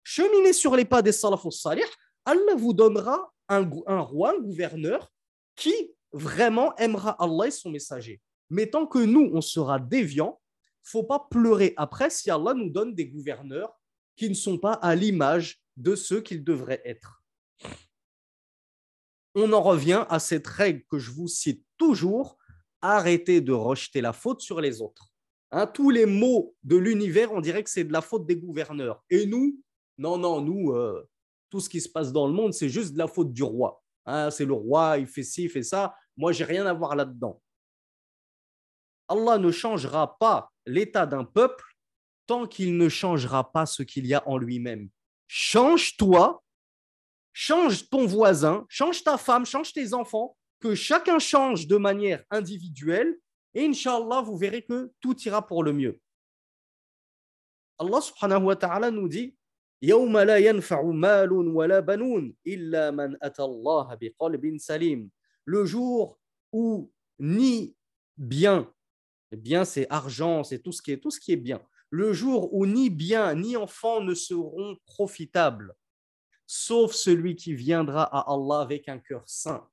Cheminez 0.03 0.53
sur 0.53 0.77
les 0.77 0.85
pas 0.85 1.03
des 1.03 1.13
salafos 1.13 1.51
salih. 1.51 1.85
Allah 2.25 2.55
vous 2.57 2.73
donnera 2.73 3.33
un, 3.49 3.69
un 3.87 4.01
roi, 4.01 4.35
un 4.37 4.41
gouverneur 4.41 5.11
qui 5.55 5.75
vraiment 6.13 6.75
aimera 6.77 7.17
Allah 7.23 7.49
et 7.49 7.51
son 7.51 7.71
messager. 7.71 8.21
Mais 8.51 8.67
tant 8.67 8.87
que 8.87 8.99
nous, 8.99 9.31
on 9.33 9.41
sera 9.41 9.79
déviants, 9.79 10.41
faut 10.83 11.03
pas 11.03 11.27
pleurer 11.31 11.75
après 11.77 12.11
si 12.11 12.31
Allah 12.31 12.55
nous 12.55 12.71
donne 12.71 12.95
des 12.95 13.09
gouverneurs 13.09 13.77
qui 14.15 14.29
ne 14.29 14.35
sont 14.35 14.59
pas 14.59 14.75
à 14.75 14.95
l'image 14.95 15.61
de 15.77 15.95
ceux 15.95 16.21
qu'ils 16.21 16.45
devraient 16.45 16.83
être. 16.85 17.23
On 19.39 19.53
en 19.53 19.61
revient 19.61 20.07
à 20.09 20.19
cette 20.19 20.47
règle 20.47 20.83
que 20.91 20.99
je 20.99 21.11
vous 21.11 21.29
cite 21.29 21.63
toujours, 21.77 22.39
arrêtez 22.81 23.43
de 23.43 23.53
rejeter 23.53 24.01
la 24.01 24.15
faute 24.15 24.41
sur 24.41 24.63
les 24.63 24.81
autres. 24.81 25.13
Hein, 25.51 25.67
tous 25.67 25.91
les 25.91 26.07
maux 26.07 26.57
de 26.65 26.77
l'univers, 26.77 27.33
on 27.33 27.43
dirait 27.43 27.63
que 27.63 27.69
c'est 27.69 27.85
de 27.85 27.93
la 27.93 28.01
faute 28.01 28.27
des 28.27 28.37
gouverneurs. 28.37 29.05
Et 29.11 29.27
nous, 29.27 29.61
non, 29.99 30.17
non, 30.17 30.41
nous, 30.41 30.73
euh, 30.73 31.07
tout 31.51 31.61
ce 31.61 31.69
qui 31.69 31.83
se 31.83 31.89
passe 31.89 32.13
dans 32.13 32.27
le 32.27 32.33
monde, 32.33 32.55
c'est 32.55 32.71
juste 32.71 32.95
de 32.95 32.99
la 32.99 33.07
faute 33.07 33.33
du 33.33 33.43
roi. 33.43 33.83
Hein, 34.07 34.31
c'est 34.31 34.47
le 34.47 34.55
roi, 34.55 34.97
il 34.99 35.07
fait 35.07 35.23
ci, 35.23 35.45
il 35.45 35.51
fait 35.51 35.63
ça. 35.63 35.95
Moi, 36.17 36.33
j'ai 36.33 36.45
rien 36.45 36.65
à 36.65 36.73
voir 36.73 36.97
là-dedans. 36.97 37.41
Allah 39.09 39.37
ne 39.37 39.51
changera 39.51 40.19
pas 40.19 40.51
l'état 40.65 41.05
d'un 41.05 41.25
peuple 41.25 41.65
tant 42.27 42.47
qu'il 42.47 42.79
ne 42.79 42.89
changera 42.89 43.53
pas 43.53 43.67
ce 43.67 43.83
qu'il 43.83 44.07
y 44.07 44.15
a 44.15 44.27
en 44.27 44.39
lui-même. 44.39 44.89
Change-toi, 45.29 46.43
change 47.39 47.91
ton 47.91 48.07
voisin, 48.07 48.65
change 48.67 49.05
ta 49.05 49.19
femme, 49.19 49.45
change 49.45 49.75
tes 49.75 49.93
enfants, 49.93 50.35
que 50.59 50.75
chacun 50.75 51.19
change 51.19 51.67
de 51.67 51.77
manière 51.77 52.25
individuelle, 52.31 53.19
et 53.53 53.67
Inch'Allah, 53.67 54.23
vous 54.23 54.39
verrez 54.39 54.63
que 54.63 54.91
tout 55.03 55.15
ira 55.21 55.47
pour 55.47 55.63
le 55.63 55.75
mieux. 55.75 56.01
Allah 57.79 58.01
subhanahu 58.01 58.45
wa 58.45 58.57
ta'ala 58.57 58.91
nous 58.91 59.07
dit 59.07 59.37
le 65.45 65.65
jour 65.67 66.19
où 66.53 66.93
ni 67.19 67.77
bien 68.17 68.73
bien, 69.33 69.67
c'est 69.67 69.87
argent, 69.91 70.43
c'est 70.43 70.61
tout 70.61 70.73
ce 70.73 70.93
tout 70.95 71.11
ce 71.11 71.21
qui 71.21 71.33
est 71.33 71.37
bien. 71.37 71.61
Le 71.91 72.15
jour 72.15 72.55
où 72.55 72.65
ni 72.65 72.89
bien 72.89 73.35
ni 73.35 73.59
enfant 73.59 74.01
ne 74.01 74.15
seront 74.15 74.79
profitables, 74.87 75.75
sauf 76.47 76.93
celui 76.93 77.37
qui 77.37 77.55
viendra 77.55 78.05
à 78.05 78.33
Allah 78.33 78.61
avec 78.61 78.89
un 78.89 78.99
cœur 78.99 79.23
saint. 79.27 79.69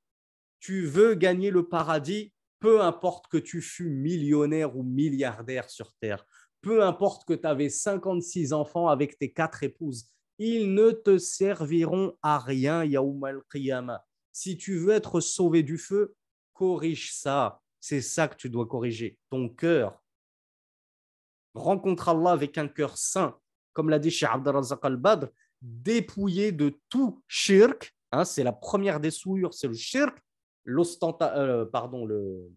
Tu 0.59 0.85
veux 0.85 1.13
gagner 1.15 1.51
le 1.51 1.67
paradis, 1.67 2.33
peu 2.59 2.81
importe 2.81 3.27
que 3.27 3.37
tu 3.37 3.61
fus 3.61 3.89
millionnaire 3.89 4.75
ou 4.75 4.83
milliardaire 4.83 5.69
sur 5.69 5.93
terre, 5.95 6.25
peu 6.61 6.83
importe 6.83 7.25
que 7.25 7.33
tu 7.33 7.45
avais 7.45 7.69
56 7.69 8.53
enfants 8.53 8.87
avec 8.87 9.17
tes 9.17 9.31
quatre 9.31 9.63
épouses, 9.63 10.09
ils 10.39 10.73
ne 10.73 10.91
te 10.91 11.17
serviront 11.17 12.17
à 12.21 12.39
rien, 12.39 12.83
Yaoum 12.83 13.23
al-Qiyamah. 13.23 14.03
Si 14.31 14.57
tu 14.57 14.77
veux 14.77 14.93
être 14.93 15.19
sauvé 15.19 15.61
du 15.61 15.77
feu, 15.77 16.15
corrige 16.53 17.13
ça. 17.13 17.61
C'est 17.79 18.01
ça 18.01 18.27
que 18.27 18.35
tu 18.35 18.49
dois 18.49 18.65
corriger, 18.65 19.19
ton 19.29 19.49
cœur. 19.49 20.01
Rencontre 21.53 22.09
Allah 22.09 22.31
avec 22.31 22.57
un 22.57 22.67
cœur 22.67 22.97
saint, 22.97 23.37
comme 23.73 23.89
l'a 23.89 23.99
dit 23.99 24.09
Cheikh 24.09 24.29
al-Badr, 24.81 25.27
dépouillé 25.63 26.51
de 26.51 26.79
tout 26.89 27.23
shirk. 27.27 27.95
Hein, 28.11 28.25
c'est 28.25 28.43
la 28.43 28.51
première 28.51 28.99
des 28.99 29.09
souillures, 29.09 29.55
c'est 29.55 29.67
le 29.67 29.73
shirk, 29.73 30.15
euh, 30.67 31.65
pardon, 31.65 32.05
le, 32.05 32.51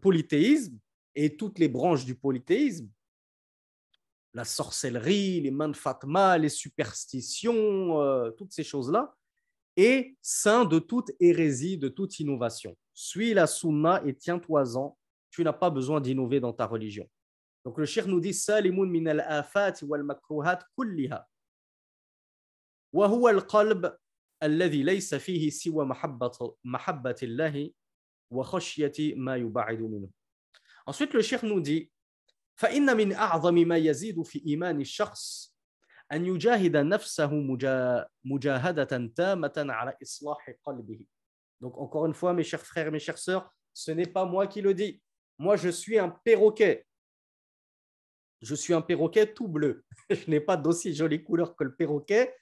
polythéisme 0.00 0.78
et 1.14 1.36
toutes 1.36 1.58
les 1.58 1.68
branches 1.68 2.04
du 2.04 2.14
polythéisme 2.14 2.88
la 4.34 4.44
sorcellerie, 4.44 5.40
les 5.40 5.50
mains 5.50 5.70
de 5.70 5.76
Fatma, 5.76 6.36
les 6.36 6.50
superstitions, 6.50 8.00
euh, 8.02 8.30
toutes 8.32 8.52
ces 8.52 8.62
choses-là, 8.62 9.16
et 9.74 10.16
saint 10.20 10.66
de 10.66 10.78
toute 10.78 11.10
hérésie, 11.18 11.78
de 11.78 11.88
toute 11.88 12.20
innovation 12.20 12.76
suis 12.98 13.32
la 13.32 13.46
sunna 13.46 14.02
et 14.04 14.14
tiens-toi-en. 14.14 14.98
Tu 15.30 15.44
n'as 15.44 15.52
pas 15.52 15.70
besoin 15.70 16.00
d'innover 16.00 16.40
dans 16.40 16.52
ta 16.52 16.66
religion. 16.66 17.08
Donc 17.64 17.78
le 17.78 17.84
cheikh 17.84 18.06
nous 18.06 18.18
dit 18.18 18.34
salimun 18.34 18.86
min 18.86 19.06
al-afat 19.06 19.74
wal 19.82 20.02
makruhat 20.02 20.58
kulliha. 20.76 21.24
Wa 22.97 23.07
huwa 23.07 23.31
al-qalb 23.31 23.95
alladhi 24.39 24.83
laysa 24.83 25.19
fihi 25.19 25.51
siwa 25.51 25.85
mahabbati 25.85 27.25
Allah 27.25 27.69
wa 28.29 28.43
khashyati 28.45 29.15
ma 29.15 29.37
yub'idu 29.37 29.87
minhu. 29.87 30.09
Ensuite 30.85 31.13
le 31.13 31.21
cheikh 31.21 31.43
nous 31.43 31.61
dit 31.61 31.89
فإن 32.55 32.97
من 32.97 33.13
أعظم 33.13 33.55
ما 33.55 33.77
يزيد 33.77 34.21
في 34.21 34.45
إيمان 34.45 34.81
الشخص 34.81 35.57
أن 36.11 36.25
يجاهد 36.25 36.77
نفسه 36.77 37.31
مجاهدة 38.23 39.07
تامة 39.15 39.53
على 39.57 39.97
إصلاح 40.03 40.55
قلبه 40.63 41.05
donc, 41.63 41.77
encore 41.77 42.05
une 42.05 42.13
fois, 42.13 42.33
mes 42.33 42.43
chers 42.43 42.65
frères 42.65 42.87
et 42.87 42.91
mes 42.91 42.99
chères 42.99 43.17
sœurs, 43.17 43.49
ce 43.73 43.91
n'est 43.91 44.05
pas 44.05 44.25
moi 44.25 44.47
qui 44.47 44.61
le 44.61 44.73
dis. 44.73 45.01
Moi, 45.37 45.55
je 45.55 45.69
suis 45.69 45.97
un 45.97 46.09
perroquet. 46.09 46.85
Je 48.41 48.53
suis 48.53 48.73
un 48.73 48.81
perroquet 48.81 49.33
tout 49.33 49.47
bleu. 49.47 49.85
je 50.09 50.29
n'ai 50.29 50.41
pas 50.41 50.57
d'aussi 50.57 50.93
jolie 50.93 51.23
couleur 51.23 51.55
que 51.55 51.63
le 51.63 51.73
perroquet, 51.73 52.35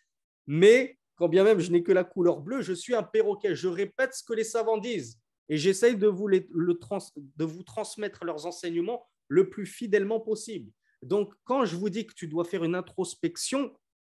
mais 0.46 0.98
quand 1.16 1.28
bien 1.28 1.44
même 1.44 1.60
je 1.60 1.70
n'ai 1.70 1.82
que 1.82 1.92
la 1.92 2.04
couleur 2.04 2.40
bleue, 2.40 2.62
je 2.62 2.72
suis 2.72 2.94
un 2.94 3.02
perroquet. 3.02 3.54
Je 3.54 3.68
répète 3.68 4.14
ce 4.14 4.22
que 4.22 4.34
les 4.34 4.44
savants 4.44 4.78
disent 4.78 5.18
et 5.48 5.56
j'essaye 5.56 5.96
de, 5.96 6.06
vous 6.06 6.28
vous 7.38 7.62
transmettre 7.62 8.24
leurs 8.24 8.46
enseignements 8.46 9.06
le 9.28 9.48
plus 9.48 9.66
fidèlement 9.66 10.20
possible. 10.20 10.70
Donc, 11.02 11.32
quand 11.44 11.64
je 11.64 11.76
vous 11.76 11.90
dis 11.90 12.06
que 12.06 12.14
tu 12.14 12.26
dois 12.26 12.44
faire 12.44 12.64
une 12.64 12.74
introspection, 12.74 13.72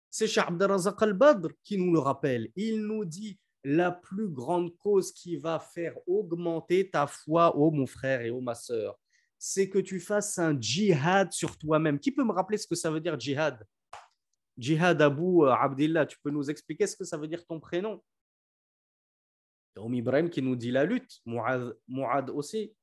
c'est 0.09 0.37
Abdelrazak 0.37 1.01
al-Badr 1.01 1.49
qui 1.63 1.77
nous 1.77 1.91
le 1.91 1.99
rappelle. 1.99 2.49
Il 2.55 2.81
nous 2.85 3.05
dit 3.05 3.39
la 3.63 3.91
plus 3.91 4.27
grande 4.27 4.77
cause 4.77 5.11
qui 5.11 5.37
va 5.37 5.59
faire 5.59 5.95
augmenter 6.07 6.89
ta 6.89 7.07
foi, 7.07 7.55
ô 7.57 7.71
mon 7.71 7.87
frère 7.87 8.21
et 8.21 8.29
ô 8.29 8.41
ma 8.41 8.55
sœur, 8.55 8.99
c'est 9.39 9.69
que 9.69 9.79
tu 9.79 9.99
fasses 9.99 10.37
un 10.37 10.59
djihad 10.59 11.31
sur 11.31 11.57
toi-même. 11.57 11.99
Qui 11.99 12.11
peut 12.11 12.23
me 12.23 12.31
rappeler 12.31 12.57
ce 12.57 12.67
que 12.67 12.75
ça 12.75 12.91
veut 12.91 12.99
dire 12.99 13.19
djihad? 13.19 13.65
Djihad 14.57 15.01
Abu 15.01 15.43
euh, 15.43 15.53
Abdillah, 15.53 16.05
tu 16.05 16.17
peux 16.23 16.29
nous 16.29 16.49
expliquer 16.49 16.87
ce 16.87 16.95
que 16.95 17.03
ça 17.03 17.17
veut 17.17 17.27
dire 17.27 17.45
ton 17.45 17.59
prénom? 17.59 18.01
Om 19.75 19.93
Ibrahim 19.93 20.29
qui 20.29 20.41
nous 20.41 20.55
dit 20.55 20.71
la 20.71 20.85
lutte, 20.85 21.21
Muad 21.25 22.29
aussi, 22.29 22.73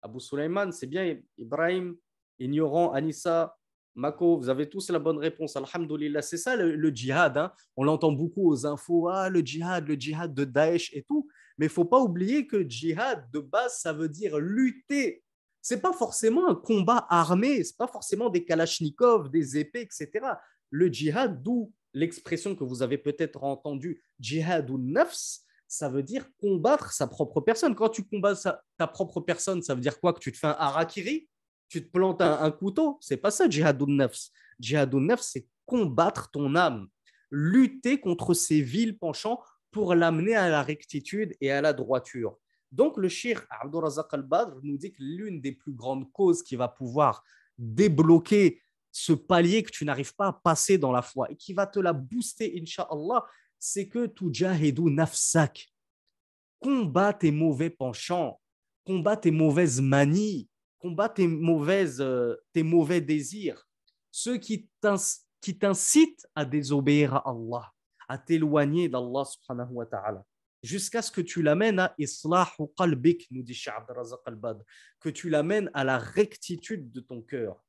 Abu 0.00 0.20
Sulaiman, 0.20 0.70
c'est 0.70 0.86
bien 0.86 1.18
Ibrahim, 1.36 1.96
ignorant, 2.38 2.92
Anissa, 2.92 3.56
Mako, 3.96 4.36
vous 4.36 4.48
avez 4.50 4.68
tous 4.68 4.90
la 4.90 4.98
bonne 4.98 5.18
réponse. 5.18 5.56
Alhamdulillah, 5.56 6.20
c'est 6.20 6.36
ça 6.36 6.54
le, 6.54 6.90
djihad. 6.90 7.38
Hein. 7.38 7.52
On 7.76 7.84
l'entend 7.84 8.12
beaucoup 8.12 8.50
aux 8.50 8.66
infos, 8.66 9.08
ah, 9.08 9.30
le 9.30 9.40
djihad, 9.40 9.88
le 9.88 9.94
djihad 9.94 10.34
de 10.34 10.44
Daesh 10.44 10.92
et 10.94 11.02
tout. 11.02 11.26
Mais 11.56 11.66
il 11.66 11.72
faut 11.72 11.86
pas 11.86 12.00
oublier 12.00 12.46
que 12.46 12.62
djihad, 12.68 13.24
de 13.32 13.40
base, 13.40 13.78
ça 13.80 13.94
veut 13.94 14.10
dire 14.10 14.38
lutter. 14.38 15.24
C'est 15.62 15.80
pas 15.80 15.94
forcément 15.94 16.46
un 16.46 16.54
combat 16.54 17.06
armé, 17.08 17.64
c'est 17.64 17.76
pas 17.76 17.88
forcément 17.88 18.28
des 18.28 18.44
kalachnikovs, 18.44 19.30
des 19.30 19.56
épées, 19.56 19.80
etc. 19.80 20.26
Le 20.70 20.88
djihad, 20.88 21.42
d'où 21.42 21.72
l'expression 21.94 22.54
que 22.54 22.64
vous 22.64 22.82
avez 22.82 22.98
peut-être 22.98 23.42
entendue, 23.44 24.02
djihad 24.18 24.68
ou 24.70 24.78
nafs, 24.78 25.40
ça 25.68 25.88
veut 25.88 26.02
dire 26.02 26.28
combattre 26.38 26.92
sa 26.92 27.06
propre 27.06 27.40
personne. 27.40 27.74
Quand 27.74 27.88
tu 27.88 28.04
combats 28.04 28.34
ta 28.76 28.86
propre 28.86 29.20
personne, 29.20 29.62
ça 29.62 29.74
veut 29.74 29.80
dire 29.80 29.98
quoi? 29.98 30.12
Que 30.12 30.20
tu 30.20 30.32
te 30.32 30.38
fais 30.38 30.46
un 30.46 30.56
harakiri? 30.58 31.28
Tu 31.68 31.84
te 31.84 31.90
plantes 31.90 32.22
un, 32.22 32.50
couteau? 32.52 32.98
C'est 33.00 33.16
pas 33.16 33.30
ça, 33.30 33.48
djihad 33.48 33.80
ou 33.82 33.86
nafs. 33.86 34.28
Djihad 34.60 34.94
ou 34.94 35.00
nafs, 35.00 35.22
c'est 35.22 35.48
combattre 35.64 36.30
ton 36.30 36.54
âme, 36.54 36.86
lutter 37.30 37.98
contre 37.98 38.34
ses 38.34 38.60
vils 38.60 38.96
penchants 38.96 39.40
pour 39.72 39.94
l'amener 39.94 40.36
à 40.36 40.48
la 40.48 40.62
rectitude 40.62 41.34
et 41.40 41.50
à 41.50 41.60
la 41.60 41.72
droiture. 41.72 42.38
Donc, 42.70 42.96
le 42.96 43.08
shir 43.08 43.44
Abdurazak 43.50 44.12
al-Badr 44.12 44.60
nous 44.62 44.76
dit 44.76 44.92
que 44.92 45.02
l'une 45.02 45.40
des 45.40 45.52
plus 45.52 45.72
grandes 45.72 46.10
causes 46.12 46.42
qui 46.42 46.56
va 46.56 46.68
pouvoir 46.68 47.24
débloquer 47.58 48.60
ce 48.98 49.12
palier 49.12 49.62
que 49.62 49.70
tu 49.70 49.84
n'arrives 49.84 50.14
pas 50.14 50.28
à 50.28 50.32
passer 50.32 50.78
dans 50.78 50.90
la 50.90 51.02
foi 51.02 51.30
et 51.30 51.36
qui 51.36 51.52
va 51.52 51.66
te 51.66 51.78
la 51.78 51.92
booster, 51.92 52.58
inshallah, 52.58 53.26
c'est 53.58 53.88
que 53.88 54.06
tu 54.06 54.32
jahidou 54.32 54.88
nafsak. 54.88 55.70
Combat 56.58 57.12
tes 57.12 57.30
mauvais 57.30 57.68
penchants, 57.68 58.40
combat 58.86 59.18
tes 59.18 59.30
mauvaises 59.30 59.82
manies, 59.82 60.48
combat 60.78 61.10
tes, 61.10 61.28
mauvaises, 61.28 62.00
euh, 62.00 62.36
tes 62.54 62.62
mauvais 62.62 63.02
désirs, 63.02 63.68
ceux 64.10 64.38
qui 64.38 64.66
t'incitent 64.80 66.26
à 66.34 66.46
désobéir 66.46 67.16
à 67.16 67.28
Allah, 67.28 67.70
à 68.08 68.16
t'éloigner 68.16 68.88
d'Allah 68.88 69.26
subhanahu 69.26 69.72
wa 69.72 69.84
ta'ala 69.84 70.24
jusqu'à 70.62 71.02
ce 71.02 71.10
que 71.10 71.20
tu 71.20 71.42
l'amènes 71.42 71.80
à 71.80 71.94
islahu 71.98 72.66
qalbik, 72.78 73.26
nous 73.30 73.42
dit 73.42 73.52
Shah 73.52 73.86
al-Bad, 74.24 74.64
que 75.00 75.10
tu 75.10 75.28
l'amènes 75.28 75.70
à 75.74 75.84
la 75.84 75.98
rectitude 75.98 76.90
de 76.90 77.00
ton 77.00 77.20
cœur. 77.20 77.65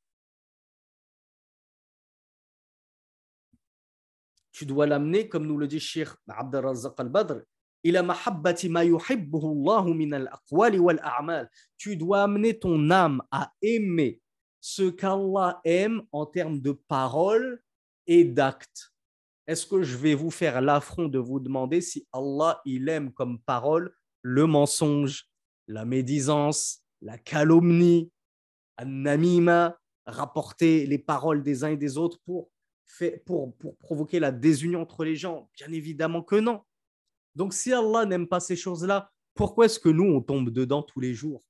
Tu 4.58 4.66
dois 4.66 4.88
l'amener, 4.88 5.30
comme 5.30 5.46
nous 5.46 5.58
le 5.58 5.68
dit 5.68 5.80
Sheikh 5.80 6.08
Abdelrazak 6.28 7.00
al-Badr, 7.00 7.42
tu 11.78 11.96
dois 11.96 12.24
amener 12.24 12.58
ton 12.58 12.90
âme 12.90 13.22
à 13.30 13.54
aimer 13.62 14.20
ce 14.60 14.90
qu'Allah 14.90 15.62
aime 15.64 16.02
en 16.12 16.26
termes 16.26 16.60
de 16.60 16.72
paroles 16.72 17.62
et 18.08 18.24
d'actes. 18.24 18.92
Est-ce 19.46 19.68
que 19.68 19.84
je 19.84 19.96
vais 19.96 20.16
vous 20.16 20.32
faire 20.32 20.60
l'affront 20.60 21.08
de 21.08 21.20
vous 21.20 21.40
demander 21.40 21.80
si 21.80 22.08
Allah 22.12 22.60
il 22.66 22.90
aime 22.90 23.14
comme 23.14 23.40
parole 23.40 23.94
le 24.24 24.48
mensonge, 24.48 25.30
la 25.68 25.86
médisance, 25.86 26.80
la 27.02 27.20
calomnie, 27.20 28.12
an-namima, 28.78 29.78
rapporter 30.08 30.88
les 30.88 30.98
paroles 30.98 31.44
des 31.44 31.64
uns 31.64 31.70
et 31.70 31.78
des 31.78 32.00
autres 32.00 32.18
pour 32.26 32.50
fait 32.88 33.24
pour, 33.26 33.56
pour 33.58 33.78
provoquer 33.78 34.20
la 34.20 34.32
désunion 34.32 34.82
entre 34.82 35.04
les 35.04 35.16
gens? 35.16 35.50
Bien 35.58 35.72
évidemment 35.72 36.24
que 36.24 36.36
non. 36.36 36.64
Donc 37.36 37.54
si 37.54 37.72
Allah 37.72 38.06
n'aime 38.06 38.28
pas 38.28 38.40
ces 38.40 38.56
choses-là, 38.56 39.12
pourquoi 39.36 39.66
est-ce 39.66 39.80
que 39.80 39.90
nous, 39.90 40.06
on 40.06 40.22
tombe 40.22 40.50
dedans 40.50 40.82
tous 40.82 41.00
les 41.00 41.14
jours? 41.14 41.44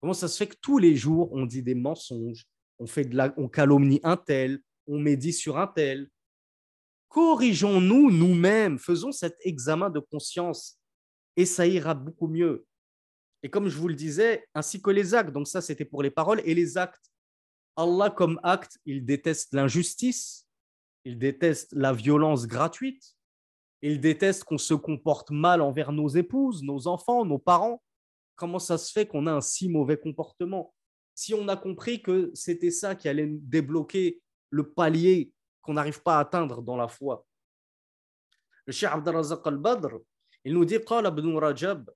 Comment 0.00 0.14
ça 0.14 0.28
se 0.28 0.36
fait 0.36 0.46
que 0.46 0.56
tous 0.60 0.78
les 0.78 0.94
jours, 0.94 1.32
on 1.32 1.46
dit 1.46 1.62
des 1.62 1.74
mensonges, 1.74 2.46
on, 2.78 2.86
fait 2.86 3.04
de 3.04 3.16
la, 3.16 3.34
on 3.36 3.48
calomnie 3.48 4.00
un 4.04 4.16
tel, 4.16 4.60
on 4.86 4.98
médit 4.98 5.32
sur 5.32 5.58
un 5.58 5.66
tel? 5.66 6.08
Corrigeons-nous 7.08 8.10
nous-mêmes, 8.10 8.78
faisons 8.78 9.10
cet 9.10 9.36
examen 9.40 9.90
de 9.90 9.98
conscience 9.98 10.78
et 11.36 11.44
ça 11.44 11.66
ira 11.66 11.94
beaucoup 11.94 12.28
mieux. 12.28 12.66
Et 13.42 13.50
comme 13.50 13.68
je 13.68 13.76
vous 13.76 13.88
le 13.88 13.94
disais, 13.94 14.46
ainsi 14.54 14.80
que 14.80 14.90
les 14.90 15.14
actes, 15.14 15.32
donc 15.32 15.48
ça 15.48 15.60
c'était 15.60 15.84
pour 15.84 16.02
les 16.02 16.10
paroles 16.10 16.40
et 16.44 16.54
les 16.54 16.78
actes. 16.78 17.10
Allah 17.76 18.10
comme 18.10 18.40
acte, 18.42 18.78
il 18.86 19.04
déteste 19.04 19.52
l'injustice, 19.54 20.45
il 21.05 21.17
déteste 21.17 21.73
la 21.73 21.93
violence 21.93 22.47
gratuite. 22.47 23.15
Il 23.81 23.99
déteste 23.99 24.43
qu'on 24.43 24.57
se 24.57 24.73
comporte 24.73 25.31
mal 25.31 25.61
envers 25.61 25.91
nos 25.91 26.07
épouses, 26.07 26.61
nos 26.61 26.87
enfants, 26.87 27.25
nos 27.25 27.39
parents. 27.39 27.81
Comment 28.35 28.59
ça 28.59 28.77
se 28.77 28.91
fait 28.91 29.07
qu'on 29.07 29.25
a 29.27 29.33
un 29.33 29.41
si 29.41 29.69
mauvais 29.69 29.97
comportement 29.97 30.73
Si 31.15 31.33
on 31.33 31.47
a 31.47 31.57
compris 31.57 32.01
que 32.01 32.31
c'était 32.33 32.71
ça 32.71 32.95
qui 32.95 33.09
allait 33.09 33.27
débloquer 33.27 34.21
le 34.51 34.71
palier 34.71 35.33
qu'on 35.61 35.73
n'arrive 35.73 36.01
pas 36.01 36.17
à 36.17 36.21
atteindre 36.21 36.61
dans 36.61 36.77
la 36.77 36.87
foi. 36.87 37.25
Le 38.65 38.73
Cheikh 38.73 38.89
Abdelrazak 38.89 39.45
al-Badr, 39.45 39.97
il 40.43 40.53
nous 40.53 40.65
dit 40.65 40.77
قال 40.77 41.05
ابن 41.05 41.37
رجب 41.37 41.89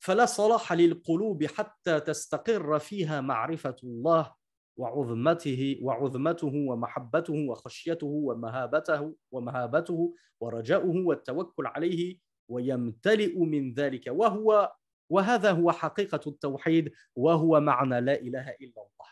فلا 0.00 0.26
صلاح 0.26 0.72
للقلوب 0.72 1.44
حتى 1.44 2.00
تستقر 2.00 2.78
فيها 2.78 3.20
معرفة 3.20 3.76
الله 3.84 4.34
وعظمته 4.77 5.79
وعظمته 5.81 6.53
ومحبته 6.55 7.33
وخشيته 7.49 8.07
ومهابته 8.07 9.15
ومهابته 9.31 10.13
ورجاؤه 10.39 10.95
والتوكل 11.05 11.65
عليه 11.67 12.17
ويمتلئ 12.49 13.39
من 13.39 13.73
ذلك 13.73 14.07
وهو 14.07 14.73
وهذا 15.09 15.51
هو 15.51 15.71
حقيقة 15.71 16.21
التوحيد 16.27 16.91
وهو 17.15 17.59
معنى 17.59 18.01
لا 18.01 18.21
إله 18.21 18.49
إلا 18.61 18.81
الله 18.81 19.09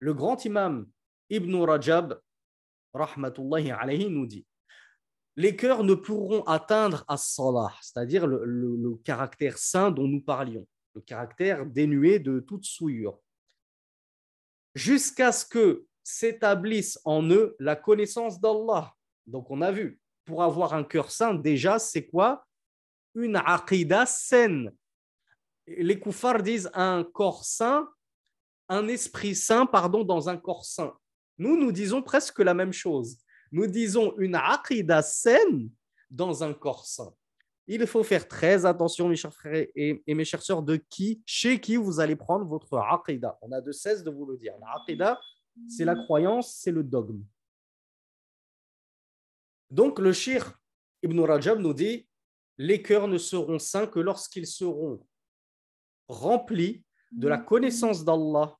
Le 0.00 0.12
grand 0.12 0.36
imam 0.44 0.86
Ibn 1.30 1.54
Rajab 1.64 2.20
rahmatullahi 2.92 3.70
alayhi 3.70 4.10
nous 4.10 4.26
dit 4.26 4.46
les 5.36 5.56
cœurs 5.56 5.82
ne 5.82 5.94
pourront 5.94 6.42
atteindre 6.44 7.04
as-salah, 7.08 7.72
c'est-à-dire 7.80 8.26
le, 8.26 8.44
le, 8.44 8.76
le 8.76 8.94
caractère 8.96 9.58
saint 9.58 9.90
dont 9.90 10.06
nous 10.06 10.20
parlions, 10.20 10.66
le 10.94 11.00
caractère 11.00 11.66
dénué 11.66 12.20
de 12.20 12.38
toute 12.38 12.64
souillure 12.64 13.18
jusqu'à 14.74 15.32
ce 15.32 15.44
que 15.44 15.86
s'établisse 16.02 16.98
en 17.04 17.28
eux 17.30 17.56
la 17.58 17.76
connaissance 17.76 18.40
d'Allah. 18.40 18.92
Donc 19.26 19.50
on 19.50 19.62
a 19.62 19.72
vu, 19.72 19.98
pour 20.24 20.42
avoir 20.42 20.74
un 20.74 20.84
cœur 20.84 21.10
saint, 21.10 21.34
déjà, 21.34 21.78
c'est 21.78 22.06
quoi? 22.06 22.46
Une 23.14 23.36
aqidah 23.36 24.06
saine. 24.06 24.72
Les 25.66 25.98
koufars 25.98 26.42
disent 26.42 26.70
un 26.74 27.04
corps 27.04 27.44
saint, 27.44 27.88
un 28.68 28.88
esprit 28.88 29.34
saint, 29.34 29.66
pardon, 29.66 30.04
dans 30.04 30.28
un 30.28 30.36
corps 30.36 30.64
saint. 30.64 30.94
Nous, 31.38 31.56
nous 31.56 31.72
disons 31.72 32.02
presque 32.02 32.40
la 32.40 32.54
même 32.54 32.72
chose. 32.72 33.18
Nous 33.50 33.66
disons 33.66 34.14
une 34.18 34.34
aqidah 34.34 35.02
saine 35.02 35.70
dans 36.10 36.44
un 36.44 36.52
corps 36.52 36.86
saint 36.86 37.14
il 37.66 37.86
faut 37.86 38.02
faire 38.02 38.28
très 38.28 38.66
attention, 38.66 39.08
mes 39.08 39.16
chers 39.16 39.32
frères 39.32 39.66
et, 39.74 40.02
mes 40.06 40.24
chères 40.24 40.62
de 40.62 40.76
qui, 40.76 41.22
chez 41.24 41.60
qui 41.60 41.76
vous 41.76 42.00
allez 42.00 42.16
prendre 42.16 42.44
votre 42.44 42.76
aqidah. 42.78 43.38
On 43.40 43.52
a 43.52 43.60
de 43.60 43.72
cesse 43.72 44.04
de 44.04 44.10
vous 44.10 44.26
le 44.26 44.36
dire. 44.36 44.54
La 44.60 44.74
aqidah, 44.82 45.18
c'est 45.68 45.84
la 45.84 45.94
croyance, 45.94 46.56
c'est 46.56 46.72
le 46.72 46.82
dogme. 46.82 47.22
Donc, 49.70 49.98
le 49.98 50.12
shir 50.12 50.58
Ibn 51.02 51.20
Rajab 51.20 51.58
nous 51.58 51.74
dit 51.74 52.06
les 52.58 52.82
cœurs 52.82 53.08
ne 53.08 53.18
seront 53.18 53.58
saints 53.58 53.86
que 53.86 53.98
lorsqu'ils 53.98 54.46
seront 54.46 55.04
remplis 56.08 56.84
de 57.12 57.28
la 57.28 57.38
connaissance 57.38 58.04
d'Allah, 58.04 58.56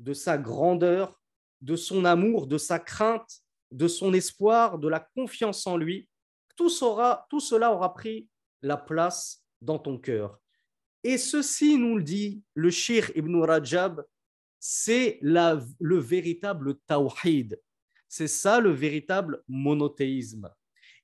de 0.00 0.12
sa 0.12 0.36
grandeur, 0.36 1.20
de 1.60 1.76
son 1.76 2.04
amour, 2.04 2.46
de 2.46 2.58
sa 2.58 2.78
crainte, 2.78 3.42
de 3.70 3.88
son 3.88 4.12
espoir, 4.12 4.78
de 4.78 4.88
la 4.88 5.00
confiance 5.00 5.66
en 5.66 5.76
lui. 5.76 6.08
Tout 6.56 6.68
cela 6.68 7.72
aura 7.72 7.94
pris 7.94 8.28
la 8.62 8.76
place 8.76 9.44
dans 9.60 9.78
ton 9.78 9.98
cœur. 9.98 10.38
Et 11.04 11.18
ceci 11.18 11.76
nous 11.76 11.96
le 11.96 12.02
dit 12.02 12.42
le 12.54 12.70
Shir 12.70 13.10
Ibn 13.16 13.42
Rajab, 13.42 14.04
c'est 14.58 15.18
le 15.22 15.96
véritable 15.98 16.76
tawhid. 16.86 17.60
C'est 18.08 18.28
ça 18.28 18.60
le 18.60 18.70
véritable 18.70 19.42
monothéisme. 19.48 20.48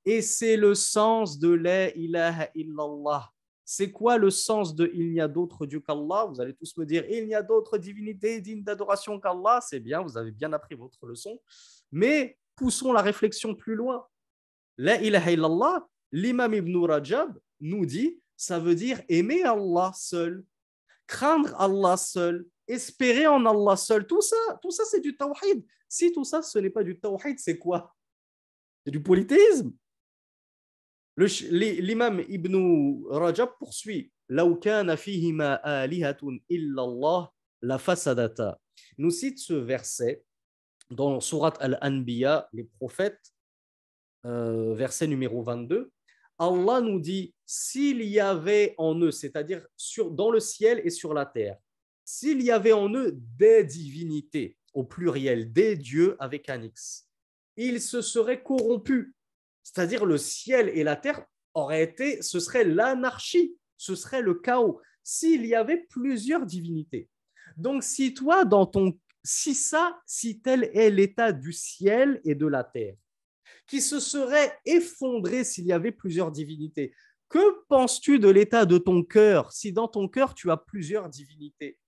Et 0.04 0.22
c'est 0.22 0.56
le 0.56 0.74
sens 0.74 1.38
de 1.38 1.48
la 1.48 1.94
ilaha 1.96 2.48
illallah. 2.54 3.30
C'est 3.64 3.90
quoi 3.90 4.16
le 4.16 4.30
sens 4.30 4.74
de 4.74 4.90
il 4.94 5.10
n'y 5.10 5.20
a 5.20 5.28
d'autre 5.28 5.66
Dieu 5.66 5.80
qu'Allah? 5.80 6.26
Vous 6.26 6.40
allez 6.40 6.54
tous 6.54 6.76
me 6.78 6.86
dire 6.86 7.04
il 7.10 7.26
n'y 7.26 7.34
a 7.34 7.42
d'autre 7.42 7.76
divinité 7.76 8.40
digne 8.40 8.62
d'adoration 8.62 9.20
qu'Allah. 9.20 9.60
C'est 9.60 9.80
bien, 9.80 10.02
vous 10.02 10.16
avez 10.16 10.30
bien 10.30 10.52
appris 10.52 10.74
votre 10.74 11.04
leçon. 11.04 11.38
Mais 11.90 12.38
poussons 12.56 12.92
la 12.92 13.02
réflexion 13.02 13.54
plus 13.54 13.74
loin. 13.74 14.06
La 14.78 15.00
ilaha 15.02 15.32
illallah, 15.32 15.88
l'imam 16.12 16.54
Ibn 16.54 16.76
Rajab, 16.86 17.38
nous 17.60 17.86
dit, 17.86 18.20
ça 18.36 18.58
veut 18.58 18.74
dire 18.74 19.00
aimer 19.08 19.42
Allah 19.42 19.92
seul, 19.94 20.44
craindre 21.06 21.54
Allah 21.60 21.96
seul, 21.96 22.46
espérer 22.66 23.26
en 23.26 23.44
Allah 23.46 23.76
seul. 23.76 24.06
Tout 24.06 24.20
ça, 24.20 24.36
tout 24.62 24.70
ça 24.70 24.84
c'est 24.90 25.00
du 25.00 25.16
tawhid. 25.16 25.64
Si 25.88 26.12
tout 26.12 26.24
ça, 26.24 26.42
ce 26.42 26.58
n'est 26.58 26.70
pas 26.70 26.84
du 26.84 27.00
tawhid, 27.00 27.38
c'est 27.38 27.58
quoi? 27.58 27.94
C'est 28.84 28.90
du 28.90 29.02
polythéisme. 29.02 29.72
L'imam 31.16 32.22
Ibn 32.28 33.04
Rajab 33.10 33.50
poursuit. 33.58 34.12
Nous 38.98 39.10
cite 39.10 39.38
ce 39.38 39.54
verset 39.54 40.22
dans 40.90 41.20
Surat 41.20 41.54
Al-Anbiya, 41.60 42.48
les 42.52 42.64
prophètes, 42.64 43.32
euh, 44.26 44.74
verset 44.74 45.06
numéro 45.06 45.42
22. 45.42 45.90
Allah 46.38 46.80
nous 46.80 47.00
dit 47.00 47.34
s'il 47.44 48.02
y 48.02 48.20
avait 48.20 48.74
en 48.78 48.98
eux, 49.00 49.10
c'est-à-dire 49.10 49.66
dans 50.10 50.30
le 50.30 50.40
ciel 50.40 50.80
et 50.84 50.90
sur 50.90 51.14
la 51.14 51.26
terre, 51.26 51.56
s'il 52.04 52.42
y 52.42 52.50
avait 52.50 52.72
en 52.72 52.92
eux 52.94 53.12
des 53.36 53.64
divinités, 53.64 54.56
au 54.72 54.84
pluriel, 54.84 55.52
des 55.52 55.76
dieux 55.76 56.16
avec 56.20 56.48
un 56.48 56.62
X, 56.62 57.08
ils 57.56 57.80
se 57.80 58.00
seraient 58.00 58.42
corrompus. 58.42 59.12
C'est-à-dire 59.62 60.06
le 60.06 60.16
ciel 60.16 60.68
et 60.68 60.84
la 60.84 60.96
terre 60.96 61.24
auraient 61.54 61.82
été, 61.82 62.22
ce 62.22 62.38
serait 62.38 62.64
l'anarchie, 62.64 63.56
ce 63.76 63.94
serait 63.94 64.22
le 64.22 64.34
chaos, 64.34 64.80
s'il 65.02 65.44
y 65.44 65.54
avait 65.54 65.86
plusieurs 65.90 66.46
divinités. 66.46 67.08
Donc 67.56 67.82
si 67.82 68.14
toi, 68.14 68.44
dans 68.44 68.66
ton, 68.66 68.98
si 69.24 69.54
ça, 69.54 70.00
si 70.06 70.40
tel 70.40 70.70
est 70.74 70.90
l'état 70.90 71.32
du 71.32 71.52
ciel 71.52 72.20
et 72.24 72.34
de 72.34 72.46
la 72.46 72.62
terre, 72.62 72.94
qui 73.68 73.80
se 73.80 74.00
serait 74.00 74.58
effondré 74.64 75.44
s'il 75.44 75.66
y 75.66 75.72
avait 75.72 75.92
plusieurs 75.92 76.32
divinités, 76.32 76.92
que 77.28 77.64
penses-tu 77.68 78.18
de 78.18 78.28
l'état 78.28 78.64
de 78.64 78.78
ton 78.78 79.04
cœur 79.04 79.52
si 79.52 79.72
dans 79.72 79.86
ton 79.86 80.08
cœur 80.08 80.34
tu 80.34 80.50
as 80.50 80.56
plusieurs 80.56 81.08
divinités? 81.08 81.78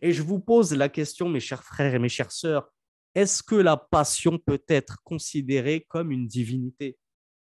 Et 0.00 0.12
je 0.12 0.22
vous 0.22 0.40
pose 0.40 0.74
la 0.74 0.88
question, 0.88 1.28
mes 1.28 1.40
chers 1.40 1.62
frères 1.62 1.94
et 1.94 1.98
mes 1.98 2.08
chères 2.08 2.32
sœurs, 2.32 2.72
est-ce 3.14 3.42
que 3.42 3.56
la 3.56 3.76
passion 3.76 4.38
peut 4.38 4.62
être 4.68 5.02
considérée 5.04 5.84
comme 5.88 6.10
une 6.10 6.26
divinité? 6.26 6.98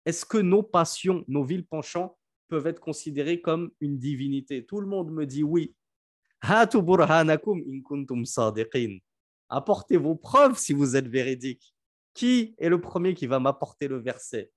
Est-ce 0.05 0.25
que 0.25 0.39
nos 0.39 0.63
passions, 0.63 1.25
nos 1.29 1.45
villes 1.45 1.67
penchants 1.67 2.17
peuvent 2.49 2.67
être 2.67 2.81
considérées 2.81 3.41
comme 3.41 3.71
une 3.81 3.99
divinité? 3.99 4.65
Tout 4.65 4.81
le 4.81 4.87
monde 4.87 5.11
me 5.11 5.27
dit 5.27 5.43
oui. 5.43 5.75
Apportez 9.49 9.97
vos 9.97 10.15
preuves 10.15 10.57
si 10.57 10.73
vous 10.73 10.97
êtes 10.97 11.09
véridique. 11.09 11.76
Qui 12.17 12.55
est 12.57 12.71
le 12.71 12.81
premier 12.81 13.13
qui 13.13 13.27
va 13.27 13.39
m'apporter 13.41 13.89
le 13.89 13.99
verset? 13.99 14.51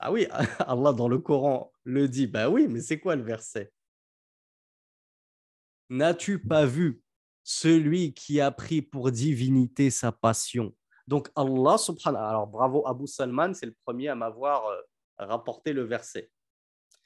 Ah 0.00 0.10
oui, 0.10 0.26
Allah 0.66 0.92
dans 0.92 1.06
le 1.06 1.18
Coran 1.18 1.72
le 1.84 2.08
dit. 2.08 2.26
Ben 2.26 2.48
oui, 2.48 2.66
mais 2.66 2.80
c'est 2.80 2.98
quoi 2.98 3.14
le 3.14 3.22
verset? 3.22 3.72
N'as-tu 5.90 6.40
pas 6.40 6.66
vu 6.66 7.00
celui 7.44 8.12
qui 8.12 8.40
a 8.40 8.50
pris 8.50 8.82
pour 8.82 9.12
divinité 9.12 9.90
sa 9.90 10.10
passion? 10.10 10.74
Donc 11.06 11.30
Allah 11.36 11.78
subhanahu 11.78 12.20
Alors 12.20 12.46
bravo 12.48 12.84
Abu 12.84 13.06
Salman, 13.06 13.54
c'est 13.54 13.66
le 13.66 13.76
premier 13.84 14.08
à 14.08 14.16
m'avoir 14.16 14.66
euh, 14.66 14.80
rapporté 15.18 15.72
le 15.72 15.84
verset. 15.84 16.32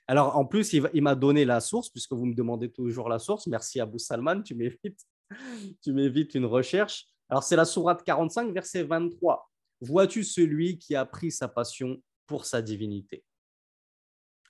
Alors 0.07 0.37
en 0.37 0.45
plus, 0.45 0.73
il 0.73 1.03
m'a 1.03 1.15
donné 1.15 1.45
la 1.45 1.61
source, 1.61 1.89
puisque 1.89 2.13
vous 2.13 2.27
me 2.27 2.35
demandez 2.35 2.71
toujours 2.71 3.09
la 3.09 3.19
source. 3.19 3.47
Merci 3.47 3.81
Abu 3.81 3.99
Salman, 3.99 4.43
tu 4.43 4.55
m'évites, 4.55 5.01
tu 5.83 5.93
m'évites 5.93 6.35
une 6.35 6.47
recherche. 6.47 7.07
Alors 7.29 7.43
c'est 7.43 7.57
la 7.57 7.65
sourate 7.65 8.03
45, 8.05 8.53
verset 8.53 8.83
23. 8.83 9.51
Vois-tu 9.81 10.25
celui 10.25 10.79
qui 10.79 10.95
a 10.95 11.05
pris 11.05 11.31
sa 11.31 11.49
passion 11.49 12.01
pour 12.27 12.45
sa 12.45 12.63
divinité? 12.63 13.25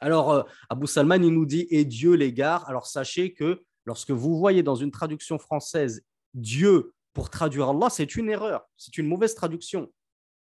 Alors, 0.01 0.33
euh, 0.33 0.43
Abou 0.69 0.87
Salman, 0.87 1.23
il 1.23 1.33
nous 1.33 1.47
dit 1.47 1.67
Et 1.71 1.85
Dieu 1.85 2.15
l'égare. 2.15 2.69
Alors, 2.69 2.87
sachez 2.87 3.33
que 3.33 3.65
lorsque 3.85 4.11
vous 4.11 4.37
voyez 4.39 4.63
dans 4.63 4.75
une 4.75 4.91
traduction 4.91 5.39
française 5.39 6.05
Dieu 6.35 6.93
pour 7.13 7.31
traduire 7.31 7.71
Allah, 7.71 7.89
c'est 7.91 8.17
une 8.17 8.29
erreur, 8.29 8.69
c'est 8.77 8.99
une 8.99 9.07
mauvaise 9.07 9.35
traduction. 9.35 9.91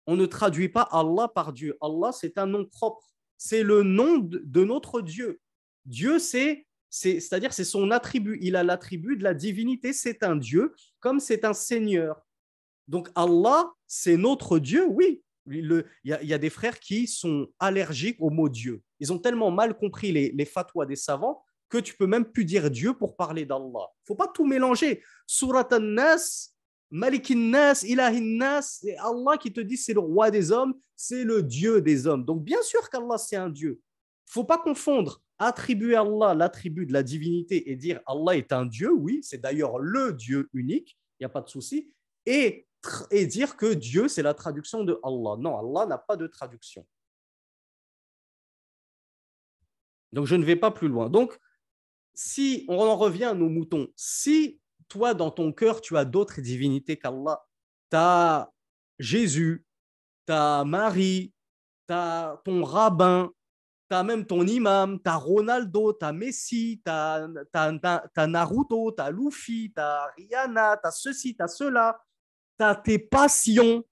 On 0.05 0.17
ne 0.17 0.25
traduit 0.25 0.69
pas 0.69 0.81
Allah 0.91 1.29
par 1.29 1.53
Dieu. 1.53 1.77
Allah, 1.81 2.11
c'est 2.11 2.37
un 2.37 2.45
nom 2.45 2.65
propre. 2.65 3.12
C'est 3.37 3.63
le 3.63 3.83
nom 3.83 4.17
de 4.19 4.63
notre 4.63 5.01
Dieu. 5.01 5.39
Dieu, 5.85 6.19
c'est 6.19 6.65
c'est-à-dire 6.89 7.53
c'est 7.53 7.63
son 7.63 7.89
attribut. 7.89 8.37
Il 8.41 8.55
a 8.55 8.63
l'attribut 8.63 9.17
de 9.17 9.23
la 9.23 9.33
divinité. 9.33 9.93
C'est 9.93 10.21
un 10.21 10.35
Dieu, 10.35 10.75
comme 10.99 11.19
c'est 11.19 11.43
un 11.43 11.53
Seigneur. 11.53 12.21
Donc 12.87 13.09
Allah, 13.15 13.71
c'est 13.87 14.17
notre 14.17 14.59
Dieu, 14.59 14.85
oui, 14.87 15.23
il 15.47 15.83
y, 16.05 16.33
a, 16.33 16.37
des 16.37 16.49
frères 16.49 16.79
qui 16.79 17.07
sont 17.07 17.47
allergiques 17.59 18.17
au 18.19 18.29
mot 18.29 18.47
Dieu. 18.47 18.81
Ils 18.99 19.11
ont 19.11 19.19
tellement 19.19 19.51
mal 19.51 19.75
compris 19.75 20.11
les, 20.11 20.31
les 20.31 20.45
fatwas 20.45 20.85
des 20.85 20.95
savants 20.95 21.43
que 21.67 21.77
tu 21.79 21.95
peux 21.95 22.07
même 22.07 22.25
plus 22.25 22.45
dire 22.45 22.69
Dieu 22.69 22.93
pour 22.93 23.15
parler 23.17 23.45
d'Allah. 23.45 23.89
Il 24.03 24.07
faut 24.07 24.15
pas 24.15 24.27
tout 24.27 24.45
mélanger. 24.45 25.03
Surat 25.25 25.67
an-Nas, 25.71 26.52
Malik 26.93 27.31
nas 27.31 27.83
Ilahin 27.83 28.37
nas, 28.37 28.61
c'est 28.61 28.95
Allah 28.97 29.37
qui 29.39 29.51
te 29.51 29.59
dit 29.59 29.77
c'est 29.77 29.93
le 29.93 29.99
roi 29.99 30.29
des 30.29 30.51
hommes, 30.51 30.75
c'est 30.95 31.23
le 31.23 31.41
Dieu 31.41 31.81
des 31.81 32.05
hommes. 32.05 32.23
Donc 32.23 32.43
bien 32.43 32.61
sûr 32.61 32.87
qu'Allah 32.89 33.17
c'est 33.17 33.35
un 33.35 33.49
Dieu. 33.49 33.81
Il 34.27 34.31
faut 34.31 34.43
pas 34.43 34.59
confondre 34.59 35.21
attribuer 35.39 35.95
à 35.95 36.01
Allah 36.01 36.35
l'attribut 36.35 36.85
de 36.85 36.93
la 36.93 37.01
divinité 37.01 37.71
et 37.71 37.75
dire 37.75 37.99
Allah 38.05 38.37
est 38.37 38.53
un 38.53 38.67
Dieu, 38.67 38.91
oui, 38.93 39.21
c'est 39.23 39.41
d'ailleurs 39.41 39.79
le 39.79 40.13
Dieu 40.13 40.49
unique, 40.53 40.97
il 41.19 41.23
n'y 41.23 41.25
a 41.25 41.29
pas 41.29 41.41
de 41.41 41.49
souci, 41.49 41.91
et 42.27 42.67
et 43.11 43.25
dire 43.25 43.55
que 43.55 43.73
Dieu, 43.73 44.07
c'est 44.07 44.21
la 44.21 44.33
traduction 44.33 44.83
de 44.83 44.99
Allah. 45.03 45.37
Non, 45.39 45.57
Allah 45.57 45.87
n'a 45.87 45.97
pas 45.97 46.17
de 46.17 46.27
traduction. 46.27 46.85
Donc, 50.11 50.27
je 50.27 50.35
ne 50.35 50.43
vais 50.43 50.55
pas 50.55 50.71
plus 50.71 50.87
loin. 50.87 51.09
Donc, 51.09 51.39
si 52.13 52.65
on 52.67 52.77
en 52.77 52.95
revient 52.95 53.25
à 53.25 53.33
nos 53.33 53.49
moutons, 53.49 53.87
si 53.95 54.59
toi, 54.93 55.15
dans 55.15 55.31
ton 55.31 55.51
cœur, 55.51 55.81
tu 55.81 55.97
as 55.97 56.05
d'autres 56.05 56.39
divinités 56.39 56.97
qu'Allah, 56.97 57.43
tu 57.89 57.97
as 57.97 58.51
Jésus, 58.99 59.65
tu 60.27 60.33
as 60.33 60.63
Marie, 60.63 61.33
tu 61.89 61.95
ton 62.45 62.63
rabbin, 62.63 63.31
tu 63.89 63.95
as 63.95 64.03
même 64.03 64.23
ton 64.23 64.45
imam, 64.45 64.99
tu 65.03 65.09
as 65.09 65.15
Ronaldo, 65.15 65.93
tu 65.93 66.05
as 66.05 66.13
Messi, 66.13 66.79
tu 66.85 66.91
as, 66.91 68.27
Naruto, 68.27 68.91
tu 68.91 69.01
as 69.01 69.09
Luffy, 69.09 69.73
tu 69.75 69.81
as 69.81 70.11
Rihanna, 70.15 70.77
tu 70.77 70.87
as 70.87 70.91
ceci, 70.91 71.35
tu 71.35 71.41
as 71.41 71.47
cela, 71.47 71.99
tu 72.59 72.63
as 72.63 72.75
tes 72.75 72.99
passions. 72.99 73.83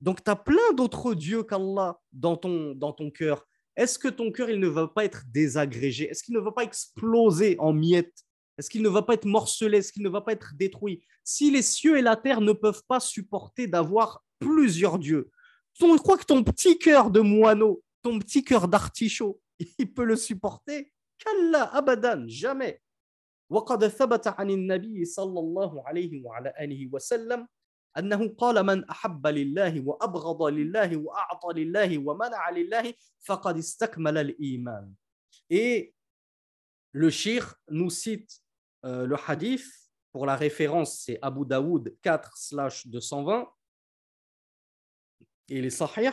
Donc, 0.00 0.24
tu 0.24 0.30
as 0.30 0.36
plein 0.36 0.72
d'autres 0.74 1.14
dieux 1.14 1.44
qu'Allah 1.44 2.00
dans 2.12 2.36
ton, 2.36 2.74
dans 2.74 2.92
cœur. 3.10 3.46
Est-ce 3.76 3.96
que 3.96 4.08
ton 4.08 4.32
cœur, 4.32 4.50
il 4.50 4.58
ne 4.58 4.66
va 4.66 4.88
pas 4.88 5.04
être 5.04 5.22
désagrégé? 5.28 6.10
Est-ce 6.10 6.24
qu'il 6.24 6.34
ne 6.34 6.40
va 6.40 6.50
pas 6.50 6.64
exploser 6.64 7.54
en 7.60 7.72
miettes? 7.72 8.24
Est-ce 8.61 8.69
qu'il 8.69 8.81
ne 8.81 8.89
va 8.89 9.03
pas 9.03 9.13
être 9.13 9.25
morcelé 9.25 9.77
Est-ce 9.79 9.93
qu'il 9.93 10.03
ne 10.03 10.09
va 10.09 10.21
pas 10.21 10.31
être 10.31 10.53
détruit 10.55 11.05
Si 11.23 11.51
les 11.51 11.61
cieux 11.61 11.97
et 11.97 12.01
la 12.01 12.15
terre 12.15 12.41
ne 12.41 12.53
peuvent 12.53 12.83
pas 12.87 12.99
supporter 12.99 13.67
d'avoir 13.67 14.23
plusieurs 14.39 14.97
dieux, 14.97 15.29
tu 15.73 15.95
crois 15.97 16.17
que 16.17 16.25
ton 16.25 16.43
petit 16.43 16.79
cœur 16.79 17.11
de 17.11 17.19
moineau, 17.19 17.83
ton 18.01 18.17
petit 18.19 18.43
cœur 18.43 18.67
d'artichaut, 18.67 19.39
il 19.77 19.93
peut 19.93 20.05
le 20.05 20.15
supporter 20.15 20.91
Qu'Allah, 21.17 21.71
abadan, 21.73 22.27
jamais. 22.27 22.79
وقد 23.49 23.87
ثبت 23.87 24.27
عن 24.27 24.49
النبي 24.49 25.05
صلى 25.05 25.39
الله 25.39 25.87
عليه 25.87 26.21
وعلى 26.23 26.53
آله 26.59 26.89
وسلم 26.91 27.47
أنه 27.97 28.27
قال 28.27 28.63
من 28.65 28.83
أحب 28.83 29.27
لله 29.27 29.81
وأبغض 29.81 30.43
لله 30.43 30.97
وأعطى 30.97 31.53
لله 31.53 31.97
ومنع 31.97 32.49
لله 32.49 32.93
فقد 33.23 33.57
استكمل 33.57 34.17
الإيمان 34.17 34.93
Et 35.49 35.93
le 36.91 37.09
shir 37.09 37.55
nous 37.69 37.89
cite 37.89 38.40
euh, 38.84 39.06
le 39.06 39.16
hadith, 39.26 39.64
pour 40.12 40.26
la 40.26 40.36
référence 40.36 41.00
c'est 41.00 41.18
Abu 41.22 41.46
Daoud 41.46 41.96
4/220, 42.02 43.46
et 45.48 45.58
il 45.58 45.64
est 45.64 45.70
sahih. 45.70 46.12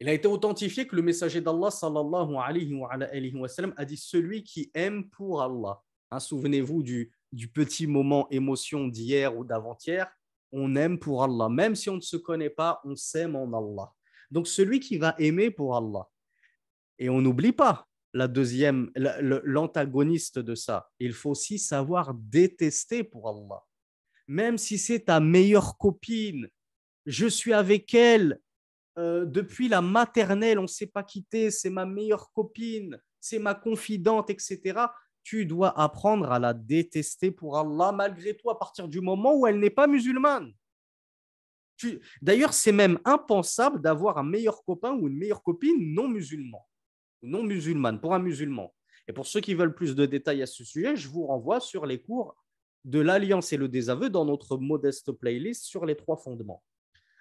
Il 0.00 0.08
a 0.08 0.12
été 0.14 0.28
authentifié 0.28 0.86
que 0.86 0.96
le 0.96 1.02
messager 1.02 1.40
d'Allah 1.40 1.70
sallallahu 1.70 2.36
alayhi 2.36 2.74
wa, 2.74 2.90
alayhi 2.92 3.34
wa 3.34 3.48
sallam, 3.48 3.74
a 3.76 3.84
dit 3.84 3.98
celui 3.98 4.42
qui 4.42 4.70
aime 4.72 5.08
pour 5.10 5.42
Allah. 5.42 5.82
Hein, 6.10 6.20
Souvenez-vous 6.20 6.82
du, 6.82 7.12
du 7.32 7.48
petit 7.48 7.86
moment 7.86 8.26
émotion 8.30 8.88
d'hier 8.88 9.36
ou 9.36 9.44
d'avant-hier, 9.44 10.10
on 10.52 10.74
aime 10.76 10.98
pour 10.98 11.22
Allah. 11.22 11.48
Même 11.48 11.74
si 11.74 11.90
on 11.90 11.96
ne 11.96 12.00
se 12.00 12.16
connaît 12.16 12.50
pas, 12.50 12.80
on 12.84 12.96
s'aime 12.96 13.36
en 13.36 13.46
Allah. 13.46 13.92
Donc 14.30 14.46
celui 14.46 14.80
qui 14.80 14.96
va 14.96 15.14
aimer 15.18 15.50
pour 15.50 15.76
Allah. 15.76 16.08
Et 16.98 17.08
on 17.08 17.20
n'oublie 17.20 17.52
pas 17.52 17.89
la 18.12 18.28
deuxième, 18.28 18.90
l'antagoniste 18.96 20.38
de 20.38 20.54
ça. 20.54 20.90
Il 20.98 21.12
faut 21.12 21.30
aussi 21.30 21.58
savoir 21.58 22.14
détester 22.14 23.04
pour 23.04 23.28
Allah. 23.28 23.62
Même 24.26 24.58
si 24.58 24.78
c'est 24.78 25.00
ta 25.00 25.20
meilleure 25.20 25.76
copine, 25.78 26.48
je 27.06 27.26
suis 27.26 27.52
avec 27.52 27.94
elle 27.94 28.40
euh, 28.98 29.24
depuis 29.24 29.68
la 29.68 29.80
maternelle, 29.80 30.58
on 30.58 30.62
ne 30.62 30.66
s'est 30.66 30.86
pas 30.86 31.02
quitté, 31.02 31.50
c'est 31.50 31.70
ma 31.70 31.86
meilleure 31.86 32.32
copine, 32.32 33.00
c'est 33.20 33.38
ma 33.38 33.54
confidente, 33.54 34.30
etc 34.30 34.86
tu 35.22 35.46
dois 35.46 35.78
apprendre 35.78 36.32
à 36.32 36.38
la 36.38 36.54
détester 36.54 37.30
pour 37.30 37.58
Allah 37.58 37.92
malgré 37.92 38.36
toi 38.36 38.52
à 38.52 38.56
partir 38.56 38.88
du 38.88 39.00
moment 39.00 39.36
où 39.36 39.46
elle 39.46 39.58
n'est 39.58 39.70
pas 39.70 39.86
musulmane. 39.86 40.52
D'ailleurs, 42.20 42.52
c'est 42.52 42.72
même 42.72 42.98
impensable 43.04 43.80
d'avoir 43.80 44.18
un 44.18 44.22
meilleur 44.22 44.62
copain 44.64 44.92
ou 44.92 45.08
une 45.08 45.16
meilleure 45.16 45.42
copine 45.42 45.94
non 45.94 46.08
musulman, 46.08 46.66
non 47.22 47.42
musulmane, 47.42 48.00
pour 48.00 48.14
un 48.14 48.18
musulman. 48.18 48.74
Et 49.08 49.12
pour 49.12 49.26
ceux 49.26 49.40
qui 49.40 49.54
veulent 49.54 49.74
plus 49.74 49.94
de 49.94 50.06
détails 50.06 50.42
à 50.42 50.46
ce 50.46 50.64
sujet, 50.64 50.96
je 50.96 51.08
vous 51.08 51.26
renvoie 51.26 51.60
sur 51.60 51.86
les 51.86 52.00
cours 52.00 52.36
de 52.84 53.00
l'alliance 53.00 53.52
et 53.52 53.56
le 53.56 53.68
désaveu 53.68 54.08
dans 54.08 54.24
notre 54.24 54.56
modeste 54.56 55.12
playlist 55.12 55.64
sur 55.64 55.84
les 55.84 55.96
trois 55.96 56.16
fondements. 56.16 56.62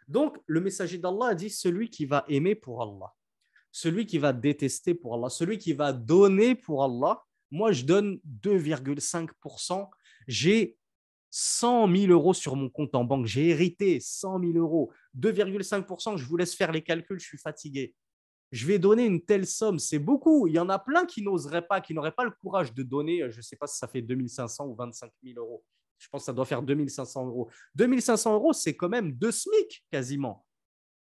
Donc, 0.08 0.38
le 0.46 0.62
messager 0.62 0.98
d'Allah 0.98 1.28
a 1.28 1.36
dit 1.36 1.50
celui 1.50 1.90
qui 1.90 2.06
va 2.06 2.26
aimer 2.30 2.56
pour 2.56 2.82
Allah, 2.82 3.14
celui 3.72 4.06
qui 4.06 4.18
va 4.18 4.34
détester 4.34 4.94
pour 4.94 5.16
Allah, 5.16 5.30
celui 5.30 5.58
qui 5.58 5.74
va 5.74 5.94
donner 5.94 6.56
pour 6.56 6.84
Allah, 6.84 7.24
moi, 7.52 7.72
je 7.72 7.84
donne 7.84 8.20
2,5%. 8.44 9.90
J'ai 10.28 10.78
100 11.32 11.96
000 11.96 12.12
euros 12.12 12.34
sur 12.34 12.56
mon 12.56 12.70
compte 12.70 12.96
en 12.96 13.04
banque. 13.04 13.26
J'ai 13.26 13.50
hérité 13.50 14.00
100 14.00 14.40
000 14.40 14.54
euros. 14.54 14.92
2,5%, 15.18 16.18
je 16.18 16.26
vous 16.26 16.38
laisse 16.38 16.56
faire 16.56 16.72
les 16.72 16.82
calculs, 16.82 17.20
je 17.20 17.26
suis 17.26 17.38
fatigué. 17.38 17.96
Je 18.52 18.66
vais 18.66 18.80
donner 18.80 19.06
une 19.06 19.24
telle 19.24 19.46
somme. 19.46 19.80
C'est 19.80 20.00
beaucoup. 20.00 20.48
Il 20.48 20.56
y 20.56 20.60
en 20.60 20.70
a 20.70 20.80
plein 20.80 21.06
qui 21.06 21.22
n'oseraient 21.22 21.66
pas, 21.66 21.82
qui 21.82 21.94
n'auraient 21.94 22.12
pas 22.12 22.24
le 22.24 22.32
courage 22.32 22.74
de 22.74 22.84
donner, 22.84 23.30
je 23.30 23.38
ne 23.38 23.42
sais 23.42 23.56
pas 23.56 23.68
si 23.68 23.78
ça 23.78 23.88
fait 23.88 24.02
2500 24.02 24.68
ou 24.68 24.76
25 24.76 25.12
000 25.24 25.40
euros. 25.40 25.64
Je 25.98 26.08
pense 26.10 26.22
que 26.22 26.26
ça 26.26 26.34
doit 26.34 26.46
faire 26.46 26.64
2500 26.64 27.28
euros. 27.28 27.50
2500 27.76 28.34
euros, 28.34 28.54
c'est 28.54 28.76
quand 28.76 28.90
même 28.90 29.12
deux 29.12 29.32
SMIC 29.32 29.86
quasiment. 29.92 30.46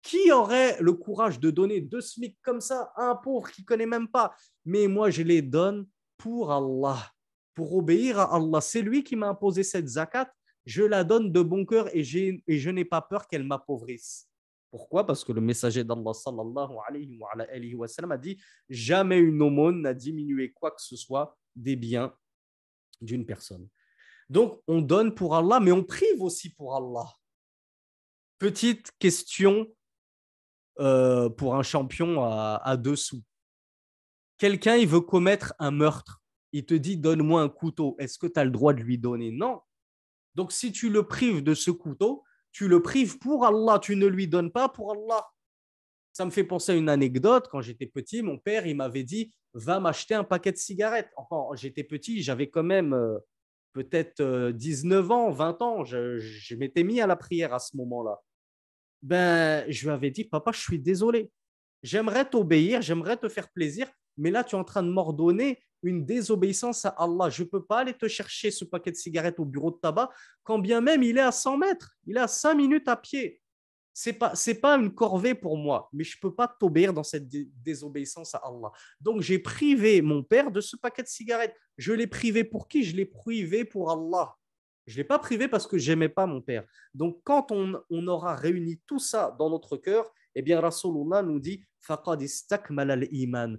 Qui 0.03 0.31
aurait 0.31 0.77
le 0.81 0.93
courage 0.93 1.41
de 1.41 1.51
donner 1.51 1.81
deux 1.81 2.01
SMIC 2.01 2.39
comme 2.43 2.61
ça 2.61 2.93
à 2.95 3.11
un 3.11 3.17
pauvre 3.17 3.51
qui 3.51 3.63
ne 3.63 3.67
connaît 3.67 3.87
même 3.87 4.09
pas? 4.09 4.35
Mais 4.65 4.87
moi, 4.87 5.11
je 5.11 5.23
les 5.23 5.43
donne 5.43 5.87
pour 6.17 6.53
Allah, 6.53 7.11
pour 7.55 7.75
obéir 7.75 8.21
à 8.21 8.37
Allah. 8.37 8.61
C'est 8.61 8.83
lui 8.83 9.03
qui 9.03 9.17
m'a 9.17 9.29
imposé 9.29 9.63
cette 9.63 9.89
zakat. 9.89 10.31
Je 10.65 10.83
la 10.83 11.05
donne 11.05 11.33
de 11.33 11.43
bon 11.43 11.67
cœur 11.67 11.89
et 11.95 12.05
je 12.05 12.71
n'ai 12.71 12.85
pas 12.85 13.03
peur 13.03 13.27
qu'elle 13.27 13.45
m'appauvrisse. 13.45 14.29
Pourquoi? 14.75 15.07
Parce 15.07 15.23
que 15.23 15.31
le 15.31 15.41
messager 15.41 15.85
d'Allah 15.85 16.13
sallallahu 16.13 16.75
alayhi 16.89 17.77
wa, 17.77 17.87
a 17.87 18.17
dit 18.17 18.43
jamais 18.69 19.21
une 19.21 19.41
aumône 19.41 19.83
n'a 19.83 19.95
diminué 19.95 20.51
quoi 20.51 20.73
que 20.73 20.83
ce 20.83 20.97
soit 20.97 21.39
des 21.55 21.77
biens 21.77 22.13
d'une 23.01 23.25
personne. 23.25 23.69
Donc 24.29 24.61
on 24.67 24.83
donne 24.83 25.15
pour 25.15 25.37
Allah, 25.37 25.61
mais 25.61 25.71
on 25.71 25.85
prive 25.85 26.21
aussi 26.21 26.53
pour 26.53 26.75
Allah. 26.75 27.09
Petite 28.41 28.91
question 28.99 29.73
euh, 30.81 31.29
pour 31.29 31.55
un 31.55 31.63
champion 31.63 32.25
à, 32.25 32.61
à 32.65 32.77
deux 32.77 32.97
sous. 32.97 33.23
Quelqu'un, 34.39 34.75
il 34.75 34.89
veut 34.89 35.03
commettre 35.03 35.55
un 35.61 35.71
meurtre. 35.71 36.21
Il 36.51 36.67
te 36.67 36.75
dit 36.75 36.97
donne-moi 36.97 37.43
un 37.43 37.49
couteau. 37.49 37.95
Est-ce 38.01 38.19
que 38.19 38.27
tu 38.27 38.41
as 38.41 38.45
le 38.45 38.51
droit 38.51 38.73
de 38.73 38.83
lui 38.83 38.99
donner? 38.99 39.31
Non. 39.31 39.61
Donc 40.35 40.51
si 40.51 40.73
tu 40.73 40.91
le 40.91 41.07
prives 41.07 41.45
de 41.45 41.55
ce 41.55 41.71
couteau, 41.71 42.25
tu 42.55 42.69
le 42.69 42.81
prives 42.81 43.19
pour 43.19 43.45
Allah, 43.45 43.81
tu 43.81 43.97
ne 43.97 44.07
lui 44.07 44.29
donnes 44.29 44.53
pas 44.53 44.69
pour 44.69 44.93
Allah. 44.93 45.27
Ça 46.13 46.25
me 46.25 46.31
fait 46.31 46.45
penser 46.45 46.71
à 46.71 46.75
une 46.77 46.89
anecdote. 46.89 47.49
Quand 47.51 47.61
j'étais 47.61 47.87
petit, 47.87 48.23
mon 48.23 48.39
père, 48.39 48.65
il 48.67 48.77
m'avait 48.77 49.03
dit 49.03 49.35
Va 49.55 49.81
m'acheter 49.81 50.15
un 50.15 50.23
paquet 50.23 50.53
de 50.53 50.57
cigarettes. 50.57 51.11
Enfin, 51.17 51.55
j'étais 51.57 51.83
petit, 51.83 52.23
j'avais 52.23 52.49
quand 52.49 52.63
même 52.63 52.95
euh, 52.95 53.19
peut-être 53.73 54.51
19 54.53 55.05
euh, 55.05 55.13
ans, 55.13 55.31
20 55.33 55.63
ans. 55.63 55.85
Je, 55.85 56.55
m'étais 56.55 56.85
mis 56.85 57.01
à 57.01 57.09
la 57.09 57.17
prière 57.17 57.53
à 57.53 57.59
ce 57.59 57.77
moment-là. 57.77 58.23
Ben, 59.03 59.65
je 59.69 59.87
lui 59.87 59.93
avais 59.93 60.13
dit 60.13 60.25
Papa, 60.25 60.53
je 60.53 60.61
suis 60.61 60.79
désolé. 60.79 61.33
J'aimerais 61.83 62.25
t'obéir, 62.25 62.83
j'aimerais 62.83 63.17
te 63.17 63.29
faire 63.29 63.51
plaisir, 63.51 63.91
mais 64.17 64.31
là, 64.31 64.45
tu 64.45 64.55
es 64.55 64.59
en 64.59 64.65
train 64.65 64.85
de 64.85 64.89
m'ordonner 64.89 65.61
une 65.85 66.05
désobéissance 66.05 66.85
à 66.85 66.91
Allah. 66.91 67.31
Je 67.31 67.43
ne 67.43 67.49
peux 67.49 67.65
pas 67.65 67.81
aller 67.81 67.95
te 67.95 68.09
chercher 68.09 68.51
ce 68.51 68.65
paquet 68.65 68.91
de 68.91 68.97
cigarettes 68.97 69.39
au 69.39 69.45
bureau 69.45 69.71
de 69.71 69.77
tabac, 69.77 70.11
quand 70.43 70.59
bien 70.59 70.81
même 70.81 71.03
il 71.03 71.19
est 71.19 71.23
à 71.23 71.33
100 71.33 71.59
mètres, 71.59 71.97
il 72.07 72.17
est 72.17 72.21
à 72.21 72.29
5 72.29 72.55
minutes 72.55 72.89
à 72.89 72.97
pied. 72.97 73.41
Ce 73.97 74.11
n'est 74.11 74.17
pas, 74.17 74.33
pas 74.61 74.77
une 74.77 74.93
corvée 74.93 75.35
pour 75.35 75.57
moi, 75.57 75.89
mais 75.93 76.03
je 76.03 76.17
ne 76.17 76.21
peux 76.21 76.35
pas 76.35 76.49
t'obéir 76.49 76.93
dans 76.93 77.05
cette 77.05 77.29
désobéissance 77.63 78.35
à 78.35 78.39
Allah. 78.39 78.73
Donc 79.01 79.21
j'ai 79.21 79.39
privé 79.39 80.03
mon 80.03 80.25
père 80.25 80.51
de 80.51 80.61
ce 80.61 80.77
paquet 80.77 81.03
de 81.03 81.09
cigarettes. 81.09 81.55
Je 81.79 81.93
l'ai 81.93 82.09
privé 82.09 82.43
pour 82.43 82.67
qui? 82.67 82.83
Je 82.83 82.97
l'ai 82.97 83.07
privé 83.07 83.65
pour 83.65 83.93
Allah. 83.93 84.35
Je 84.87 84.95
ne 84.95 84.97
l'ai 84.99 85.05
pas 85.05 85.21
privé 85.21 85.47
parce 85.47 85.67
que 85.67 85.79
j'aimais 85.79 86.09
pas 86.09 86.27
mon 86.27 86.41
père. 86.41 86.65
Donc 86.93 87.21
quand 87.23 87.53
on, 87.53 87.81
on, 87.89 88.07
aura 88.09 88.35
réuni 88.35 88.81
tout 88.87 88.99
ça 88.99 89.35
dans 89.39 89.49
notre 89.49 89.77
cœur, 89.77 90.13
eh 90.35 90.43
bien 90.43 90.61
Rasulullah 90.61 91.23
nous 91.23 91.39
dit 91.39 91.65
«Faqad 91.79 92.21
istakmal 92.21 92.91
al-iman» 92.91 93.59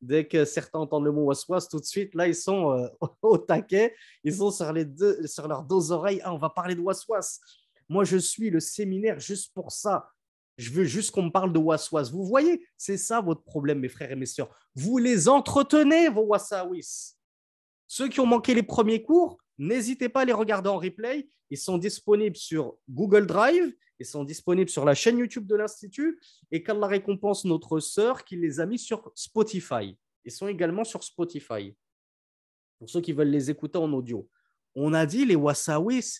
Dès 0.00 0.26
que 0.26 0.44
certains 0.44 0.80
entendent 0.80 1.04
le 1.04 1.12
mot 1.12 1.24
waswas, 1.24 1.68
tout 1.70 1.80
de 1.80 1.84
suite, 1.84 2.14
là, 2.14 2.28
ils 2.28 2.34
sont 2.34 2.72
euh, 2.72 2.88
au 3.22 3.38
taquet. 3.38 3.94
Ils 4.24 4.34
sont 4.34 4.50
sur, 4.50 4.72
leurs 4.72 5.62
deux 5.62 5.92
oreilles. 5.92 6.20
Ah, 6.22 6.34
on 6.34 6.38
va 6.38 6.50
parler 6.50 6.74
de 6.74 6.80
waswas. 6.80 7.40
Moi, 7.88 8.04
je 8.04 8.16
suis 8.16 8.50
le 8.50 8.60
séminaire 8.60 9.18
juste 9.20 9.54
pour 9.54 9.72
ça. 9.72 10.08
Je 10.58 10.70
veux 10.70 10.84
juste 10.84 11.10
qu'on 11.10 11.24
me 11.24 11.30
parle 11.30 11.52
de 11.52 11.58
waswas. 11.58 12.10
Vous 12.10 12.24
voyez, 12.24 12.66
c'est 12.76 12.96
ça 12.96 13.20
votre 13.20 13.42
problème, 13.42 13.80
mes 13.80 13.88
frères 13.88 14.10
et 14.10 14.16
mes 14.16 14.26
sœurs. 14.26 14.48
Vous 14.74 14.98
les 14.98 15.28
entretenez, 15.28 16.08
vos 16.08 16.24
wasawis. 16.24 17.14
Ceux 17.86 18.08
qui 18.08 18.20
ont 18.20 18.26
manqué 18.26 18.54
les 18.54 18.62
premiers 18.62 19.02
cours, 19.02 19.38
n'hésitez 19.58 20.08
pas 20.08 20.22
à 20.22 20.24
les 20.24 20.32
regarder 20.32 20.68
en 20.68 20.78
replay. 20.78 21.28
Ils 21.50 21.58
sont 21.58 21.78
disponibles 21.78 22.36
sur 22.36 22.76
Google 22.88 23.26
Drive 23.26 23.72
ils 23.98 24.06
sont 24.06 24.24
disponibles 24.24 24.70
sur 24.70 24.84
la 24.84 24.94
chaîne 24.94 25.18
YouTube 25.18 25.46
de 25.46 25.56
l'Institut 25.56 26.20
et 26.50 26.62
qu'Allah 26.62 26.86
récompense 26.86 27.44
notre 27.44 27.80
sœur 27.80 28.24
qui 28.24 28.36
les 28.36 28.60
a 28.60 28.66
mis 28.66 28.78
sur 28.78 29.10
Spotify. 29.14 29.96
Ils 30.24 30.32
sont 30.32 30.48
également 30.48 30.84
sur 30.84 31.02
Spotify. 31.02 31.74
Pour 32.78 32.90
ceux 32.90 33.00
qui 33.00 33.12
veulent 33.12 33.30
les 33.30 33.50
écouter 33.50 33.78
en 33.78 33.92
audio. 33.92 34.28
On 34.74 34.92
a 34.92 35.06
dit 35.06 35.24
les 35.24 35.36
Wasawis, 35.36 36.18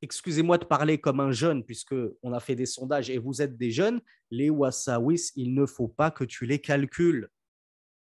excusez-moi 0.00 0.56
de 0.56 0.64
parler 0.64 0.98
comme 0.98 1.20
un 1.20 1.32
jeune 1.32 1.62
puisque 1.62 1.94
on 2.22 2.32
a 2.32 2.40
fait 2.40 2.54
des 2.54 2.66
sondages 2.66 3.10
et 3.10 3.18
vous 3.18 3.42
êtes 3.42 3.56
des 3.58 3.70
jeunes, 3.70 4.00
les 4.30 4.48
Wasawis, 4.48 5.32
il 5.36 5.54
ne 5.54 5.66
faut 5.66 5.88
pas 5.88 6.10
que 6.10 6.24
tu 6.24 6.46
les 6.46 6.58
calcules. 6.58 7.28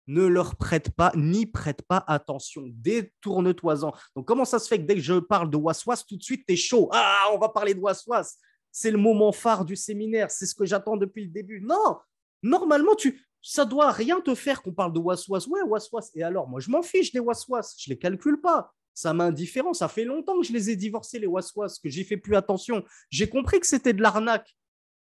Ne 0.09 0.24
leur 0.24 0.54
prête 0.57 0.90
pas, 0.90 1.12
ni 1.16 1.46
prête 1.46 1.82
pas 1.82 2.04
attention. 2.07 2.62
Détourne-toi-en. 2.68 3.92
Donc, 4.14 4.24
comment 4.24 4.44
ça 4.44 4.61
se 4.61 4.68
fait 4.68 4.78
que 4.78 4.84
dès 4.84 4.94
que 4.94 5.00
je 5.00 5.14
parle 5.14 5.50
de 5.50 5.57
Waswas, 5.57 6.04
tout 6.09 6.16
de 6.16 6.22
suite, 6.22 6.44
tu 6.46 6.54
es 6.54 6.57
chaud? 6.57 6.88
Ah, 6.92 7.26
on 7.32 7.38
va 7.38 7.48
parler 7.48 7.74
de 7.74 7.80
Waswas 7.80 8.36
c'est 8.76 8.90
le 8.90 8.98
moment 8.98 9.32
phare 9.32 9.64
du 9.64 9.74
séminaire, 9.74 10.30
c'est 10.30 10.44
ce 10.44 10.54
que 10.54 10.66
j'attends 10.66 10.98
depuis 10.98 11.24
le 11.24 11.30
début. 11.30 11.62
Non, 11.62 11.98
normalement, 12.42 12.94
tu, 12.94 13.26
ça 13.40 13.64
doit 13.64 13.90
rien 13.90 14.20
te 14.20 14.34
faire 14.34 14.62
qu'on 14.62 14.74
parle 14.74 14.92
de 14.92 14.98
waswas. 14.98 15.48
Ouais, 15.48 15.62
waswas. 15.62 16.10
Et 16.14 16.22
alors, 16.22 16.46
moi, 16.46 16.60
je 16.60 16.68
m'en 16.68 16.82
fiche 16.82 17.10
des 17.10 17.18
waswas, 17.18 17.74
je 17.78 17.88
les 17.88 17.96
calcule 17.96 18.38
pas. 18.38 18.74
Ça 18.92 19.14
m'indifférent. 19.14 19.72
Ça 19.72 19.88
fait 19.88 20.04
longtemps 20.04 20.38
que 20.38 20.46
je 20.46 20.52
les 20.52 20.68
ai 20.68 20.76
divorcés, 20.76 21.18
les 21.18 21.26
waswas, 21.26 21.78
que 21.82 21.88
j'y 21.88 22.04
fais 22.04 22.18
plus 22.18 22.36
attention. 22.36 22.84
J'ai 23.08 23.30
compris 23.30 23.60
que 23.60 23.66
c'était 23.66 23.94
de 23.94 24.02
l'arnaque. 24.02 24.54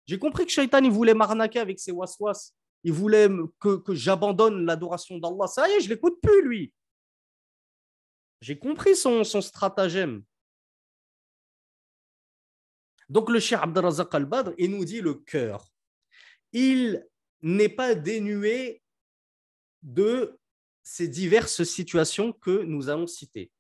J'ai 0.07 0.17
compris 0.17 0.47
que 0.47 0.51
Shaitan, 0.51 0.83
il 0.83 0.89
voulait 0.89 1.13
m'arnaquer 1.13 1.59
avec 1.59 1.79
ses 1.79 1.91
waswas. 1.91 2.55
Il 2.83 2.93
voulait 2.93 3.29
que, 3.59 3.83
j'abandonne 3.89 4.65
l'adoration 4.65 5.19
d'Allah. 5.19 5.45
Ça 5.45 5.69
y 5.69 5.73
est, 5.73 5.81
je 5.81 5.89
l'écoute 5.89 6.19
plus, 6.23 6.41
lui. 6.41 6.73
J'ai 8.41 8.57
compris 8.57 8.95
son 8.95 9.23
stratagème. 9.23 10.23
Donc 13.09 13.29
le 13.29 13.39
Cheikh 13.39 13.59
Abdelrazak 13.61 14.13
al-Badr, 14.13 14.51
il 14.57 14.71
nous 14.71 14.85
dit 14.85 15.01
le 15.01 15.15
cœur. 15.15 15.67
Il 16.53 17.05
n'est 17.41 17.69
pas 17.69 17.95
dénué 17.95 18.81
de 19.81 20.37
ces 20.83 21.07
diverses 21.07 21.63
situations 21.63 22.33
que 22.33 22.63
nous 22.63 22.89
allons 22.89 23.07
citer 23.07 23.51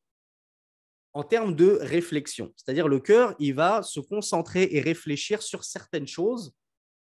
en 1.13 1.23
termes 1.23 1.55
de 1.55 1.79
réflexion. 1.81 2.53
C'est-à-dire 2.55 2.87
le 2.87 2.99
cœur, 2.99 3.35
il 3.39 3.53
va 3.53 3.81
se 3.81 3.99
concentrer 3.99 4.69
et 4.71 4.81
réfléchir 4.81 5.41
sur 5.41 5.63
certaines 5.63 6.07
choses 6.07 6.53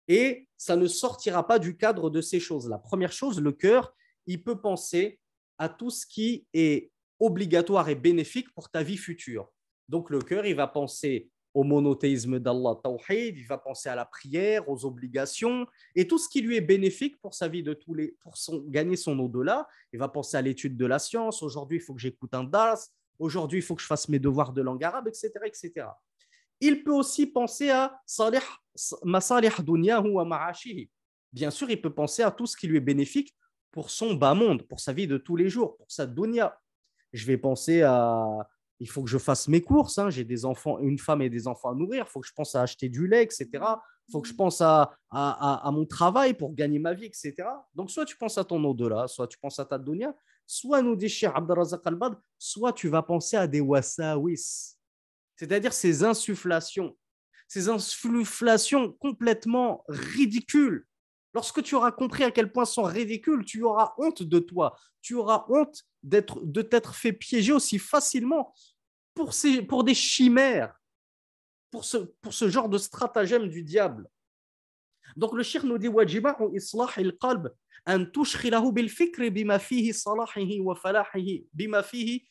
et 0.07 0.47
ça 0.57 0.75
ne 0.75 0.87
sortira 0.87 1.47
pas 1.47 1.59
du 1.59 1.77
cadre 1.77 2.09
de 2.09 2.21
ces 2.21 2.39
choses. 2.39 2.67
La 2.69 2.77
première 2.77 3.13
chose, 3.13 3.39
le 3.39 3.53
cœur, 3.53 3.95
il 4.25 4.43
peut 4.43 4.59
penser 4.59 5.19
à 5.57 5.69
tout 5.69 5.89
ce 5.89 6.05
qui 6.05 6.45
est 6.53 6.91
obligatoire 7.19 7.87
et 7.89 7.95
bénéfique 7.95 8.53
pour 8.53 8.69
ta 8.69 8.83
vie 8.83 8.97
future. 8.97 9.51
Donc 9.87 10.09
le 10.09 10.19
cœur, 10.19 10.45
il 10.45 10.55
va 10.55 10.67
penser 10.67 11.29
au 11.53 11.63
monothéisme 11.63 12.39
d'Allah, 12.39 12.79
tawhid, 12.83 13.37
il 13.37 13.45
va 13.45 13.57
penser 13.57 13.89
à 13.89 13.95
la 13.95 14.05
prière, 14.05 14.67
aux 14.67 14.85
obligations 14.85 15.67
et 15.95 16.07
tout 16.07 16.17
ce 16.17 16.27
qui 16.27 16.41
lui 16.41 16.57
est 16.57 16.61
bénéfique 16.61 17.19
pour 17.21 17.33
sa 17.35 17.47
vie 17.47 17.63
de 17.63 17.73
tous 17.73 17.93
les 17.93 18.15
pour 18.21 18.37
son, 18.37 18.61
gagner 18.61 18.95
son 18.95 19.17
au-delà. 19.19 19.67
Il 19.91 19.99
va 19.99 20.07
penser 20.07 20.37
à 20.37 20.41
l'étude 20.41 20.75
de 20.75 20.85
la 20.85 20.99
science. 20.99 21.43
Aujourd'hui, 21.43 21.77
il 21.77 21.81
faut 21.81 21.93
que 21.93 22.01
j'écoute 22.01 22.33
un 22.33 22.43
das. 22.43 22.91
Aujourd'hui, 23.19 23.59
il 23.59 23.61
faut 23.61 23.75
que 23.75 23.81
je 23.81 23.87
fasse 23.87 24.09
mes 24.09 24.19
devoirs 24.19 24.53
de 24.53 24.61
langue 24.61 24.83
arabe, 24.83 25.07
etc., 25.07 25.31
etc. 25.45 25.87
Il 26.59 26.83
peut 26.83 26.93
aussi 26.93 27.27
penser 27.27 27.69
à 27.69 27.99
salih, 28.05 28.39
masalih 29.03 29.51
dunyahu 29.59 30.11
wa 30.13 30.25
ma'ashihi. 30.25 30.89
Bien 31.31 31.51
sûr, 31.51 31.69
il 31.69 31.81
peut 31.81 31.93
penser 31.93 32.23
à 32.23 32.31
tout 32.31 32.45
ce 32.45 32.57
qui 32.57 32.67
lui 32.67 32.77
est 32.77 32.81
bénéfique 32.81 33.35
pour 33.71 33.89
son 33.89 34.13
bas 34.13 34.33
monde, 34.33 34.63
pour 34.63 34.79
sa 34.79 34.93
vie 34.93 35.07
de 35.07 35.17
tous 35.17 35.35
les 35.35 35.49
jours, 35.49 35.77
pour 35.77 35.91
sa 35.91 36.05
dunya. 36.05 36.57
Je 37.11 37.25
vais 37.25 37.37
penser 37.37 37.81
à 37.81 38.47
il 38.80 38.89
faut 38.89 39.03
que 39.03 39.09
je 39.09 39.17
fasse 39.17 39.47
mes 39.47 39.61
courses. 39.61 39.97
Hein. 39.97 40.09
J'ai 40.09 40.24
des 40.24 40.45
enfants, 40.45 40.80
une 40.80 40.99
femme 40.99 41.21
et 41.21 41.30
des 41.30 41.47
enfants 41.47 41.71
à 41.71 41.76
nourrir. 41.76 42.05
Il 42.07 42.11
faut 42.11 42.19
que 42.19 42.28
je 42.28 42.34
pense 42.34 42.55
à 42.55 42.61
acheter 42.61 42.89
du 42.89 43.07
lait, 43.07 43.24
etc. 43.24 43.47
Il 43.53 44.11
faut 44.11 44.21
que 44.21 44.28
je 44.28 44.34
pense 44.34 44.61
à, 44.61 44.97
à, 45.09 45.69
mon 45.71 45.86
travail 45.86 46.34
pour 46.34 46.53
gagner 46.53 46.80
ma 46.80 46.93
vie, 46.93 47.05
etc. 47.05 47.36
Donc, 47.74 47.89
soit 47.89 48.05
tu 48.05 48.17
penses 48.17 48.38
à 48.38 48.43
ton 48.43 48.63
au-delà, 48.63 49.07
soit 49.07 49.28
tu 49.28 49.38
penses 49.38 49.59
à 49.59 49.65
ta 49.65 49.78
dunya, 49.78 50.13
soit 50.45 50.82
nous 50.82 50.95
dit 50.95 51.09
Cheikh 51.09 51.32
Abdelrazak 51.34 51.82
al 51.86 51.97
soit 52.38 52.74
tu 52.74 52.89
vas 52.89 53.01
penser 53.01 53.38
à 53.38 53.47
des 53.47 53.61
wasawis, 53.61 54.76
c'est-à-dire 55.38 55.74
ces 55.74 56.03
insufflations, 56.03 56.97
ces 57.47 57.69
insufflations 57.69 58.91
complètement 58.91 59.84
ridicules 59.88 60.86
Lorsque 61.34 61.63
tu 61.63 61.75
auras 61.75 61.91
compris 61.91 62.23
à 62.23 62.31
quel 62.31 62.51
point 62.51 62.65
sont 62.65 62.84
ridicules, 62.84 63.43
tu 63.43 63.63
auras 63.63 63.93
honte 63.97 64.21
de 64.21 64.39
toi. 64.39 64.77
Tu 65.01 65.15
auras 65.15 65.45
honte 65.49 65.84
de 66.03 66.61
t'être 66.61 66.93
fait 66.93 67.13
piéger 67.13 67.53
aussi 67.53 67.79
facilement 67.79 68.53
pour, 69.15 69.84
des 69.84 69.93
chimères, 69.95 70.79
pour 71.71 71.86
ce, 71.86 72.49
genre 72.49 72.69
de 72.69 72.77
stratagème 72.77 73.47
du 73.47 73.63
diable. 73.63 74.07
Donc 75.15 75.34
le 75.34 75.43
shir 75.43 75.65
nous 75.65 75.77
dit 75.77 75.89
islah 76.53 76.88
bil 78.71 78.89
salahihi 79.93 80.59
wa 80.61 80.75
fihi 81.89 82.27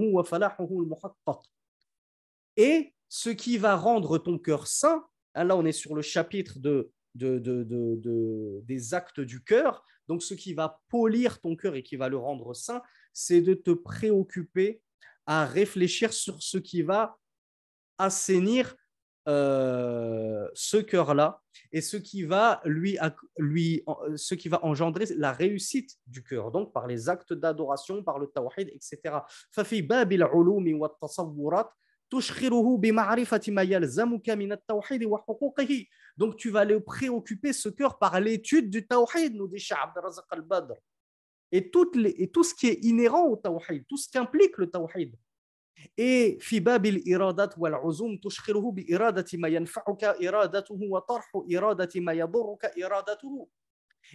wa. 0.00 1.42
Et 2.56 2.94
ce 3.08 3.30
qui 3.30 3.58
va 3.58 3.76
rendre 3.76 4.18
ton 4.18 4.38
cœur 4.38 4.66
sain, 4.66 5.04
là 5.34 5.56
on 5.56 5.64
est 5.64 5.72
sur 5.72 5.94
le 5.94 6.02
chapitre 6.02 6.58
de 6.58 6.90
de, 7.14 8.62
des 8.64 8.94
actes 8.94 9.20
du 9.20 9.42
cœur. 9.42 9.84
Donc, 10.08 10.22
ce 10.22 10.34
qui 10.34 10.54
va 10.54 10.80
polir 10.88 11.40
ton 11.40 11.56
cœur 11.56 11.74
et 11.74 11.82
qui 11.82 11.96
va 11.96 12.08
le 12.08 12.16
rendre 12.16 12.54
sain, 12.54 12.82
c'est 13.12 13.40
de 13.40 13.54
te 13.54 13.70
préoccuper 13.70 14.82
à 15.26 15.44
réfléchir 15.44 16.12
sur 16.12 16.42
ce 16.42 16.58
qui 16.58 16.82
va 16.82 17.18
assainir 17.98 18.76
euh, 19.28 20.48
ce 20.54 20.78
cœur-là 20.78 21.42
et 21.70 21.82
ce 21.82 21.98
qui 21.98 22.22
va 22.22 22.62
lui, 22.64 22.96
lui 23.36 23.84
ce 24.16 24.34
qui 24.34 24.48
va 24.48 24.64
engendrer 24.64 25.04
la 25.16 25.32
réussite 25.32 25.98
du 26.06 26.22
cœur 26.22 26.50
donc 26.50 26.72
par 26.72 26.86
les 26.86 27.10
actes 27.10 27.34
d'adoration 27.34 28.02
par 28.02 28.18
le 28.18 28.28
tawhid 28.28 28.70
etc 28.70 29.18
donc 36.18 36.36
tu 36.36 36.50
vas 36.50 36.64
le 36.64 36.80
préoccuper 36.80 37.52
ce 37.52 37.68
cœur 37.68 37.98
par 37.98 38.20
l'étude 38.20 38.70
du 38.70 38.86
tawhid, 38.86 39.34
nous 39.34 39.48
dit 39.48 39.64
al-Badr. 40.30 40.74
Et, 41.50 41.70
toutes 41.70 41.96
les, 41.96 42.14
et 42.18 42.28
tout 42.28 42.42
ce 42.42 42.54
qui 42.54 42.66
est 42.66 42.84
inhérent 42.84 43.26
au 43.26 43.36
tawhid, 43.36 43.86
tout 43.88 43.96
ce 43.96 44.08
qui 44.08 44.18
implique 44.18 44.58
le 44.58 44.68
tawhid. 44.68 45.14
Et. 45.96 46.38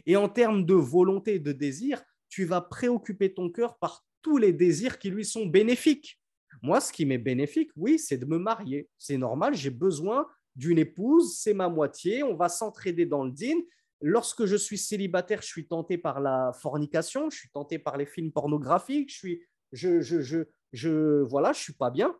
Et 0.06 0.16
en 0.16 0.30
termes 0.30 0.66
de 0.66 0.74
volonté 0.74 1.36
et 1.36 1.40
de 1.40 1.52
désir, 1.52 2.04
tu 2.28 2.46
vas 2.46 2.62
préoccuper 2.62 3.34
ton 3.34 3.50
cœur 3.50 3.78
par 3.78 4.06
tous 4.22 4.38
les 4.38 4.54
désirs 4.54 5.00
qui 5.00 5.10
lui 5.10 5.26
sont 5.26 5.46
bénéfiques. 5.46 6.20
Moi, 6.62 6.80
ce 6.80 6.92
qui 6.92 7.06
m'est 7.06 7.18
bénéfique, 7.18 7.72
oui, 7.76 8.00
c'est 8.00 8.18
de 8.18 8.26
me 8.26 8.38
marier. 8.38 8.90
C'est 8.98 9.18
normal, 9.18 9.56
j'ai 9.56 9.70
besoin 9.70 10.28
d'une 10.56 10.78
épouse, 10.78 11.38
c'est 11.38 11.54
ma 11.54 11.70
moitié, 11.70 12.24
on 12.24 12.36
va 12.36 12.50
s'entraider 12.50 13.06
dans 13.06 13.24
le 13.24 13.32
din. 13.32 13.60
Lorsque 14.02 14.46
je 14.46 14.56
suis 14.56 14.78
célibataire, 14.78 15.42
je 15.42 15.48
suis 15.48 15.68
tenté 15.68 15.98
par 15.98 16.20
la 16.20 16.52
fornication, 16.54 17.30
je 17.30 17.38
suis 17.38 17.50
tenté 17.50 17.80
par 17.80 17.98
les 17.98 18.06
films 18.06 18.32
pornographiques, 18.32 19.12
je 19.12 19.18
suis, 19.18 19.44
je, 19.72 20.02
je, 20.02 20.22
je, 20.22 20.40
je 20.74 21.22
voilà, 21.24 21.54
je 21.54 21.60
suis 21.60 21.74
pas 21.74 21.90
bien. 21.90 22.16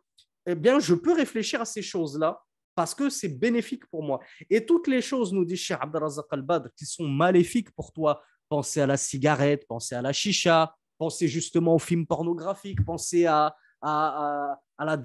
Eh 0.46 0.54
bien, 0.54 0.78
je 0.78 0.94
peux 0.94 1.12
réfléchir 1.12 1.60
à 1.60 1.64
ces 1.64 1.82
choses-là 1.82 2.42
parce 2.74 2.94
que 2.94 3.08
c'est 3.08 3.28
bénéfique 3.28 3.86
pour 3.86 4.02
moi. 4.02 4.20
Et 4.50 4.64
toutes 4.64 4.88
les 4.88 5.00
choses, 5.00 5.32
nous 5.32 5.44
dit 5.44 5.56
Cheikh 5.56 5.78
Abdelrazak 5.80 6.26
al-Badr, 6.30 6.68
qui 6.76 6.86
sont 6.86 7.06
maléfiques 7.06 7.70
pour 7.70 7.92
toi, 7.92 8.22
pensez 8.48 8.80
à 8.80 8.86
la 8.86 8.96
cigarette, 8.96 9.66
pensez 9.68 9.94
à 9.94 10.02
la 10.02 10.12
chicha, 10.12 10.74
pensez 10.98 11.28
justement 11.28 11.74
aux 11.74 11.78
films 11.78 12.06
pornographiques, 12.06 12.84
pensez 12.84 13.26
à, 13.26 13.56
à, 13.84 14.60
la 14.78 14.96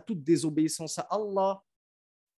toute 0.00 0.22
désobéissance 0.22 0.98
à 0.98 1.08
Allah, 1.10 1.62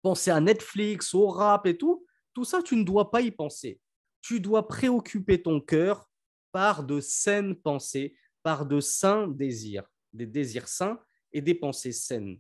penser 0.00 0.30
à 0.30 0.40
Netflix, 0.40 1.14
au 1.14 1.28
rap 1.28 1.66
et 1.66 1.76
tout, 1.76 2.06
tout 2.32 2.44
ça, 2.44 2.62
tu 2.62 2.76
ne 2.76 2.84
dois 2.84 3.10
pas 3.10 3.20
y 3.20 3.30
penser. 3.30 3.80
Tu 4.20 4.40
dois 4.40 4.68
préoccuper 4.68 5.42
ton 5.42 5.60
cœur 5.60 6.08
par 6.52 6.84
de 6.84 7.00
saines 7.00 7.56
pensées, 7.56 8.16
par 8.42 8.66
de 8.66 8.80
sains 8.80 9.26
désirs, 9.26 9.88
des 10.12 10.26
désirs 10.26 10.68
sains 10.68 11.00
et 11.32 11.40
des 11.40 11.54
pensées 11.54 11.92
saines. 11.92 12.38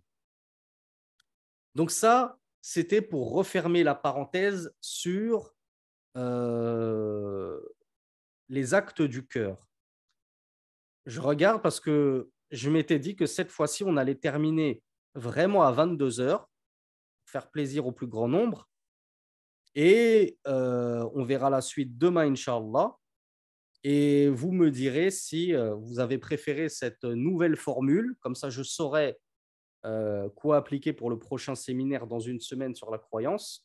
Donc 1.74 1.90
ça, 1.90 2.38
c'était 2.60 3.02
pour 3.02 3.32
refermer 3.32 3.82
la 3.82 3.94
parenthèse 3.94 4.74
sur 4.80 5.52
euh, 6.16 7.60
les 8.48 8.74
actes 8.74 9.02
du 9.02 9.26
cœur. 9.26 9.66
Je 11.06 11.20
regarde 11.20 11.62
parce 11.62 11.80
que 11.80 12.30
je 12.52 12.68
m'étais 12.68 12.98
dit 12.98 13.16
que 13.16 13.26
cette 13.26 13.50
fois-ci, 13.50 13.82
on 13.82 13.96
allait 13.96 14.14
terminer 14.14 14.82
vraiment 15.14 15.62
à 15.62 15.72
22 15.72 16.20
heures, 16.20 16.48
faire 17.24 17.50
plaisir 17.50 17.86
au 17.86 17.92
plus 17.92 18.06
grand 18.06 18.28
nombre. 18.28 18.68
Et 19.74 20.38
euh, 20.46 21.08
on 21.14 21.24
verra 21.24 21.48
la 21.48 21.62
suite 21.62 21.96
demain, 21.96 22.30
Inch'Allah. 22.30 22.94
Et 23.84 24.28
vous 24.28 24.52
me 24.52 24.70
direz 24.70 25.10
si 25.10 25.54
euh, 25.54 25.74
vous 25.74 25.98
avez 25.98 26.18
préféré 26.18 26.68
cette 26.68 27.04
nouvelle 27.04 27.56
formule. 27.56 28.14
Comme 28.20 28.34
ça, 28.34 28.50
je 28.50 28.62
saurai 28.62 29.18
euh, 29.86 30.28
quoi 30.28 30.58
appliquer 30.58 30.92
pour 30.92 31.08
le 31.08 31.18
prochain 31.18 31.54
séminaire 31.54 32.06
dans 32.06 32.20
une 32.20 32.38
semaine 32.38 32.74
sur 32.74 32.90
la 32.90 32.98
croyance. 32.98 33.64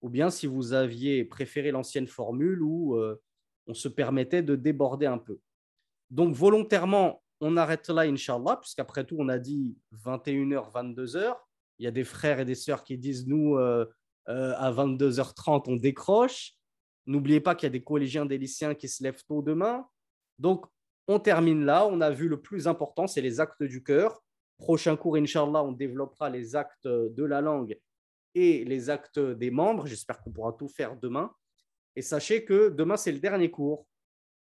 Ou 0.00 0.08
bien 0.08 0.30
si 0.30 0.46
vous 0.46 0.72
aviez 0.72 1.24
préféré 1.24 1.70
l'ancienne 1.70 2.06
formule 2.06 2.62
où 2.62 2.98
on 3.66 3.72
se 3.72 3.88
permettait 3.88 4.42
de 4.42 4.54
déborder 4.54 5.06
un 5.06 5.16
peu. 5.16 5.38
Donc, 6.10 6.34
volontairement, 6.34 7.23
on 7.44 7.58
arrête 7.58 7.90
là, 7.90 8.02
Inch'Allah, 8.02 8.56
puisqu'après 8.56 9.04
tout, 9.04 9.16
on 9.18 9.28
a 9.28 9.38
dit 9.38 9.76
21h, 9.92 10.72
22h. 10.72 11.36
Il 11.78 11.84
y 11.84 11.86
a 11.86 11.90
des 11.90 12.04
frères 12.04 12.40
et 12.40 12.46
des 12.46 12.54
sœurs 12.54 12.82
qui 12.82 12.96
disent, 12.96 13.26
nous, 13.26 13.58
euh, 13.58 13.84
euh, 14.30 14.54
à 14.56 14.72
22h30, 14.72 15.64
on 15.66 15.76
décroche. 15.76 16.54
N'oubliez 17.04 17.40
pas 17.40 17.54
qu'il 17.54 17.66
y 17.66 17.68
a 17.68 17.70
des 17.70 17.84
collégiens, 17.84 18.24
des 18.24 18.38
lycéens 18.38 18.74
qui 18.74 18.88
se 18.88 19.02
lèvent 19.02 19.22
tôt 19.28 19.42
demain. 19.42 19.86
Donc, 20.38 20.64
on 21.06 21.18
termine 21.18 21.66
là. 21.66 21.86
On 21.86 22.00
a 22.00 22.10
vu 22.10 22.28
le 22.28 22.40
plus 22.40 22.66
important, 22.66 23.06
c'est 23.06 23.20
les 23.20 23.40
actes 23.40 23.62
du 23.62 23.82
cœur. 23.82 24.22
Prochain 24.56 24.96
cours, 24.96 25.16
Inch'Allah, 25.16 25.62
on 25.62 25.72
développera 25.72 26.30
les 26.30 26.56
actes 26.56 26.86
de 26.88 27.24
la 27.24 27.42
langue 27.42 27.78
et 28.34 28.64
les 28.64 28.88
actes 28.88 29.18
des 29.18 29.50
membres. 29.50 29.84
J'espère 29.86 30.22
qu'on 30.22 30.30
pourra 30.30 30.54
tout 30.54 30.68
faire 30.68 30.96
demain. 30.96 31.30
Et 31.94 32.00
sachez 32.00 32.46
que 32.46 32.70
demain, 32.70 32.96
c'est 32.96 33.12
le 33.12 33.20
dernier 33.20 33.50
cours. 33.50 33.86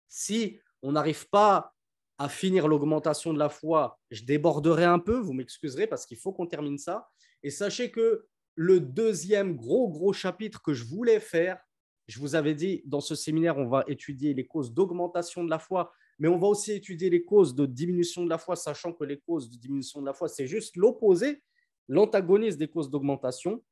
Si 0.06 0.60
on 0.82 0.92
n'arrive 0.92 1.26
pas 1.30 1.73
à 2.18 2.28
finir 2.28 2.68
l'augmentation 2.68 3.32
de 3.32 3.38
la 3.38 3.48
foi, 3.48 3.98
je 4.10 4.22
déborderai 4.24 4.84
un 4.84 4.98
peu, 4.98 5.18
vous 5.18 5.32
m'excuserez 5.32 5.86
parce 5.86 6.06
qu'il 6.06 6.16
faut 6.16 6.32
qu'on 6.32 6.46
termine 6.46 6.78
ça. 6.78 7.08
Et 7.42 7.50
sachez 7.50 7.90
que 7.90 8.26
le 8.54 8.80
deuxième 8.80 9.56
gros, 9.56 9.88
gros 9.88 10.12
chapitre 10.12 10.62
que 10.62 10.74
je 10.74 10.84
voulais 10.84 11.20
faire, 11.20 11.58
je 12.06 12.20
vous 12.20 12.34
avais 12.34 12.54
dit, 12.54 12.82
dans 12.84 13.00
ce 13.00 13.14
séminaire, 13.14 13.58
on 13.58 13.66
va 13.66 13.84
étudier 13.88 14.34
les 14.34 14.46
causes 14.46 14.72
d'augmentation 14.72 15.42
de 15.42 15.50
la 15.50 15.58
foi, 15.58 15.92
mais 16.18 16.28
on 16.28 16.38
va 16.38 16.46
aussi 16.46 16.72
étudier 16.72 17.10
les 17.10 17.24
causes 17.24 17.54
de 17.54 17.66
diminution 17.66 18.24
de 18.24 18.30
la 18.30 18.38
foi, 18.38 18.56
sachant 18.56 18.92
que 18.92 19.04
les 19.04 19.18
causes 19.18 19.50
de 19.50 19.56
diminution 19.56 20.00
de 20.00 20.06
la 20.06 20.12
foi, 20.12 20.28
c'est 20.28 20.46
juste 20.46 20.76
l'opposé, 20.76 21.42
l'antagoniste 21.88 22.58
des 22.58 22.68
causes 22.68 22.90
d'augmentation. 22.90 23.64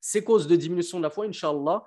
Ces 0.00 0.22
causes 0.22 0.46
de 0.46 0.54
diminution 0.54 0.98
de 0.98 1.02
la 1.02 1.10
foi, 1.10 1.26
Inch'Allah, 1.26 1.84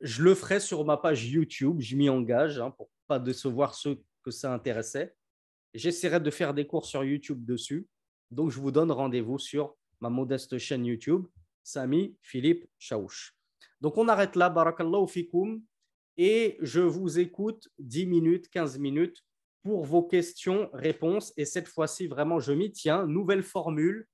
je 0.00 0.22
le 0.22 0.34
ferai 0.34 0.60
sur 0.60 0.84
ma 0.84 0.96
page 0.96 1.26
YouTube, 1.26 1.80
je 1.80 1.96
m'y 1.96 2.08
engage 2.08 2.58
hein, 2.60 2.70
pour 2.70 2.90
pas 3.06 3.18
décevoir 3.18 3.74
ceux 3.74 4.00
ça 4.30 4.52
intéressait. 4.52 5.14
J'essaierai 5.74 6.20
de 6.20 6.30
faire 6.30 6.54
des 6.54 6.66
cours 6.66 6.84
sur 6.84 7.04
YouTube 7.04 7.44
dessus. 7.44 7.86
Donc, 8.30 8.50
je 8.50 8.60
vous 8.60 8.70
donne 8.70 8.90
rendez-vous 8.90 9.38
sur 9.38 9.76
ma 10.00 10.08
modeste 10.08 10.58
chaîne 10.58 10.84
YouTube, 10.84 11.26
Sami 11.62 12.16
Philippe 12.22 12.68
Chaouch. 12.78 13.34
Donc, 13.80 13.96
on 13.98 14.08
arrête 14.08 14.36
là. 14.36 14.50
Barakallahu 14.50 15.08
fikoum. 15.08 15.62
Et 16.16 16.58
je 16.60 16.80
vous 16.80 17.18
écoute 17.18 17.68
10 17.78 18.06
minutes, 18.06 18.48
15 18.50 18.78
minutes 18.78 19.24
pour 19.62 19.84
vos 19.84 20.02
questions, 20.02 20.68
réponses. 20.72 21.32
Et 21.36 21.44
cette 21.44 21.68
fois-ci, 21.68 22.06
vraiment, 22.06 22.40
je 22.40 22.52
m'y 22.52 22.70
tiens. 22.72 23.06
Nouvelle 23.06 23.42
formule. 23.42 24.06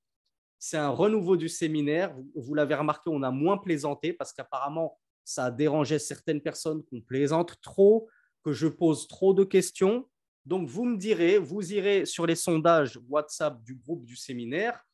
C'est 0.58 0.76
un 0.76 0.90
renouveau 0.90 1.36
du 1.36 1.48
séminaire. 1.48 2.16
Vous 2.34 2.54
l'avez 2.54 2.74
remarqué, 2.74 3.10
on 3.10 3.22
a 3.22 3.30
moins 3.30 3.58
plaisanté 3.58 4.12
parce 4.12 4.32
qu'apparemment, 4.32 4.98
ça 5.24 5.46
a 5.46 5.50
dérangé 5.50 5.98
certaines 5.98 6.40
personnes 6.40 6.84
qu'on 6.84 7.00
plaisante 7.00 7.60
trop, 7.60 8.08
que 8.46 8.52
je 8.52 8.68
pose 8.68 9.08
trop 9.08 9.34
de 9.34 9.42
questions. 9.42 10.08
Donc, 10.44 10.68
vous 10.68 10.84
me 10.84 10.96
direz, 10.96 11.36
vous 11.36 11.72
irez 11.72 12.06
sur 12.06 12.26
les 12.26 12.36
sondages 12.36 12.96
WhatsApp 13.08 13.60
du 13.64 13.74
groupe 13.74 14.04
du 14.04 14.14
séminaire 14.14 14.86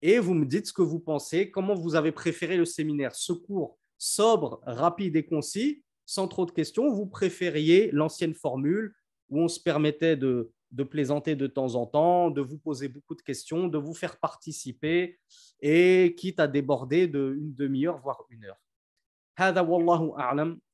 et 0.00 0.18
vous 0.18 0.32
me 0.32 0.46
dites 0.46 0.68
ce 0.68 0.72
que 0.72 0.80
vous 0.80 0.98
pensez, 0.98 1.50
comment 1.50 1.74
vous 1.74 1.94
avez 1.94 2.10
préféré 2.10 2.56
le 2.56 2.64
séminaire, 2.64 3.14
ce 3.14 3.34
cours 3.34 3.78
sobre, 3.98 4.62
rapide 4.64 5.14
et 5.16 5.26
concis, 5.26 5.84
sans 6.06 6.26
trop 6.26 6.46
de 6.46 6.52
questions, 6.52 6.90
vous 6.90 7.04
préfériez 7.04 7.90
l'ancienne 7.92 8.32
formule 8.32 8.94
où 9.28 9.42
on 9.42 9.48
se 9.48 9.60
permettait 9.60 10.16
de, 10.16 10.50
de 10.70 10.82
plaisanter 10.82 11.36
de 11.36 11.46
temps 11.46 11.74
en 11.74 11.84
temps, 11.84 12.30
de 12.30 12.40
vous 12.40 12.56
poser 12.56 12.88
beaucoup 12.88 13.14
de 13.14 13.20
questions, 13.20 13.68
de 13.68 13.76
vous 13.76 13.92
faire 13.94 14.18
participer 14.18 15.18
et 15.60 16.14
quitte 16.16 16.40
à 16.40 16.48
déborder 16.48 17.08
d'une 17.08 17.54
demi-heure, 17.54 17.98
voire 17.98 18.24
une 18.30 18.46
heure. 18.46 18.60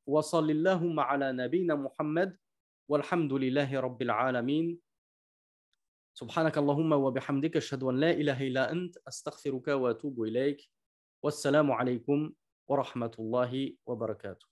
وصل 0.07 0.51
اللهم 0.51 1.01
على 1.01 1.33
نبينا 1.33 1.75
محمد 1.75 2.39
والحمد 2.89 3.33
لله 3.33 3.81
رب 3.81 4.03
العالمين. 4.03 4.79
سبحانك 6.15 6.59
اللهم 6.59 6.93
وبحمدك 6.93 7.57
اشهد 7.57 7.83
ان 7.83 7.97
لا 8.01 8.11
اله 8.11 8.39
الا 8.49 8.73
انت 8.73 8.99
استغفرك 9.09 9.69
واتوب 9.69 10.23
اليك. 10.23 10.69
والسلام 11.23 11.73
عليكم 11.73 12.33
ورحمه 12.69 13.15
الله 13.19 13.77
وبركاته. 13.87 14.52